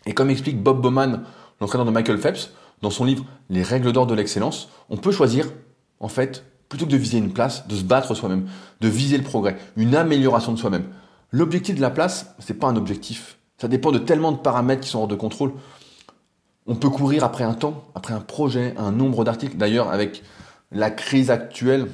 Et 0.07 0.15
comme 0.15 0.31
explique 0.31 0.63
Bob 0.63 0.81
Bowman, 0.81 1.25
l'entraîneur 1.61 1.87
de 1.87 1.91
Michael 1.91 2.19
Phelps, 2.19 2.53
dans 2.83 2.91
son 2.91 3.05
livre 3.05 3.25
Les 3.51 3.65
règles 3.65 3.91
d'or 3.93 4.07
de 4.07 4.15
l'excellence, 4.15 4.69
on 4.91 4.97
peut 4.97 5.11
choisir, 5.11 5.51
en 5.99 6.09
fait, 6.09 6.45
plutôt 6.69 6.87
que 6.87 6.91
de 6.91 6.97
viser 6.97 7.19
une 7.19 7.33
place, 7.33 7.67
de 7.67 7.77
se 7.77 7.83
battre 7.83 8.15
soi-même, 8.15 8.49
de 8.81 8.89
viser 8.89 9.17
le 9.17 9.25
progrès, 9.25 9.57
une 9.77 9.95
amélioration 9.95 10.53
de 10.53 10.59
soi-même. 10.59 10.85
L'objectif 11.31 11.75
de 11.75 11.81
la 11.81 11.91
place, 11.91 12.35
c'est 12.39 12.55
pas 12.55 12.69
un 12.69 12.77
objectif. 12.77 13.39
Ça 13.59 13.69
dépend 13.69 13.93
de 13.93 13.99
tellement 13.99 14.33
de 14.33 14.39
paramètres 14.39 14.83
qui 14.83 14.89
sont 14.89 15.01
hors 15.01 15.09
de 15.09 15.15
contrôle. 15.15 15.53
On 16.67 16.77
peut 16.77 16.91
courir 16.91 17.25
après 17.25 17.45
un 17.45 17.55
temps, 17.55 17.85
après 17.95 18.15
un 18.15 18.21
projet, 18.21 18.75
un 18.77 18.93
nombre 18.93 19.25
d'articles. 19.25 19.57
D'ailleurs, 19.57 19.91
avec 19.91 20.23
la 20.71 20.91
crise 20.91 21.31
actuelle, 21.31 21.89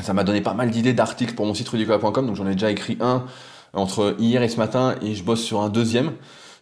ça 0.00 0.14
m'a 0.14 0.24
donné 0.24 0.40
pas 0.40 0.54
mal 0.54 0.70
d'idées 0.70 0.94
d'articles 0.94 1.34
pour 1.34 1.46
mon 1.46 1.54
site 1.54 1.68
rudicola.com. 1.68 2.26
Donc 2.26 2.36
j'en 2.36 2.46
ai 2.46 2.52
déjà 2.52 2.70
écrit 2.70 2.96
un 3.00 3.24
entre 3.74 4.16
hier 4.18 4.42
et 4.42 4.48
ce 4.48 4.56
matin 4.56 4.96
et 5.02 5.14
je 5.14 5.22
bosse 5.22 5.42
sur 5.42 5.60
un 5.60 5.68
deuxième. 5.68 6.12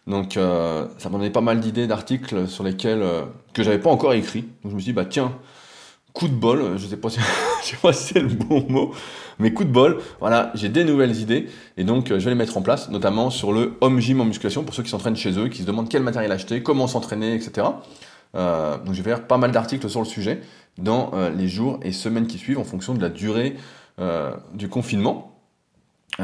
Donc 0.07 0.35
euh, 0.35 0.87
ça 0.97 1.09
m'a 1.09 1.17
donné 1.17 1.29
pas 1.29 1.41
mal 1.41 1.59
d'idées 1.59 1.87
d'articles 1.87 2.47
sur 2.47 2.63
lesquels 2.63 3.01
euh, 3.01 3.23
que 3.53 3.63
j'avais 3.63 3.79
pas 3.79 3.89
encore 3.89 4.13
écrit. 4.13 4.41
Donc 4.41 4.71
je 4.71 4.75
me 4.75 4.79
suis 4.79 4.91
dit 4.91 4.93
bah 4.93 5.05
tiens, 5.05 5.31
coup 6.13 6.27
de 6.27 6.33
bol, 6.33 6.77
je 6.77 6.87
sais 6.87 6.97
pas 6.97 7.09
si, 7.09 7.19
je 7.63 7.69
sais 7.69 7.77
pas 7.77 7.93
si 7.93 8.13
c'est 8.13 8.19
le 8.19 8.27
bon 8.27 8.65
mot, 8.69 8.93
mais 9.39 9.53
coup 9.53 9.63
de 9.63 9.71
bol, 9.71 9.99
voilà, 10.19 10.51
j'ai 10.55 10.69
des 10.69 10.83
nouvelles 10.83 11.15
idées 11.17 11.47
et 11.77 11.83
donc 11.83 12.11
euh, 12.11 12.19
je 12.19 12.25
vais 12.25 12.31
les 12.31 12.37
mettre 12.37 12.57
en 12.57 12.61
place, 12.61 12.89
notamment 12.89 13.29
sur 13.29 13.53
le 13.53 13.77
home 13.81 13.99
gym 13.99 14.21
en 14.21 14.25
musculation 14.25 14.63
pour 14.63 14.75
ceux 14.75 14.83
qui 14.83 14.89
s'entraînent 14.89 15.15
chez 15.15 15.37
eux, 15.37 15.47
qui 15.47 15.61
se 15.61 15.67
demandent 15.67 15.89
quel 15.89 16.03
matériel 16.03 16.31
acheter, 16.31 16.63
comment 16.63 16.87
s'entraîner, 16.87 17.33
etc. 17.35 17.67
Euh, 18.35 18.77
donc 18.77 18.93
je 18.93 19.01
vais 19.01 19.11
faire 19.11 19.27
pas 19.27 19.37
mal 19.37 19.51
d'articles 19.51 19.89
sur 19.89 19.99
le 19.99 20.05
sujet 20.05 20.41
dans 20.77 21.11
euh, 21.13 21.29
les 21.29 21.47
jours 21.47 21.79
et 21.83 21.91
semaines 21.91 22.27
qui 22.27 22.37
suivent 22.37 22.59
en 22.59 22.63
fonction 22.63 22.93
de 22.93 23.01
la 23.01 23.09
durée 23.09 23.55
du 24.53 24.67
confinement. 24.67 25.37
où 26.19 26.23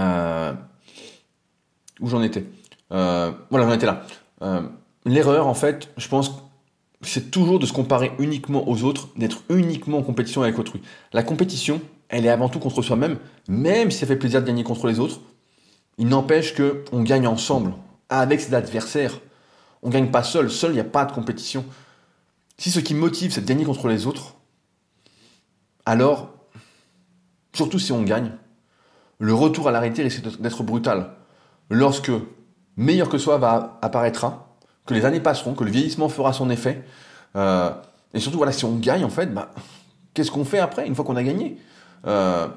j'en 2.01 2.23
étais 2.23 2.43
Voilà, 2.89 3.35
j'en 3.51 3.73
étais 3.73 3.85
là. 3.85 4.03
L'erreur, 5.05 5.45
en 5.45 5.53
fait, 5.53 5.89
je 5.95 6.07
pense 6.07 6.46
c'est 7.01 7.31
toujours 7.31 7.59
de 7.59 7.65
se 7.65 7.73
comparer 7.73 8.11
uniquement 8.19 8.67
aux 8.67 8.83
autres, 8.83 9.09
d'être 9.15 9.43
uniquement 9.49 9.99
en 9.99 10.03
compétition 10.03 10.41
avec 10.41 10.57
autrui. 10.57 10.81
La 11.13 11.23
compétition, 11.23 11.81
elle 12.09 12.25
est 12.25 12.29
avant 12.29 12.49
tout 12.49 12.59
contre 12.59 12.81
soi-même, 12.81 13.17
même 13.47 13.91
si 13.91 13.99
ça 13.99 14.07
fait 14.07 14.15
plaisir 14.15 14.41
de 14.41 14.47
gagner 14.47 14.63
contre 14.63 14.87
les 14.87 14.99
autres. 14.99 15.21
Il 15.97 16.07
n'empêche 16.07 16.53
que 16.53 16.85
on 16.91 17.03
gagne 17.03 17.27
ensemble, 17.27 17.73
avec 18.09 18.41
ses 18.41 18.53
adversaires. 18.53 19.19
On 19.83 19.89
gagne 19.89 20.09
pas 20.09 20.23
seul, 20.23 20.49
seul 20.49 20.71
il 20.71 20.75
n'y 20.75 20.79
a 20.79 20.85
pas 20.85 21.05
de 21.05 21.11
compétition. 21.11 21.65
Si 22.57 22.71
ce 22.71 22.79
qui 22.79 22.93
motive 22.93 23.31
c'est 23.31 23.41
de 23.41 23.47
gagner 23.47 23.65
contre 23.65 23.87
les 23.87 24.07
autres, 24.07 24.35
alors, 25.85 26.33
surtout 27.53 27.79
si 27.79 27.93
on 27.93 28.03
gagne, 28.03 28.33
le 29.19 29.33
retour 29.33 29.69
à 29.69 29.71
la 29.71 29.79
réalité 29.79 30.03
risque 30.03 30.41
d'être 30.41 30.63
brutal. 30.63 31.13
Lorsque 31.69 32.11
meilleur 32.75 33.07
que 33.07 33.17
soi 33.17 33.37
va 33.37 33.79
apparaîtra, 33.81 34.46
que 34.87 34.93
les 34.93 35.05
années 35.05 35.19
passeront, 35.19 35.53
que 35.53 35.63
le 35.63 35.69
vieillissement 35.69 36.09
fera 36.09 36.33
son 36.33 36.49
effet. 36.49 36.81
Euh, 37.35 37.69
et 38.13 38.19
surtout, 38.19 38.37
voilà, 38.37 38.53
si 38.53 38.65
on 38.65 38.77
gagne, 38.77 39.03
en 39.03 39.09
fait, 39.09 39.31
bah, 39.31 39.51
qu'est-ce 40.13 40.31
qu'on 40.31 40.45
fait 40.45 40.59
après, 40.59 40.87
une 40.87 40.95
fois 40.95 41.05
qu'on 41.05 41.17
a 41.17 41.23
gagné? 41.23 41.57
Euh, 42.07 42.47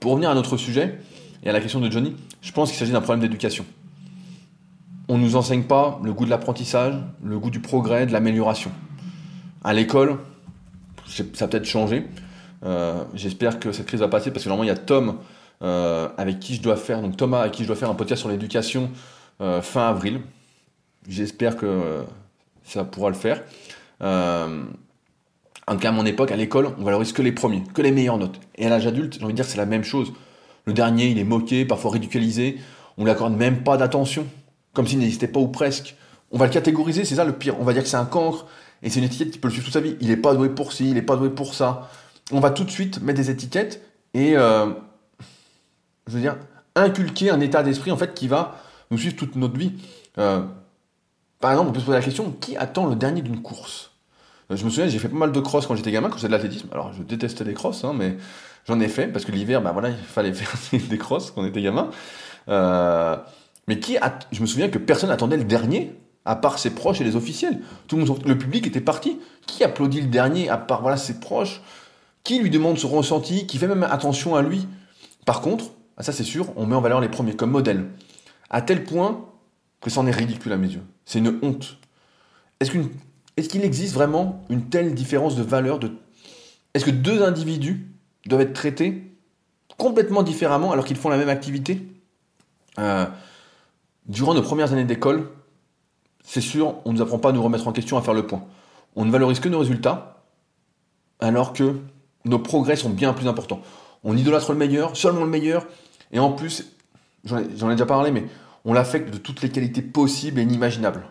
Pour 0.00 0.12
revenir 0.12 0.30
à 0.30 0.34
notre 0.34 0.56
sujet 0.56 0.98
et 1.44 1.50
à 1.50 1.52
la 1.52 1.60
question 1.60 1.78
de 1.78 1.90
Johnny, 1.90 2.16
je 2.40 2.52
pense 2.52 2.70
qu'il 2.70 2.78
s'agit 2.78 2.92
d'un 2.92 3.02
problème 3.02 3.20
d'éducation. 3.20 3.66
On 5.08 5.18
ne 5.18 5.22
nous 5.22 5.36
enseigne 5.36 5.64
pas 5.64 6.00
le 6.02 6.14
goût 6.14 6.24
de 6.24 6.30
l'apprentissage, 6.30 6.94
le 7.22 7.38
goût 7.38 7.50
du 7.50 7.60
progrès, 7.60 8.06
de 8.06 8.12
l'amélioration. 8.12 8.72
À 9.62 9.74
l'école, 9.74 10.18
ça 11.06 11.44
a 11.44 11.48
peut-être 11.48 11.66
changé. 11.66 12.06
Euh, 12.64 13.04
j'espère 13.12 13.60
que 13.60 13.72
cette 13.72 13.86
crise 13.86 14.00
va 14.00 14.08
passer 14.08 14.30
parce 14.30 14.44
que 14.44 14.48
normalement 14.48 14.72
il 14.72 14.74
y 14.74 14.78
a 14.78 14.82
Tom 14.82 15.18
avec 16.16 16.40
qui 16.40 16.54
je 16.54 16.62
dois 16.62 16.76
faire, 16.76 17.00
donc 17.00 17.16
Thomas 17.16 17.40
avec 17.40 17.52
qui 17.52 17.62
je 17.62 17.68
dois 17.68 17.76
faire 17.76 17.90
un 17.90 17.94
podcast 17.94 18.20
sur 18.20 18.28
l'éducation 18.28 18.90
fin 19.38 19.88
avril. 19.88 20.20
J'espère 21.08 21.56
que 21.56 21.66
euh, 21.66 22.02
ça 22.64 22.84
pourra 22.84 23.10
le 23.10 23.14
faire. 23.14 23.42
Euh, 24.02 24.64
en 25.66 25.72
tout 25.74 25.78
cas, 25.78 25.88
à 25.88 25.92
mon 25.92 26.06
époque, 26.06 26.30
à 26.30 26.36
l'école, 26.36 26.68
on 26.78 26.84
valorise 26.84 27.12
que 27.12 27.22
les 27.22 27.32
premiers, 27.32 27.62
que 27.74 27.82
les 27.82 27.90
meilleures 27.90 28.18
notes. 28.18 28.40
Et 28.56 28.66
à 28.66 28.68
l'âge 28.68 28.86
adulte, 28.86 29.14
j'ai 29.18 29.24
envie 29.24 29.32
de 29.32 29.36
dire 29.36 29.44
c'est 29.44 29.58
la 29.58 29.66
même 29.66 29.84
chose. 29.84 30.12
Le 30.66 30.72
dernier, 30.72 31.08
il 31.08 31.18
est 31.18 31.24
moqué, 31.24 31.64
parfois 31.64 31.92
ridiculisé. 31.92 32.58
On 32.96 33.02
ne 33.02 33.06
lui 33.06 33.12
accorde 33.12 33.36
même 33.36 33.62
pas 33.62 33.76
d'attention, 33.76 34.26
comme 34.72 34.86
s'il 34.86 34.98
n'existait 34.98 35.28
pas 35.28 35.40
ou 35.40 35.48
presque. 35.48 35.96
On 36.30 36.38
va 36.38 36.46
le 36.46 36.52
catégoriser, 36.52 37.04
c'est 37.04 37.16
ça 37.16 37.24
le 37.24 37.32
pire. 37.32 37.58
On 37.60 37.64
va 37.64 37.72
dire 37.72 37.82
que 37.82 37.88
c'est 37.88 37.96
un 37.96 38.06
cancre, 38.06 38.46
et 38.82 38.90
c'est 38.90 38.98
une 38.98 39.06
étiquette 39.06 39.30
qui 39.30 39.38
peut 39.38 39.48
le 39.48 39.52
suivre 39.52 39.66
toute 39.66 39.74
sa 39.74 39.80
vie. 39.80 39.96
Il 40.00 40.08
n'est 40.08 40.16
pas 40.16 40.34
doué 40.34 40.48
pour 40.48 40.72
ci, 40.72 40.88
il 40.88 40.94
n'est 40.94 41.02
pas 41.02 41.16
doué 41.16 41.30
pour 41.30 41.54
ça. 41.54 41.90
On 42.32 42.40
va 42.40 42.50
tout 42.50 42.64
de 42.64 42.70
suite 42.70 43.02
mettre 43.02 43.18
des 43.18 43.30
étiquettes 43.30 43.82
et, 44.14 44.36
euh, 44.36 44.66
je 46.06 46.12
veux 46.14 46.20
dire, 46.20 46.36
inculquer 46.74 47.30
un 47.30 47.40
état 47.40 47.62
d'esprit 47.62 47.90
en 47.90 47.96
fait 47.96 48.14
qui 48.14 48.28
va 48.28 48.58
nous 48.90 48.98
suivre 48.98 49.16
toute 49.16 49.36
notre 49.36 49.58
vie. 49.58 49.72
Par 51.44 51.52
exemple, 51.52 51.68
on 51.68 51.72
peut 51.74 51.80
se 51.80 51.84
poser 51.84 51.98
la 51.98 52.02
question 52.02 52.34
qui 52.40 52.56
attend 52.56 52.86
le 52.86 52.96
dernier 52.96 53.20
d'une 53.20 53.42
course? 53.42 53.90
Euh, 54.50 54.56
Je 54.56 54.64
me 54.64 54.70
souviens, 54.70 54.88
j'ai 54.88 54.98
fait 54.98 55.10
pas 55.10 55.18
mal 55.18 55.30
de 55.30 55.40
cross 55.40 55.66
quand 55.66 55.76
j'étais 55.76 55.92
gamin, 55.92 56.08
quand 56.08 56.16
c'était 56.16 56.28
de 56.28 56.32
l'athlétisme. 56.32 56.68
Alors, 56.72 56.94
je 56.94 57.02
détestais 57.02 57.44
les 57.44 57.52
crosses, 57.52 57.84
hein, 57.84 57.92
mais 57.94 58.16
j'en 58.66 58.80
ai 58.80 58.88
fait 58.88 59.08
parce 59.08 59.26
que 59.26 59.32
l'hiver, 59.32 59.60
bah 59.60 59.74
il 59.86 59.94
fallait 60.06 60.32
faire 60.32 60.80
des 60.88 60.96
crosses 60.96 61.32
quand 61.32 61.42
on 61.42 61.44
était 61.44 61.60
gamin. 61.60 61.90
Euh, 62.48 63.18
mais 63.68 63.78
qui 63.78 63.98
je 64.32 64.40
me 64.40 64.46
souviens 64.46 64.70
que 64.70 64.78
personne 64.78 65.10
attendait 65.10 65.36
le 65.36 65.44
dernier, 65.44 65.92
à 66.24 66.34
part 66.34 66.58
ses 66.58 66.70
proches 66.70 67.02
et 67.02 67.04
les 67.04 67.14
officiels. 67.14 67.60
Tout 67.88 67.98
le 67.98 68.06
le 68.26 68.38
public 68.38 68.66
était 68.66 68.80
parti. 68.80 69.20
Qui 69.46 69.64
applaudit 69.64 70.00
le 70.00 70.08
dernier, 70.08 70.48
à 70.48 70.56
part 70.56 70.98
ses 70.98 71.20
proches? 71.20 71.60
Qui 72.22 72.38
lui 72.38 72.48
demande 72.48 72.78
son 72.78 72.88
ressenti 72.88 73.46
Qui 73.46 73.58
fait 73.58 73.68
même 73.68 73.82
attention 73.82 74.34
à 74.34 74.40
lui? 74.40 74.66
Par 75.26 75.42
contre, 75.42 75.66
ah, 75.98 76.02
ça 76.02 76.12
c'est 76.12 76.24
sûr, 76.24 76.46
on 76.56 76.64
met 76.64 76.74
en 76.74 76.80
valeur 76.80 77.02
les 77.02 77.10
premiers 77.10 77.36
comme 77.36 77.50
modèle. 77.50 77.84
À 78.48 78.62
tel 78.62 78.82
point 78.82 79.26
que 79.84 79.90
c'en 79.90 80.06
est 80.06 80.10
ridicule 80.10 80.52
à 80.52 80.56
mes 80.56 80.68
yeux. 80.68 80.82
C'est 81.04 81.18
une 81.20 81.38
honte. 81.42 81.76
Est-ce 82.58 83.48
qu'il 83.48 83.64
existe 83.64 83.94
vraiment 83.94 84.44
une 84.48 84.70
telle 84.70 84.94
différence 84.94 85.36
de 85.36 85.42
valeur 85.42 85.78
de... 85.78 85.92
Est-ce 86.72 86.86
que 86.86 86.90
deux 86.90 87.22
individus 87.22 87.86
doivent 88.26 88.40
être 88.40 88.54
traités 88.54 89.12
complètement 89.76 90.22
différemment 90.22 90.72
alors 90.72 90.86
qu'ils 90.86 90.96
font 90.96 91.10
la 91.10 91.18
même 91.18 91.28
activité? 91.28 91.86
Euh, 92.78 93.06
Durant 94.06 94.34
nos 94.34 94.42
premières 94.42 94.72
années 94.72 94.84
d'école, 94.84 95.30
c'est 96.22 96.42
sûr, 96.42 96.74
on 96.84 96.92
ne 96.92 96.96
nous 96.96 97.02
apprend 97.02 97.18
pas 97.18 97.30
à 97.30 97.32
nous 97.32 97.42
remettre 97.42 97.68
en 97.68 97.72
question, 97.72 97.96
à 97.96 98.02
faire 98.02 98.12
le 98.12 98.26
point. 98.26 98.42
On 98.96 99.06
ne 99.06 99.10
valorise 99.10 99.40
que 99.40 99.48
nos 99.48 99.58
résultats, 99.58 100.24
alors 101.20 101.54
que 101.54 101.78
nos 102.26 102.38
progrès 102.38 102.76
sont 102.76 102.90
bien 102.90 103.14
plus 103.14 103.28
importants. 103.28 103.62
On 104.02 104.16
idolâtre 104.16 104.52
le 104.52 104.58
meilleur, 104.58 104.94
seulement 104.96 105.24
le 105.24 105.30
meilleur, 105.30 105.66
et 106.12 106.18
en 106.18 106.32
plus, 106.32 106.70
j'en 107.24 107.38
ai, 107.38 107.72
déjà 107.72 107.86
parlé, 107.86 108.10
mais 108.10 108.24
on 108.64 108.72
l'affecte 108.72 109.12
de 109.12 109.18
toutes 109.18 109.42
les 109.42 109.50
qualités 109.50 109.82
possibles 109.82 110.40
et 110.40 110.42
inimaginables. 110.42 111.02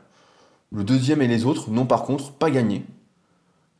Le 0.71 0.83
deuxième 0.83 1.21
et 1.21 1.27
les 1.27 1.45
autres 1.45 1.69
n'ont 1.69 1.85
par 1.85 2.03
contre 2.03 2.31
pas 2.31 2.49
gagné. 2.49 2.85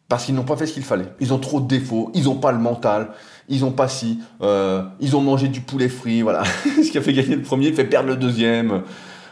Parce 0.10 0.26
qu'ils 0.26 0.36
n'ont 0.36 0.44
pas 0.44 0.56
fait 0.56 0.68
ce 0.68 0.74
qu'il 0.74 0.84
fallait. 0.84 1.12
Ils 1.20 1.34
ont 1.34 1.40
trop 1.40 1.60
de 1.60 1.68
défauts, 1.68 2.12
ils 2.14 2.26
n'ont 2.26 2.36
pas 2.36 2.52
le 2.52 2.60
mental, 2.60 3.12
ils 3.50 3.66
ont 3.66 3.72
pas 3.72 3.88
si, 3.88 4.20
euh, 4.42 4.84
ils 5.00 5.16
ont 5.16 5.22
mangé 5.22 5.48
du 5.48 5.62
poulet 5.62 5.90
frit, 5.90 6.22
voilà. 6.22 6.44
ce 6.64 6.92
qui 6.92 6.98
a 6.98 7.02
fait 7.02 7.14
gagner 7.14 7.36
le 7.36 7.42
premier 7.42 7.72
fait 7.72 7.86
perdre 7.86 8.10
le 8.10 8.16
deuxième. 8.16 8.84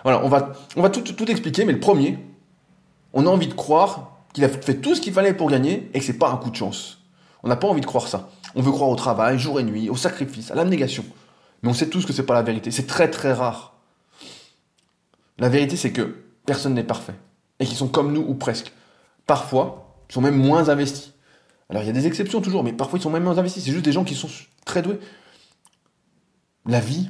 Voilà, 0.03 0.23
on 0.23 0.29
va, 0.29 0.53
on 0.75 0.81
va 0.81 0.89
tout, 0.89 1.01
tout 1.01 1.29
expliquer, 1.29 1.65
mais 1.65 1.73
le 1.73 1.79
premier, 1.79 2.17
on 3.13 3.27
a 3.27 3.29
envie 3.29 3.47
de 3.47 3.53
croire 3.53 4.23
qu'il 4.33 4.43
a 4.43 4.49
fait 4.49 4.75
tout 4.75 4.95
ce 4.95 5.01
qu'il 5.01 5.13
fallait 5.13 5.33
pour 5.33 5.49
gagner 5.49 5.91
et 5.93 5.99
que 5.99 6.05
c'est 6.05 6.17
pas 6.17 6.29
un 6.29 6.37
coup 6.37 6.49
de 6.49 6.55
chance. 6.55 6.99
On 7.43 7.47
n'a 7.47 7.55
pas 7.55 7.67
envie 7.67 7.81
de 7.81 7.85
croire 7.85 8.07
ça. 8.07 8.29
On 8.55 8.61
veut 8.61 8.71
croire 8.71 8.89
au 8.89 8.95
travail, 8.95 9.37
jour 9.37 9.59
et 9.59 9.63
nuit, 9.63 9.89
au 9.89 9.95
sacrifice, 9.95 10.51
à 10.51 10.55
l'abnégation. 10.55 11.03
Mais 11.61 11.69
on 11.69 11.73
sait 11.73 11.87
tous 11.87 12.05
que 12.05 12.13
c'est 12.13 12.25
pas 12.25 12.33
la 12.33 12.41
vérité. 12.41 12.71
C'est 12.71 12.87
très 12.87 13.09
très 13.09 13.33
rare. 13.33 13.75
La 15.41 15.49
vérité, 15.49 15.75
c'est 15.75 15.91
que 15.91 16.17
personne 16.45 16.75
n'est 16.75 16.83
parfait. 16.83 17.15
Et 17.59 17.65
qu'ils 17.65 17.75
sont 17.75 17.87
comme 17.87 18.13
nous 18.13 18.21
ou 18.21 18.35
presque. 18.35 18.71
Parfois, 19.25 19.97
ils 20.07 20.13
sont 20.13 20.21
même 20.21 20.37
moins 20.37 20.69
investis. 20.69 21.13
Alors 21.67 21.81
il 21.81 21.87
y 21.87 21.89
a 21.89 21.93
des 21.93 22.05
exceptions 22.05 22.41
toujours, 22.41 22.63
mais 22.63 22.73
parfois 22.73 22.99
ils 22.99 23.01
sont 23.01 23.09
même 23.09 23.23
moins 23.23 23.39
investis. 23.39 23.63
C'est 23.63 23.71
juste 23.71 23.83
des 23.83 23.91
gens 23.91 24.03
qui 24.03 24.13
sont 24.13 24.29
très 24.65 24.83
doués. 24.83 24.99
La 26.67 26.79
vie, 26.79 27.09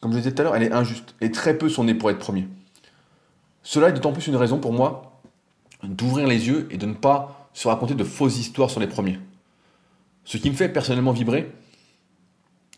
comme 0.00 0.10
je 0.10 0.16
le 0.16 0.22
disais 0.22 0.34
tout 0.34 0.40
à 0.40 0.44
l'heure, 0.44 0.56
elle 0.56 0.62
est 0.62 0.72
injuste. 0.72 1.14
Et 1.20 1.30
très 1.30 1.58
peu 1.58 1.68
sont 1.68 1.84
nés 1.84 1.94
pour 1.94 2.10
être 2.10 2.18
premiers. 2.18 2.48
Cela 3.62 3.90
est 3.90 3.92
d'autant 3.92 4.12
plus 4.12 4.26
une 4.26 4.36
raison 4.36 4.58
pour 4.58 4.72
moi 4.72 5.20
d'ouvrir 5.82 6.26
les 6.26 6.48
yeux 6.48 6.66
et 6.70 6.78
de 6.78 6.86
ne 6.86 6.94
pas 6.94 7.50
se 7.52 7.68
raconter 7.68 7.94
de 7.94 8.04
fausses 8.04 8.38
histoires 8.38 8.70
sur 8.70 8.80
les 8.80 8.86
premiers. 8.86 9.18
Ce 10.24 10.38
qui 10.38 10.48
me 10.48 10.54
fait 10.54 10.70
personnellement 10.70 11.12
vibrer, 11.12 11.52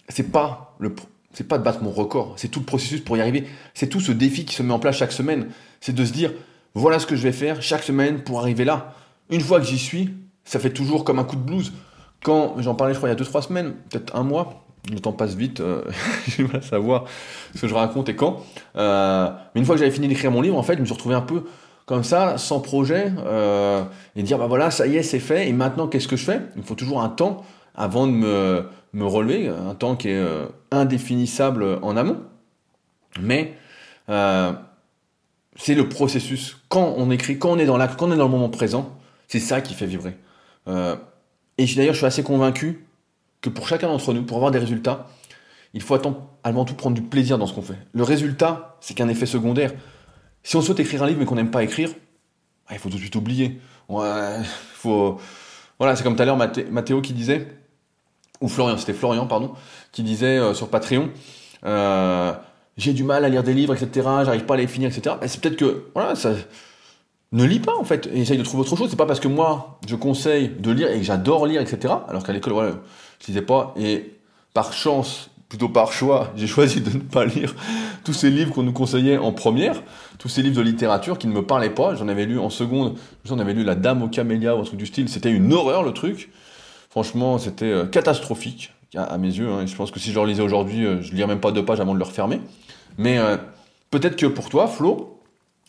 c'est 0.09 0.33
pas 0.33 0.75
le, 0.79 0.93
c'est 1.33 1.49
pas 1.49 1.59
de 1.59 1.65
battre 1.65 1.83
mon 1.83 1.91
record, 1.91 2.35
c'est 2.37 2.49
tout 2.49 2.61
le 2.61 2.67
processus 2.67 3.01
pour 3.01 3.17
y 3.17 3.21
arriver. 3.21 3.47
C'est 3.75 3.89
tout 3.89 4.01
ce 4.01 4.13
défi 4.13 4.45
qui 4.45 4.55
se 4.55 4.63
met 4.63 4.73
en 4.73 4.79
place 4.79 4.97
chaque 4.97 5.13
semaine. 5.13 5.49
C'est 5.81 5.95
de 5.95 6.05
se 6.05 6.13
dire, 6.13 6.33
voilà 6.75 6.99
ce 6.99 7.07
que 7.07 7.17
je 7.17 7.23
vais 7.23 7.33
faire 7.33 7.63
chaque 7.63 7.83
semaine 7.83 8.23
pour 8.23 8.41
arriver 8.41 8.65
là. 8.65 8.95
Une 9.31 9.41
fois 9.41 9.61
que 9.61 9.67
j'y 9.67 9.79
suis, 9.79 10.11
ça 10.45 10.59
fait 10.59 10.71
toujours 10.71 11.05
comme 11.05 11.19
un 11.19 11.25
coup 11.25 11.37
de 11.37 11.43
blues. 11.43 11.73
Quand 12.23 12.55
j'en 12.59 12.75
parlais, 12.75 12.95
je 12.95 12.99
crois, 12.99 13.09
il 13.09 13.13
y 13.13 13.21
a 13.21 13.25
2-3 13.25 13.43
semaines, 13.49 13.75
peut-être 13.91 14.15
un 14.15 14.23
mois, 14.23 14.65
le 14.91 14.99
temps 15.01 15.13
passe 15.13 15.35
vite, 15.35 15.61
euh, 15.61 15.83
je 16.29 16.43
vais 16.43 16.61
savoir 16.61 17.05
ce 17.55 17.61
que 17.63 17.69
je 17.69 17.75
raconte 17.75 18.09
et 18.09 18.17
quand. 18.17 18.41
Euh, 18.77 19.31
mais 19.55 19.61
une 19.61 19.65
fois 19.65 19.75
que 19.75 19.81
j'avais 19.81 19.91
fini 19.91 20.09
d'écrire 20.09 20.31
mon 20.31 20.41
livre, 20.41 20.59
en 20.59 20.63
fait, 20.63 20.75
je 20.75 20.81
me 20.81 20.85
suis 20.85 20.95
retrouvé 20.95 21.15
un 21.15 21.23
peu 21.23 21.45
comme 21.87 22.05
ça, 22.05 22.39
sans 22.39 22.61
projet, 22.61 23.13
euh, 23.27 23.83
et 24.15 24.23
dire 24.23 24.39
bah 24.39 24.47
voilà, 24.47 24.71
ça 24.71 24.87
y 24.87 24.97
est, 24.97 25.03
c'est 25.03 25.19
fait, 25.19 25.49
et 25.49 25.53
maintenant 25.53 25.89
qu'est-ce 25.89 26.09
que 26.09 26.17
je 26.17 26.25
fais? 26.25 26.41
Il 26.57 26.63
faut 26.63 26.77
toujours 26.77 27.03
un 27.03 27.09
temps 27.09 27.45
avant 27.75 28.07
de 28.07 28.13
me, 28.13 28.67
me 28.93 29.05
relever, 29.05 29.49
un 29.49 29.75
temps 29.75 29.97
qui 29.97 30.09
est 30.09 30.19
euh, 30.19 30.47
indéfinissable 30.71 31.79
en 31.83 31.97
amont. 31.97 32.21
Mais 33.21 33.55
euh, 34.09 34.53
c'est 35.57 35.75
le 35.75 35.89
processus. 35.89 36.59
Quand 36.69 36.95
on 36.97 37.11
écrit, 37.11 37.39
quand 37.39 37.51
on 37.51 37.59
est 37.59 37.67
dans 37.67 37.77
l'acte, 37.77 37.99
quand 37.99 38.09
on 38.09 38.13
est 38.13 38.17
dans 38.17 38.25
le 38.25 38.31
moment 38.31 38.49
présent, 38.49 38.97
c'est 39.29 39.41
ça 39.41 39.61
qui 39.61 39.75
fait 39.75 39.87
vibrer. 39.87 40.17
Euh, 40.69 40.97
et 41.59 41.67
d'ailleurs, 41.67 41.95
je 41.95 41.99
suis 41.99 42.07
assez 42.07 42.23
convaincu 42.23 42.87
que 43.41 43.51
pour 43.51 43.69
chacun 43.69 43.89
d'entre 43.89 44.13
nous, 44.13 44.23
pour 44.23 44.37
avoir 44.37 44.51
des 44.51 44.59
résultats, 44.59 45.09
il 45.75 45.81
faut 45.81 45.99
avant 46.45 46.65
tout 46.65 46.75
prendre 46.75 46.95
du 46.95 47.03
plaisir 47.03 47.39
dans 47.39 47.47
ce 47.47 47.55
qu'on 47.55 47.63
fait. 47.63 47.79
Le 47.93 48.03
résultat, 48.03 48.77
c'est 48.81 48.95
qu'un 48.95 49.09
effet 49.09 49.27
secondaire. 49.27 49.73
Si 50.43 50.57
on 50.57 50.61
souhaite 50.63 50.81
écrire 50.81 51.03
un 51.03 51.07
livre 51.07 51.19
mais 51.21 51.25
qu'on 51.25 51.37
n'aime 51.37 51.51
pas 51.51 51.63
écrire, 51.63 51.91
ah, 52.69 52.75
il 52.75 52.79
faut 52.79 52.89
tout 52.89 52.97
de 52.97 53.01
suite 53.01 53.17
oublier. 53.17 53.59
Voilà, 53.89 54.43
c'est 55.97 56.03
comme 56.03 56.15
tout 56.15 56.23
à 56.23 56.25
l'heure 56.25 56.37
Mathéo 56.37 57.01
qui 57.01 57.13
disait, 57.13 57.49
ou 58.43 58.49
Florian, 58.49 58.77
c'était 58.77 58.93
Florian, 58.93 59.27
pardon, 59.27 59.53
qui 59.93 60.03
disait 60.03 60.39
euh, 60.39 60.53
sur 60.53 60.69
Patreon, 60.69 61.09
euh, 61.65 62.33
j'ai 62.77 62.93
du 62.93 63.05
mal 63.05 63.25
à 63.25 63.29
lire 63.29 63.43
des 63.43 63.55
livres, 63.55 63.75
etc., 63.75 64.07
j'arrive 64.25 64.45
pas 64.45 64.55
à 64.55 64.59
les 64.59 64.67
finir, 64.67 64.91
etc. 64.91 65.17
c'est 65.27 65.41
peut-être 65.41 65.57
que, 65.57 65.85
voilà, 65.95 66.15
ça, 66.15 66.33
ne 67.33 67.45
lis 67.45 67.61
pas 67.61 67.75
en 67.77 67.85
fait, 67.85 68.09
et 68.13 68.21
essaye 68.21 68.39
de 68.39 68.43
trouver 68.43 68.63
autre 68.63 68.77
chose. 68.77 68.91
C'est 68.91 68.97
pas 68.97 69.07
parce 69.07 69.21
que 69.21 69.29
moi 69.29 69.79
je 69.89 69.97
conseille 69.97 70.51
de 70.59 70.71
lire 70.71 70.91
et 70.91 70.99
que 70.99 71.05
j'adore 71.05 71.47
lire, 71.47 71.61
etc. 71.61 71.95
Alors 72.09 72.23
qu'à 72.23 72.33
l'école, 72.33 72.53
voilà, 72.53 72.73
je 73.21 73.27
lisais 73.27 73.43
pas. 73.43 73.75
Et 73.79 74.19
par 74.53 74.73
chance, 74.73 75.31
plutôt 75.49 75.69
par 75.69 75.93
choix, 75.93 76.33
j'ai 76.37 76.47
choisi 76.47 76.81
de 76.81 76.91
ne 76.91 77.03
pas 77.03 77.25
lire 77.25 77.55
tous 78.05 78.13
ces 78.13 78.31
livres 78.31 78.53
qu'on 78.53 78.63
nous 78.63 78.73
conseillait 78.73 79.17
en 79.17 79.33
première, 79.33 79.83
tous 80.19 80.29
ces 80.29 80.43
livres 80.43 80.57
de 80.57 80.63
littérature 80.63 81.19
qui 81.19 81.27
ne 81.27 81.33
me 81.33 81.43
parlaient 81.43 81.71
pas. 81.71 81.95
J'en 81.95 82.09
avais 82.09 82.27
lu 82.27 82.39
en 82.39 82.51
seconde, 82.51 82.97
j'en 83.25 83.39
avais 83.39 83.55
lu 83.55 83.65
La 83.65 83.75
Dame 83.75 84.03
aux 84.03 84.09
camélias 84.09 84.55
ou 84.55 84.61
un 84.61 84.65
truc 84.65 84.79
du 84.79 84.87
style. 84.87 85.09
C'était 85.09 85.31
une 85.31 85.53
horreur 85.53 85.83
le 85.83 85.93
truc. 85.93 86.31
Franchement, 86.93 87.39
c'était 87.39 87.65
euh, 87.65 87.87
catastrophique 87.87 88.75
à, 88.95 89.17
mes 89.17 89.29
yeux. 89.29 89.49
Hein. 89.49 89.65
Je 89.65 89.75
pense 89.75 89.91
que 89.91 89.99
si 89.99 90.13
je 90.13 90.21
le 90.21 90.27
lisais 90.27 90.43
aujourd'hui, 90.43 90.85
euh, 90.85 91.01
je 91.01 91.15
lirais 91.15 91.27
même 91.27 91.41
pas 91.41 91.51
deux 91.51 91.65
pages 91.65 91.81
avant 91.81 91.95
de 91.95 91.99
le 91.99 92.05
refermer. 92.05 92.39
Mais 92.99 93.17
euh, 93.17 93.39
peut-être 93.91 94.15
que 94.15 94.27
pour 94.27 94.51
toi, 94.51 94.67
Flo, 94.67 95.19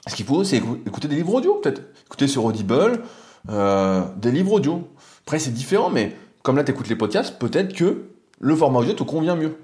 ce 0.06 0.16
qu'il 0.16 0.26
faut, 0.26 0.44
c'est 0.44 0.58
écouter 0.58 1.08
des 1.08 1.16
livres 1.16 1.36
audio, 1.36 1.56
peut-être. 1.56 1.82
Écouter 2.08 2.28
sur 2.28 2.44
Audible, 2.44 3.00
des 3.48 4.32
livres 4.32 4.52
audio. 4.52 4.86
Après, 5.26 5.40
c'est 5.40 5.54
différent, 5.54 5.90
mais 5.90 6.14
comme 6.42 6.58
là, 6.58 6.66
tu 6.66 6.74
écoutes 6.74 6.90
les 6.90 6.98
podcasts, 6.98 7.40
peut-être 7.40 7.74
que 7.74 8.10
le 8.42 8.56
format 8.58 8.80
audio 8.80 8.92
te 8.92 9.04
convient 9.04 9.38
mieux. 9.38 9.56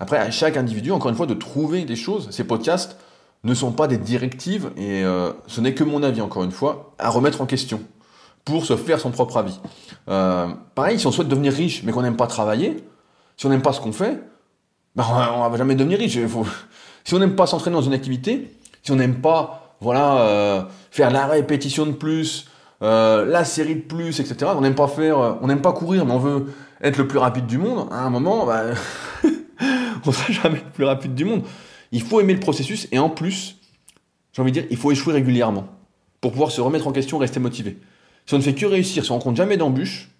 Après, 0.00 0.18
à 0.18 0.32
chaque 0.32 0.56
individu, 0.56 0.90
encore 0.90 1.10
une 1.12 1.16
fois, 1.16 1.26
de 1.26 1.34
trouver 1.34 1.84
des 1.84 1.94
choses. 1.94 2.26
Ces 2.32 2.42
podcasts 2.42 2.96
ne 3.44 3.54
sont 3.54 3.70
pas 3.70 3.86
des 3.86 3.98
directives, 3.98 4.72
et 4.76 5.04
ce 5.46 5.60
n'est 5.60 5.72
que 5.72 5.84
mon 5.84 6.02
avis, 6.02 6.20
encore 6.20 6.42
une 6.42 6.50
fois, 6.50 6.94
à 6.98 7.10
remettre 7.10 7.42
en 7.42 7.46
question 7.46 7.80
pour 8.46 8.64
se 8.64 8.76
faire 8.76 9.00
son 9.00 9.10
propre 9.10 9.36
avis. 9.36 9.60
Euh, 10.08 10.46
pareil, 10.74 10.98
si 10.98 11.06
on 11.06 11.12
souhaite 11.12 11.28
devenir 11.28 11.52
riche, 11.52 11.82
mais 11.82 11.92
qu'on 11.92 12.00
n'aime 12.00 12.16
pas 12.16 12.28
travailler, 12.28 12.76
si 13.36 13.44
on 13.44 13.50
n'aime 13.50 13.60
pas 13.60 13.74
ce 13.74 13.80
qu'on 13.80 13.92
fait, 13.92 14.22
ben 14.94 15.04
on 15.10 15.44
ne 15.44 15.50
va 15.50 15.56
jamais 15.58 15.74
devenir 15.74 15.98
riche. 15.98 16.18
Si 17.04 17.14
on 17.14 17.20
n'aime 17.20 17.36
pas 17.36 17.46
s'entraîner 17.46 17.76
dans 17.76 17.82
une 17.82 17.92
activité, 17.92 18.50
si 18.82 18.90
on 18.90 18.96
n'aime 18.96 19.20
pas 19.20 19.76
voilà, 19.80 20.18
euh, 20.22 20.62
faire 20.90 21.12
la 21.12 21.28
répétition 21.28 21.86
de 21.86 21.92
plus, 21.92 22.48
euh, 22.82 23.24
la 23.24 23.44
série 23.44 23.76
de 23.76 23.82
plus, 23.82 24.18
etc. 24.18 24.50
On 24.56 24.60
n'aime 24.60 24.74
pas 24.74 24.88
faire, 24.88 25.38
pas 25.62 25.72
courir, 25.72 26.04
mais 26.04 26.12
on 26.12 26.18
veut 26.18 26.46
être 26.82 26.96
le 26.96 27.06
plus 27.06 27.18
rapide 27.18 27.46
du 27.46 27.58
monde. 27.58 27.86
À 27.92 28.00
un 28.00 28.10
moment, 28.10 28.44
bah, 28.44 28.62
on 30.04 30.10
sera 30.10 30.32
jamais 30.32 30.62
le 30.64 30.72
plus 30.72 30.84
rapide 30.84 31.14
du 31.14 31.24
monde. 31.24 31.42
Il 31.92 32.02
faut 32.02 32.20
aimer 32.20 32.34
le 32.34 32.40
processus 32.40 32.88
et 32.90 32.98
en 32.98 33.08
plus, 33.08 33.56
j'ai 34.32 34.42
envie 34.42 34.50
de 34.50 34.60
dire, 34.60 34.68
il 34.70 34.76
faut 34.76 34.90
échouer 34.90 35.12
régulièrement 35.12 35.68
pour 36.20 36.32
pouvoir 36.32 36.50
se 36.50 36.60
remettre 36.60 36.88
en 36.88 36.92
question, 36.92 37.18
rester 37.18 37.38
motivé. 37.38 37.78
Si 38.26 38.34
on 38.34 38.38
ne 38.38 38.42
fait 38.42 38.54
que 38.54 38.66
réussir, 38.66 39.04
si 39.04 39.10
on 39.10 39.14
rencontre 39.14 39.36
jamais 39.36 39.56
d'embûches, 39.56 40.10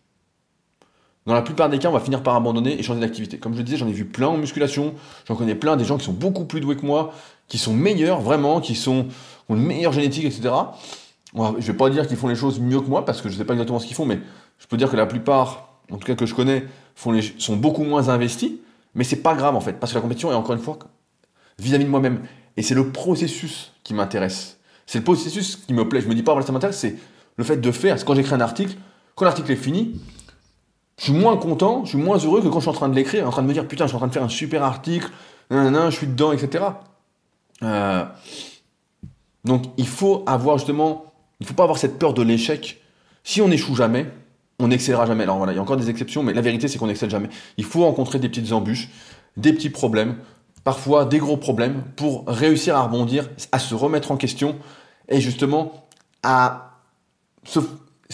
dans 1.27 1.35
la 1.35 1.43
plupart 1.43 1.69
des 1.69 1.79
cas, 1.79 1.89
on 1.89 1.93
va 1.93 2.01
finir 2.01 2.23
par 2.23 2.37
abandonner 2.37 2.79
et 2.79 2.83
changer 2.85 3.01
d'activité. 3.01 3.39
Comme 3.39 3.53
je 3.53 3.59
le 3.59 3.65
disais, 3.65 3.77
j'en 3.77 3.89
ai 3.89 3.93
vu 3.93 4.05
plein 4.05 4.29
en 4.29 4.37
musculation, 4.37 4.95
j'en 5.27 5.35
connais 5.35 5.57
plein 5.57 5.77
des 5.77 5.85
gens 5.85 5.99
qui 5.99 6.05
sont 6.05 6.13
beaucoup 6.13 6.45
plus 6.45 6.61
doués 6.61 6.77
que 6.77 6.87
moi, 6.87 7.13
qui 7.49 7.59
sont 7.59 7.75
meilleurs 7.75 8.21
vraiment, 8.21 8.61
qui 8.61 8.77
sont 8.77 9.07
ont 9.49 9.57
une 9.57 9.63
meilleure 9.63 9.93
génétique, 9.93 10.25
etc. 10.25 10.55
Je 11.35 11.67
vais 11.67 11.77
pas 11.77 11.91
dire 11.91 12.07
qu'ils 12.07 12.17
font 12.17 12.29
les 12.29 12.37
choses 12.37 12.61
mieux 12.61 12.81
que 12.81 12.89
moi 12.89 13.05
parce 13.05 13.21
que 13.21 13.29
je 13.29 13.37
sais 13.37 13.45
pas 13.45 13.55
exactement 13.55 13.79
ce 13.79 13.87
qu'ils 13.87 13.97
font, 13.97 14.07
mais 14.07 14.21
je 14.59 14.67
peux 14.67 14.77
dire 14.77 14.91
que 14.91 14.97
la 14.97 15.07
plupart, 15.07 15.81
en 15.91 15.99
tout 15.99 16.07
cas 16.07 16.15
que 16.15 16.27
je 16.27 16.35
connais, 16.35 16.65
font 16.95 17.19
sont 17.39 17.57
beaucoup 17.57 17.85
moins 17.85 18.09
investis. 18.09 18.53
Mais 18.95 19.05
c'est 19.05 19.23
pas 19.23 19.35
grave 19.35 19.55
en 19.55 19.61
fait, 19.61 19.75
parce 19.75 19.93
que 19.93 19.99
la 19.99 20.03
compétition 20.03 20.31
est 20.31 20.35
encore 20.35 20.55
une 20.55 20.63
fois 20.63 20.79
vis-à-vis 21.59 21.85
de 21.85 21.91
moi-même. 21.91 22.21
Et 22.57 22.63
c'est 22.63 22.75
le 22.75 22.91
processus 22.91 23.73
qui 23.83 23.95
m'intéresse. 23.95 24.59
C'est 24.87 24.99
le 24.99 25.05
processus 25.05 25.57
qui 25.57 25.75
me 25.75 25.89
plaît. 25.89 26.01
Je 26.01 26.09
me 26.09 26.15
dis 26.15 26.23
pas, 26.23 26.33
voilà, 26.33 26.47
ça 26.47 26.53
m'intéresse, 26.53 26.79
c'est 26.79 26.97
le 27.37 27.45
fait 27.45 27.57
de 27.57 27.71
faire. 27.71 27.99
C'est 27.99 28.05
quand 28.05 28.15
j'écris 28.15 28.35
un 28.35 28.41
article, 28.41 28.77
quand 29.15 29.25
l'article 29.25 29.53
est 29.53 29.57
fini, 29.57 30.01
je 30.99 31.05
suis 31.05 31.13
moins 31.13 31.37
content, 31.37 31.85
je 31.85 31.91
suis 31.91 31.99
moins 31.99 32.19
heureux 32.19 32.43
que 32.43 32.49
quand 32.49 32.61
je 32.61 32.65
suis 32.65 32.71
en 32.71 32.75
train 32.75 32.89
de 32.89 32.95
l'écrire, 32.95 33.27
en 33.27 33.31
train 33.31 33.43
de 33.43 33.49
me 33.49 33.53
dire 33.53 33.69
putain, 33.69 33.85
je 33.85 33.89
suis 33.89 33.97
en 33.97 33.99
train 33.99 34.09
de 34.09 34.13
faire 34.13 34.25
un 34.25 34.29
super 34.29 34.63
article, 34.63 35.11
je 35.51 35.91
suis 35.91 36.07
dedans, 36.07 36.33
etc. 36.33 36.65
Euh, 37.63 38.05
donc 39.45 39.65
il 39.77 39.87
faut 39.87 40.23
avoir 40.27 40.59
justement, 40.59 41.13
il 41.41 41.47
faut 41.47 41.55
pas 41.55 41.65
avoir 41.65 41.79
cette 41.79 41.99
peur 41.99 42.15
de 42.15 42.23
l'échec. 42.23 42.81
Si 43.25 43.43
on 43.43 43.49
n'échoue 43.49 43.75
jamais, 43.75 44.07
on 44.59 44.69
n'excellera 44.69 45.07
jamais. 45.07 45.25
Alors 45.25 45.37
voilà, 45.37 45.53
il 45.53 45.57
y 45.57 45.59
a 45.59 45.63
encore 45.63 45.77
des 45.77 45.91
exceptions, 45.91 46.23
mais 46.23 46.33
la 46.33 46.41
vérité 46.41 46.69
c'est 46.69 46.79
qu'on 46.79 46.87
n'excelle 46.87 47.11
jamais. 47.11 47.29
Il 47.59 47.65
faut 47.65 47.85
rencontrer 47.85 48.19
des 48.19 48.29
petites 48.29 48.53
embûches, 48.53 48.89
des 49.37 49.53
petits 49.53 49.71
problèmes, 49.71 50.17
parfois 50.65 51.05
des 51.05 51.19
gros 51.19 51.37
problèmes, 51.37 51.83
pour 51.97 52.25
réussir 52.27 52.77
à 52.77 52.83
rebondir, 52.83 53.29
à 53.53 53.59
se 53.59 53.75
remettre 53.75 54.13
en 54.13 54.17
question, 54.17 54.57
et 55.09 55.21
justement 55.21 55.87
à 56.23 56.76
ce 57.47 57.61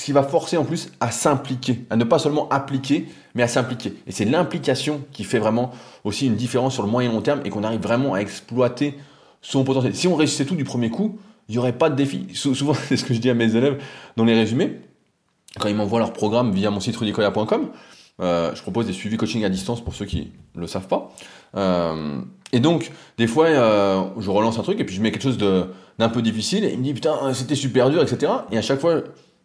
qui 0.05 0.12
va 0.12 0.22
forcer 0.22 0.57
en 0.57 0.64
plus 0.64 0.91
à 1.01 1.11
s'impliquer, 1.11 1.85
à 1.91 1.97
ne 1.97 2.05
pas 2.05 2.18
seulement 2.18 2.49
appliquer, 2.49 3.09
mais 3.35 3.43
à 3.43 3.49
s'impliquer. 3.49 3.95
Et 4.07 4.12
c'est 4.12 4.24
l'implication 4.24 5.03
qui 5.12 5.24
fait 5.24 5.39
vraiment 5.39 5.70
aussi 6.05 6.26
une 6.26 6.37
différence 6.37 6.74
sur 6.74 6.83
le 6.83 6.89
moyen 6.89 7.11
et 7.11 7.12
long 7.12 7.22
terme 7.22 7.41
et 7.45 7.51
qu'on 7.51 7.64
arrive 7.64 7.80
vraiment 7.80 8.14
à 8.14 8.18
exploiter 8.18 8.97
son 9.41 9.64
potentiel. 9.64 9.95
Si 9.95 10.09
on 10.09 10.14
réussissait 10.14 10.45
tout 10.47 10.55
du 10.55 10.64
premier 10.64 10.91
coup, 10.91 11.18
il 11.49 11.53
n'y 11.53 11.59
aurait 11.59 11.76
pas 11.76 11.91
de 11.91 11.97
défi. 11.97 12.28
Souvent, 12.35 12.74
c'est 12.89 12.97
ce 12.97 13.05
que 13.05 13.14
je 13.14 13.20
dis 13.20 13.30
à 13.30 13.35
mes 13.35 13.57
élèves 13.57 13.83
dans 14.16 14.24
les 14.24 14.35
résumés, 14.35 14.78
quand 15.59 15.68
ils 15.68 15.74
m'envoient 15.74 15.99
leur 15.99 16.12
programme 16.12 16.53
via 16.53 16.70
mon 16.70 16.80
site 16.80 16.97
rudicoya.com. 16.97 17.70
Euh, 18.20 18.55
je 18.55 18.62
propose 18.62 18.87
des 18.87 18.93
suivis 18.93 19.16
coaching 19.16 19.45
à 19.45 19.49
distance 19.49 19.83
pour 19.83 19.95
ceux 19.95 20.05
qui 20.05 20.33
ne 20.55 20.61
le 20.61 20.66
savent 20.66 20.87
pas. 20.87 21.12
Euh, 21.57 22.20
et 22.53 22.61
donc, 22.61 22.93
des 23.18 23.26
fois, 23.26 23.47
euh, 23.47 24.03
je 24.18 24.30
relance 24.30 24.59
un 24.59 24.62
truc 24.62 24.78
et 24.80 24.85
puis 24.85 24.95
je 24.95 25.01
mets 25.01 25.11
quelque 25.11 25.22
chose 25.22 25.39
d'un 25.39 26.09
peu 26.09 26.22
difficile 26.22 26.64
et 26.64 26.72
il 26.72 26.78
me 26.78 26.85
dit 26.85 26.95
putain, 26.95 27.33
c'était 27.35 27.55
super 27.55 27.91
dur, 27.91 28.03
etc. 28.03 28.33
Et 28.51 28.59
à 28.59 28.62
chaque 28.62 28.80
fois, 28.80 29.03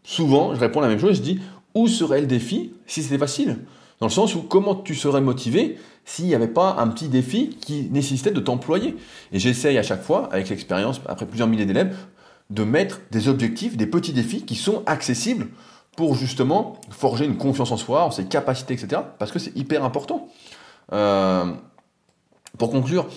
souvent, 0.08 0.56
je 0.56 0.60
réponds 0.60 0.80
la 0.80 0.88
même 0.88 1.00
chose, 1.00 1.18
je 1.18 1.22
dis 1.22 1.40
où 1.76 1.88
serait 1.88 2.22
le 2.22 2.28
défi 2.28 2.74
si 2.88 3.04
c'était 3.04 3.20
facile? 3.20 3.60
Dans 4.00 4.08
le 4.08 4.12
sens 4.12 4.36
où 4.36 4.42
comment 4.42 4.74
tu 4.74 4.96
serais 4.96 5.22
motivé 5.22 5.78
s'il 6.06 6.26
n'y 6.26 6.36
avait 6.36 6.48
pas 6.48 6.78
un 6.80 6.88
petit 6.88 7.10
défi 7.10 7.58
qui 7.62 7.90
nécessitait 7.92 8.32
de 8.32 8.40
t'employer? 8.40 8.96
Et 9.32 9.40
j'essaye 9.40 9.78
à 9.78 9.84
chaque 9.84 10.02
fois, 10.02 10.30
avec 10.32 10.50
l'expérience, 10.50 11.02
après 11.08 11.26
plusieurs 11.26 11.48
milliers 11.48 11.66
d'élèves, 11.66 11.96
de 12.50 12.64
mettre 12.64 13.02
des 13.12 13.28
objectifs, 13.28 13.76
des 13.76 13.86
petits 13.86 14.14
défis 14.14 14.46
qui 14.46 14.56
sont 14.56 14.82
accessibles 14.86 15.50
pour 15.98 16.16
justement 16.16 16.80
forger 16.90 17.26
une 17.26 17.38
confiance 17.38 17.72
en 17.72 17.78
soi, 17.78 18.06
en 18.06 18.12
ses 18.12 18.26
capacités, 18.26 18.76
etc. 18.76 19.02
Parce 19.20 19.32
que 19.32 19.40
c'est 19.40 19.56
hyper 19.58 19.84
important. 19.84 20.30
Euh, 20.94 21.52
pour 22.58 22.72
conclure, 22.72 23.08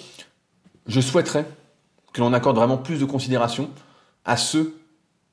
je 0.87 1.01
souhaiterais 1.01 1.47
que 2.13 2.21
l'on 2.21 2.33
accorde 2.33 2.57
vraiment 2.57 2.79
plus 2.79 2.99
de 2.99 3.05
considération 3.05 3.71
à 4.25 4.37
ceux 4.37 4.80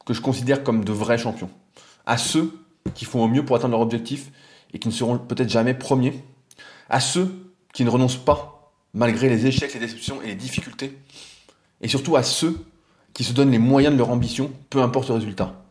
que 0.07 0.13
je 0.13 0.21
considère 0.21 0.63
comme 0.63 0.85
de 0.85 0.93
vrais 0.93 1.17
champions, 1.17 1.49
à 2.05 2.17
ceux 2.17 2.57
qui 2.95 3.03
font 3.03 3.21
au 3.21 3.27
mieux 3.27 3.43
pour 3.43 3.57
atteindre 3.57 3.73
leur 3.73 3.81
objectif 3.81 4.31
et 4.73 4.79
qui 4.79 4.87
ne 4.87 4.93
seront 4.93 5.17
peut-être 5.17 5.49
jamais 5.49 5.73
premiers, 5.73 6.23
à 6.89 7.01
ceux 7.01 7.53
qui 7.73 7.83
ne 7.83 7.89
renoncent 7.89 8.15
pas, 8.15 8.71
malgré 8.93 9.27
les 9.27 9.45
échecs, 9.47 9.73
les 9.73 9.81
déceptions 9.81 10.21
et 10.21 10.27
les 10.27 10.35
difficultés, 10.35 10.97
et 11.81 11.89
surtout 11.89 12.15
à 12.15 12.23
ceux 12.23 12.57
qui 13.11 13.25
se 13.25 13.33
donnent 13.33 13.51
les 13.51 13.59
moyens 13.59 13.93
de 13.93 13.97
leur 13.97 14.09
ambition, 14.09 14.49
peu 14.69 14.81
importe 14.81 15.09
le 15.09 15.15
résultat. 15.15 15.61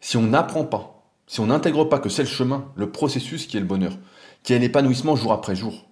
Si 0.00 0.18
on 0.18 0.22
n'apprend 0.22 0.64
pas, 0.64 1.02
si 1.26 1.40
on 1.40 1.46
n'intègre 1.46 1.86
pas 1.86 1.98
que 1.98 2.10
c'est 2.10 2.24
le 2.24 2.28
chemin, 2.28 2.70
le 2.76 2.90
processus 2.90 3.46
qui 3.46 3.56
est 3.56 3.60
le 3.60 3.66
bonheur, 3.66 3.96
qui 4.42 4.52
est 4.52 4.58
l'épanouissement 4.58 5.16
jour 5.16 5.32
après 5.32 5.56
jour, 5.56 5.86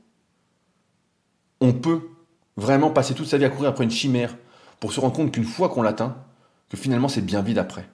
on 1.62 1.73
peut 1.73 2.11
vraiment 2.59 2.91
passer 2.91 3.15
toute 3.15 3.27
sa 3.27 3.39
vie 3.39 3.47
à 3.47 3.49
courir 3.49 3.71
après 3.71 3.85
une 3.85 3.91
chimère 3.91 4.37
pour 4.81 4.93
se 4.93 5.01
rendre 5.01 5.15
compte 5.15 5.33
qu'une 5.33 5.45
fois 5.45 5.71
qu'on 5.71 5.81
l'atteint, 5.81 6.15
que 6.69 6.77
finalement 6.77 7.09
c'est 7.09 7.25
bien 7.25 7.43
vide 7.43 7.59
après. 7.59 7.89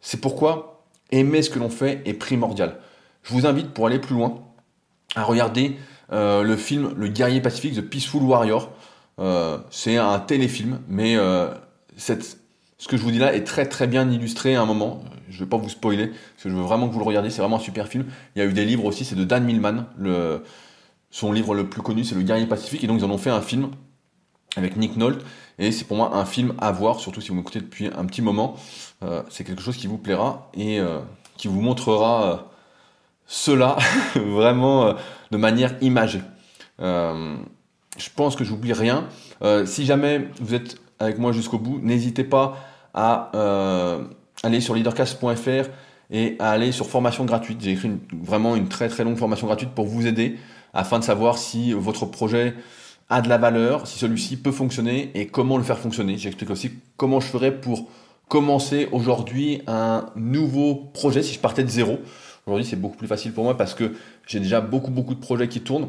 C'est 0.00 0.20
pourquoi 0.20 0.84
aimer 1.10 1.42
ce 1.42 1.50
que 1.50 1.58
l'on 1.58 1.70
fait 1.70 2.02
est 2.04 2.14
primordial. 2.14 2.78
Je 3.22 3.32
vous 3.32 3.46
invite 3.46 3.70
pour 3.70 3.86
aller 3.86 3.98
plus 3.98 4.14
loin 4.14 4.42
à 5.14 5.22
regarder 5.22 5.76
euh, 6.12 6.42
le 6.42 6.56
film 6.56 6.92
Le 6.96 7.08
guerrier 7.08 7.40
pacifique, 7.40 7.74
The 7.74 7.80
Peaceful 7.80 8.22
Warrior. 8.22 8.70
Euh, 9.18 9.58
c'est 9.70 9.96
un 9.96 10.18
téléfilm, 10.18 10.80
mais 10.88 11.16
euh, 11.16 11.48
ce 11.96 12.88
que 12.88 12.96
je 12.96 13.02
vous 13.02 13.10
dis 13.10 13.18
là 13.18 13.34
est 13.34 13.44
très 13.44 13.66
très 13.66 13.86
bien 13.86 14.10
illustré 14.10 14.54
à 14.56 14.62
un 14.62 14.66
moment. 14.66 15.04
Je 15.28 15.36
ne 15.36 15.40
vais 15.40 15.48
pas 15.48 15.56
vous 15.56 15.68
spoiler, 15.68 16.08
parce 16.08 16.42
que 16.44 16.50
je 16.50 16.54
veux 16.54 16.62
vraiment 16.62 16.88
que 16.88 16.92
vous 16.92 16.98
le 16.98 17.04
regardiez, 17.04 17.30
c'est 17.30 17.40
vraiment 17.40 17.56
un 17.56 17.60
super 17.60 17.88
film. 17.88 18.06
Il 18.34 18.40
y 18.40 18.42
a 18.42 18.44
eu 18.48 18.52
des 18.52 18.64
livres 18.64 18.84
aussi, 18.84 19.04
c'est 19.04 19.14
de 19.14 19.24
Dan 19.24 19.44
Millman. 19.44 19.86
Son 21.10 21.32
livre 21.32 21.54
le 21.54 21.68
plus 21.68 21.82
connu, 21.82 22.04
c'est 22.04 22.14
Le 22.14 22.22
Guerrier 22.22 22.46
Pacifique, 22.46 22.84
et 22.84 22.86
donc 22.86 22.98
ils 22.98 23.04
en 23.04 23.10
ont 23.10 23.18
fait 23.18 23.30
un 23.30 23.42
film 23.42 23.70
avec 24.56 24.76
Nick 24.76 24.96
Nolte, 24.96 25.24
et 25.58 25.72
c'est 25.72 25.84
pour 25.84 25.96
moi 25.96 26.16
un 26.16 26.24
film 26.24 26.54
à 26.58 26.72
voir, 26.72 27.00
surtout 27.00 27.20
si 27.20 27.28
vous 27.28 27.34
m'écoutez 27.34 27.60
depuis 27.60 27.86
un 27.86 28.04
petit 28.04 28.22
moment. 28.22 28.56
Euh, 29.02 29.22
c'est 29.28 29.44
quelque 29.44 29.62
chose 29.62 29.76
qui 29.76 29.86
vous 29.86 29.98
plaira 29.98 30.50
et 30.54 30.80
euh, 30.80 31.00
qui 31.36 31.48
vous 31.48 31.60
montrera 31.60 32.24
euh, 32.24 32.36
cela 33.26 33.76
vraiment 34.14 34.94
de 35.30 35.36
manière 35.36 35.74
imagée. 35.80 36.22
je 36.78 38.08
pense 38.16 38.36
que 38.36 38.44
j'oublie 38.44 38.72
rien. 38.72 39.06
si 39.64 39.86
jamais 39.86 40.28
vous 40.40 40.54
êtes 40.54 40.76
avec 40.98 41.18
moi 41.18 41.32
jusqu'au 41.32 41.58
bout, 41.58 41.80
n'hésitez 41.82 42.24
pas 42.24 42.56
à 42.94 43.30
aller 44.42 44.60
sur 44.60 44.74
leadercast.fr 44.74 45.70
et 46.10 46.36
à 46.38 46.50
aller 46.50 46.72
sur 46.72 46.86
formation 46.88 47.24
gratuite. 47.24 47.60
J'ai 47.62 47.72
écrit 47.72 47.92
vraiment 48.12 48.54
une 48.56 48.68
très 48.68 48.88
très 48.88 49.04
longue 49.04 49.16
formation 49.16 49.46
gratuite 49.46 49.70
pour 49.70 49.86
vous 49.86 50.06
aider 50.06 50.38
afin 50.74 50.98
de 50.98 51.04
savoir 51.04 51.38
si 51.38 51.72
votre 51.72 52.06
projet 52.06 52.54
a 53.12 53.20
de 53.20 53.28
la 53.28 53.36
valeur, 53.36 53.86
si 53.86 53.98
celui-ci 53.98 54.38
peut 54.38 54.52
fonctionner 54.52 55.10
et 55.14 55.26
comment 55.26 55.58
le 55.58 55.62
faire 55.62 55.78
fonctionner. 55.78 56.16
J'explique 56.16 56.50
aussi 56.50 56.72
comment 56.96 57.20
je 57.20 57.26
ferais 57.26 57.52
pour 57.52 57.88
commencer 58.28 58.88
aujourd'hui 58.90 59.60
un 59.66 60.06
nouveau 60.16 60.74
projet 60.74 61.22
si 61.22 61.34
je 61.34 61.38
partais 61.38 61.62
de 61.62 61.68
zéro. 61.68 61.98
Aujourd'hui, 62.46 62.66
c'est 62.66 62.80
beaucoup 62.80 62.96
plus 62.96 63.06
facile 63.06 63.32
pour 63.32 63.44
moi 63.44 63.56
parce 63.56 63.74
que 63.74 63.92
j'ai 64.26 64.40
déjà 64.40 64.62
beaucoup 64.62 64.90
beaucoup 64.90 65.14
de 65.14 65.20
projets 65.20 65.46
qui 65.48 65.60
tournent. 65.60 65.88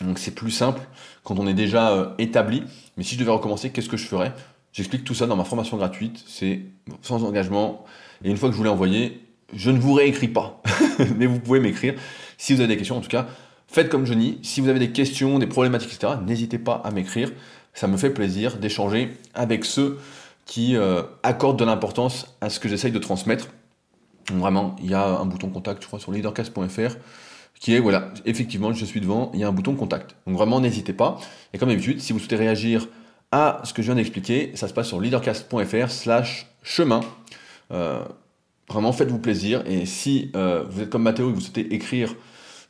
Donc 0.00 0.18
c'est 0.18 0.34
plus 0.34 0.50
simple 0.50 0.82
quand 1.22 1.38
on 1.38 1.46
est 1.46 1.54
déjà 1.54 1.92
euh, 1.92 2.08
établi. 2.18 2.64
Mais 2.96 3.04
si 3.04 3.14
je 3.14 3.20
devais 3.20 3.30
recommencer, 3.30 3.70
qu'est-ce 3.70 3.88
que 3.88 3.96
je 3.96 4.06
ferais? 4.06 4.32
J'explique 4.72 5.04
tout 5.04 5.14
ça 5.14 5.28
dans 5.28 5.36
ma 5.36 5.44
formation 5.44 5.76
gratuite. 5.76 6.24
C'est 6.26 6.62
sans 7.00 7.22
engagement. 7.22 7.84
Et 8.24 8.30
une 8.30 8.36
fois 8.36 8.48
que 8.48 8.54
je 8.54 8.58
vous 8.58 8.64
l'ai 8.64 8.70
envoyé, 8.70 9.20
je 9.54 9.70
ne 9.70 9.78
vous 9.78 9.92
réécris 9.92 10.28
pas. 10.28 10.60
Mais 11.16 11.26
vous 11.26 11.38
pouvez 11.38 11.60
m'écrire 11.60 11.94
si 12.38 12.54
vous 12.54 12.60
avez 12.60 12.68
des 12.68 12.76
questions. 12.76 12.96
En 12.96 13.00
tout 13.00 13.08
cas, 13.08 13.28
Faites 13.74 13.88
comme 13.88 14.06
Johnny. 14.06 14.38
Si 14.42 14.60
vous 14.60 14.68
avez 14.68 14.78
des 14.78 14.92
questions, 14.92 15.40
des 15.40 15.48
problématiques, 15.48 15.92
etc., 15.92 16.12
n'hésitez 16.24 16.58
pas 16.58 16.80
à 16.84 16.92
m'écrire. 16.92 17.32
Ça 17.72 17.88
me 17.88 17.96
fait 17.96 18.10
plaisir 18.10 18.56
d'échanger 18.58 19.10
avec 19.34 19.64
ceux 19.64 19.98
qui 20.46 20.76
euh, 20.76 21.02
accordent 21.24 21.58
de 21.58 21.64
l'importance 21.64 22.36
à 22.40 22.50
ce 22.50 22.60
que 22.60 22.68
j'essaye 22.68 22.92
de 22.92 23.00
transmettre. 23.00 23.48
vraiment, 24.32 24.76
il 24.80 24.88
y 24.88 24.94
a 24.94 25.04
un 25.04 25.26
bouton 25.26 25.48
contact, 25.48 25.82
je 25.82 25.88
crois, 25.88 25.98
sur 25.98 26.12
leadercast.fr 26.12 26.94
qui 27.58 27.74
est, 27.74 27.80
voilà, 27.80 28.12
effectivement, 28.24 28.72
je 28.72 28.84
suis 28.84 29.00
devant, 29.00 29.32
il 29.34 29.40
y 29.40 29.42
a 29.42 29.48
un 29.48 29.52
bouton 29.52 29.74
contact. 29.74 30.14
Donc 30.28 30.36
vraiment, 30.36 30.60
n'hésitez 30.60 30.92
pas. 30.92 31.18
Et 31.52 31.58
comme 31.58 31.68
d'habitude, 31.68 32.00
si 32.00 32.12
vous 32.12 32.20
souhaitez 32.20 32.36
réagir 32.36 32.86
à 33.32 33.60
ce 33.64 33.74
que 33.74 33.82
je 33.82 33.86
viens 33.86 33.96
d'expliquer, 33.96 34.52
ça 34.54 34.68
se 34.68 34.72
passe 34.72 34.86
sur 34.86 35.00
leadercast.fr 35.00 35.90
slash 35.90 36.46
chemin. 36.62 37.00
Euh, 37.72 38.04
vraiment, 38.70 38.92
faites-vous 38.92 39.18
plaisir. 39.18 39.64
Et 39.66 39.84
si 39.84 40.30
euh, 40.36 40.62
vous 40.70 40.80
êtes 40.80 40.90
comme 40.90 41.02
Mathéo 41.02 41.30
et 41.30 41.32
vous 41.32 41.40
souhaitez 41.40 41.74
écrire 41.74 42.14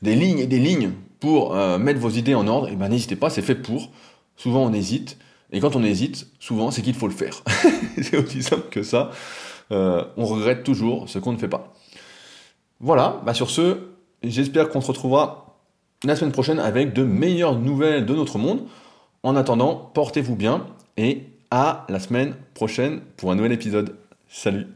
des 0.03 0.15
lignes 0.15 0.39
et 0.39 0.47
des 0.47 0.59
lignes 0.59 0.93
pour 1.21 1.55
euh, 1.55 1.79
mettre 1.79 2.01
vos 2.01 2.11
idées 2.11 2.35
en 2.35 2.47
ordre, 2.47 2.69
et 2.69 2.73
eh 2.73 2.77
ben 2.77 2.89
n'hésitez 2.89 3.17
pas, 3.17 3.31
c'est 3.31 3.43
fait 3.43 3.55
pour. 3.55 3.91
Souvent 4.37 4.65
on 4.65 4.73
hésite, 4.73 5.17
et 5.53 5.61
quand 5.61 5.77
on 5.77 5.85
hésite, 5.85 6.27
souvent 6.41 6.71
c'est 6.71 6.83
qu'il 6.83 6.95
faut 6.95 7.09
le 7.09 7.15
faire. 7.15 7.43
c'est 8.03 8.17
aussi 8.17 8.43
simple 8.43 8.69
que 8.71 8.83
ça. 8.83 9.11
Euh, 9.73 10.05
on 10.17 10.27
regrette 10.27 10.65
toujours 10.65 11.09
ce 11.09 11.19
qu'on 11.19 11.33
ne 11.33 11.39
fait 11.39 11.49
pas. 11.49 11.73
Voilà, 12.81 13.21
bah 13.25 13.35
sur 13.35 13.51
ce, 13.51 13.79
j'espère 14.23 14.69
qu'on 14.69 14.81
se 14.81 14.89
retrouvera 14.89 15.59
la 16.05 16.17
semaine 16.17 16.33
prochaine 16.33 16.59
avec 16.59 16.93
de 16.93 17.03
meilleures 17.03 17.59
nouvelles 17.59 18.05
de 18.05 18.15
notre 18.15 18.39
monde. 18.39 18.67
En 19.23 19.37
attendant, 19.37 19.91
portez-vous 19.95 20.37
bien 20.37 20.67
et 20.97 21.23
à 21.51 21.87
la 21.89 21.99
semaine 21.99 22.35
prochaine 22.53 23.01
pour 23.17 23.31
un 23.31 23.37
nouvel 23.37 23.53
épisode. 23.53 23.97
Salut 24.29 24.67